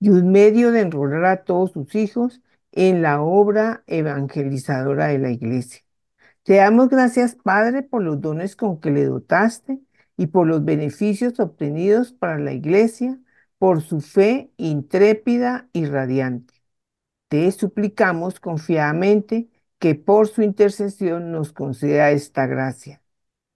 y 0.00 0.10
un 0.10 0.32
medio 0.32 0.72
de 0.72 0.82
enrolar 0.82 1.26
a 1.26 1.44
todos 1.44 1.72
sus 1.72 1.94
hijos 1.96 2.42
en 2.72 3.02
la 3.02 3.22
obra 3.22 3.84
evangelizadora 3.88 5.08
de 5.08 5.20
la 5.20 5.30
iglesia. 5.32 5.83
Te 6.44 6.56
damos 6.56 6.90
gracias, 6.90 7.36
Padre, 7.36 7.82
por 7.82 8.02
los 8.02 8.20
dones 8.20 8.56
con 8.56 8.80
que 8.80 8.90
le 8.90 9.04
dotaste 9.06 9.80
y 10.16 10.28
por 10.28 10.46
los 10.46 10.64
beneficios 10.64 11.40
obtenidos 11.40 12.12
para 12.12 12.38
la 12.38 12.52
Iglesia, 12.52 13.18
por 13.58 13.82
su 13.82 14.00
fe 14.02 14.52
intrépida 14.58 15.68
y 15.72 15.86
radiante. 15.86 16.54
Te 17.28 17.50
suplicamos 17.52 18.40
confiadamente 18.40 19.48
que 19.80 19.94
por 19.96 20.28
su 20.28 20.42
intercesión 20.42 21.32
nos 21.32 21.52
conceda 21.52 22.10
esta 22.12 22.46
gracia. 22.46 23.02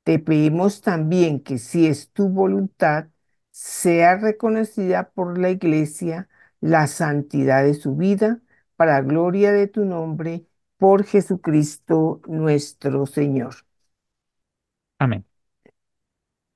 Te 0.04 0.18
pedimos 0.18 0.80
también 0.80 1.40
que 1.42 1.58
si 1.58 1.86
es 1.86 2.10
tu 2.12 2.28
voluntad, 2.30 3.08
sea 3.50 4.16
reconocida 4.16 5.10
por 5.10 5.38
la 5.38 5.50
Iglesia 5.50 6.28
la 6.60 6.86
santidad 6.86 7.64
de 7.64 7.74
su 7.74 7.96
vida, 7.96 8.40
para 8.76 9.00
gloria 9.02 9.52
de 9.52 9.66
tu 9.68 9.84
nombre 9.84 10.46
por 10.78 11.04
Jesucristo 11.04 12.20
nuestro 12.26 13.06
Señor. 13.06 13.56
Amén. 14.98 15.24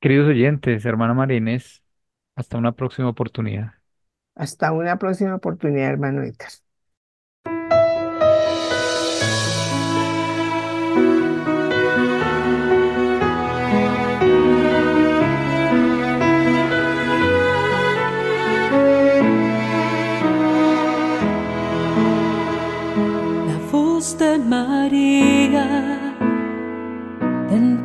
Queridos 0.01 0.29
oyentes, 0.29 0.85
hermano 0.85 1.15
Marines, 1.15 1.83
hasta 2.37 2.59
una 2.59 2.73
próxima 2.73 3.09
oportunidad. 3.09 3.73
Hasta 4.35 4.73
una 4.73 4.99
próxima 4.99 5.35
oportunidad, 5.37 5.89
hermano 5.91 6.23
Edgar. 6.23 6.51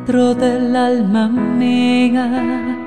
Dentro 0.08 0.34
del 0.34 0.74
alma 0.74 1.28
mía 1.28 2.78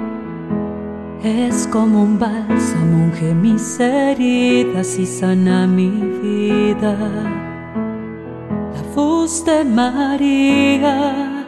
es 1.24 1.68
como 1.68 2.02
un 2.02 2.18
bálsamo, 2.18 3.04
unge 3.06 3.36
mis 3.36 3.80
heridas 3.80 4.98
y 4.98 5.06
sana 5.06 5.68
mi 5.68 5.92
vida. 6.24 6.98
La 8.74 8.96
voz 8.96 9.46
de 9.46 9.64
María, 9.64 11.46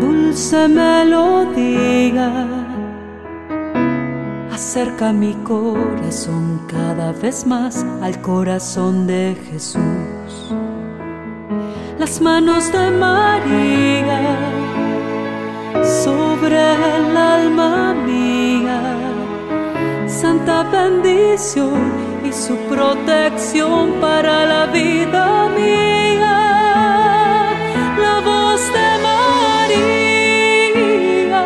dulce 0.00 0.68
melodía, 0.68 2.46
acerca 4.52 5.12
mi 5.12 5.34
corazón 5.42 6.60
cada 6.68 7.10
vez 7.10 7.44
más 7.48 7.84
al 8.00 8.20
corazón 8.22 9.08
de 9.08 9.36
Jesús. 9.50 10.54
Las 12.06 12.20
manos 12.20 12.70
de 12.70 12.88
María 12.88 14.20
sobre 16.04 16.56
el 16.96 17.16
alma 17.16 17.94
mía, 17.94 18.80
santa 20.06 20.62
bendición 20.62 21.92
y 22.24 22.32
su 22.32 22.56
protección 22.68 23.94
para 24.00 24.46
la 24.46 24.66
vida 24.66 25.48
mía. 25.48 26.36
La 27.98 28.20
voz 28.20 28.60
de 28.76 28.88
María, 29.80 31.42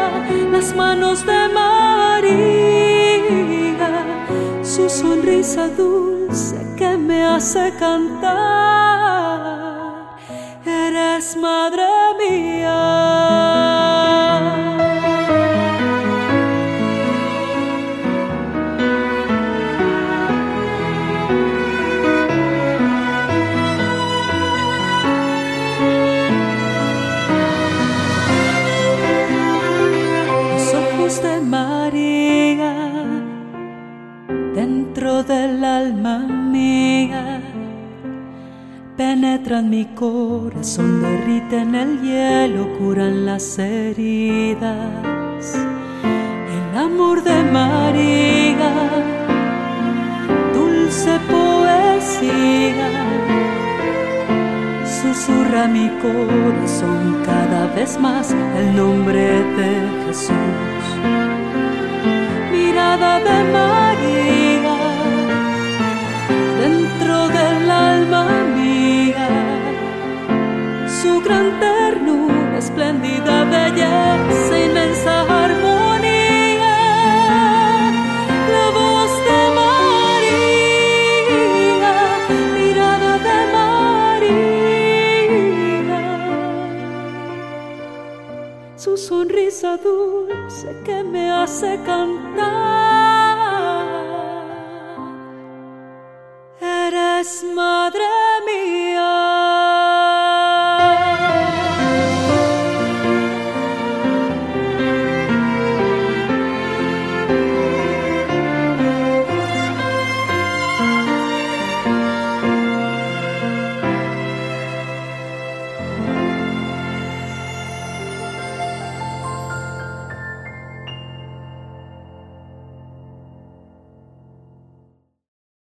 las 0.53 0.77
manos 0.77 1.25
de 1.25 1.49
María, 1.61 2.83
su 4.63 4.91
sonrisa 4.91 5.69
dulce 5.69 6.59
que 6.77 6.99
me 6.99 7.25
hace 7.25 7.73
cantar. 7.79 8.90
Eres 11.43 12.00
corazón, 39.95 41.03
derriten 41.03 41.75
el 41.75 42.01
hielo, 42.03 42.69
curan 42.79 43.27
las 43.27 43.59
heridas. 43.59 45.55
El 46.05 46.79
amor 46.79 47.23
de 47.23 47.43
María, 47.43 48.73
dulce 50.55 51.19
poesía 51.31 53.01
susurra 55.13 55.67
mi 55.67 55.89
corazón 56.01 57.23
cada 57.25 57.67
vez 57.75 57.99
más 57.99 58.33
el 58.57 58.77
nombre 58.77 59.43
de 59.59 59.73
Jesús. 60.07 60.85
Mirada 62.53 63.19
de 63.19 63.53
María, 63.53 63.90
gran 71.25 71.59
ternura, 71.61 72.59
espléndida 72.59 73.45
belleza, 73.45 74.59
inmensa 74.67 75.23
armonía, 75.45 76.77
la 78.55 78.67
voz 78.79 79.13
de 79.27 79.41
María, 79.61 80.75
mirada 82.55 83.13
de 83.27 83.39
María, 83.57 84.41
su 88.77 88.93
sonrisa 88.97 89.77
dulce 89.77 90.69
que 90.85 91.05
me 91.05 91.31
hace 91.31 91.79
cantar. 91.85 92.60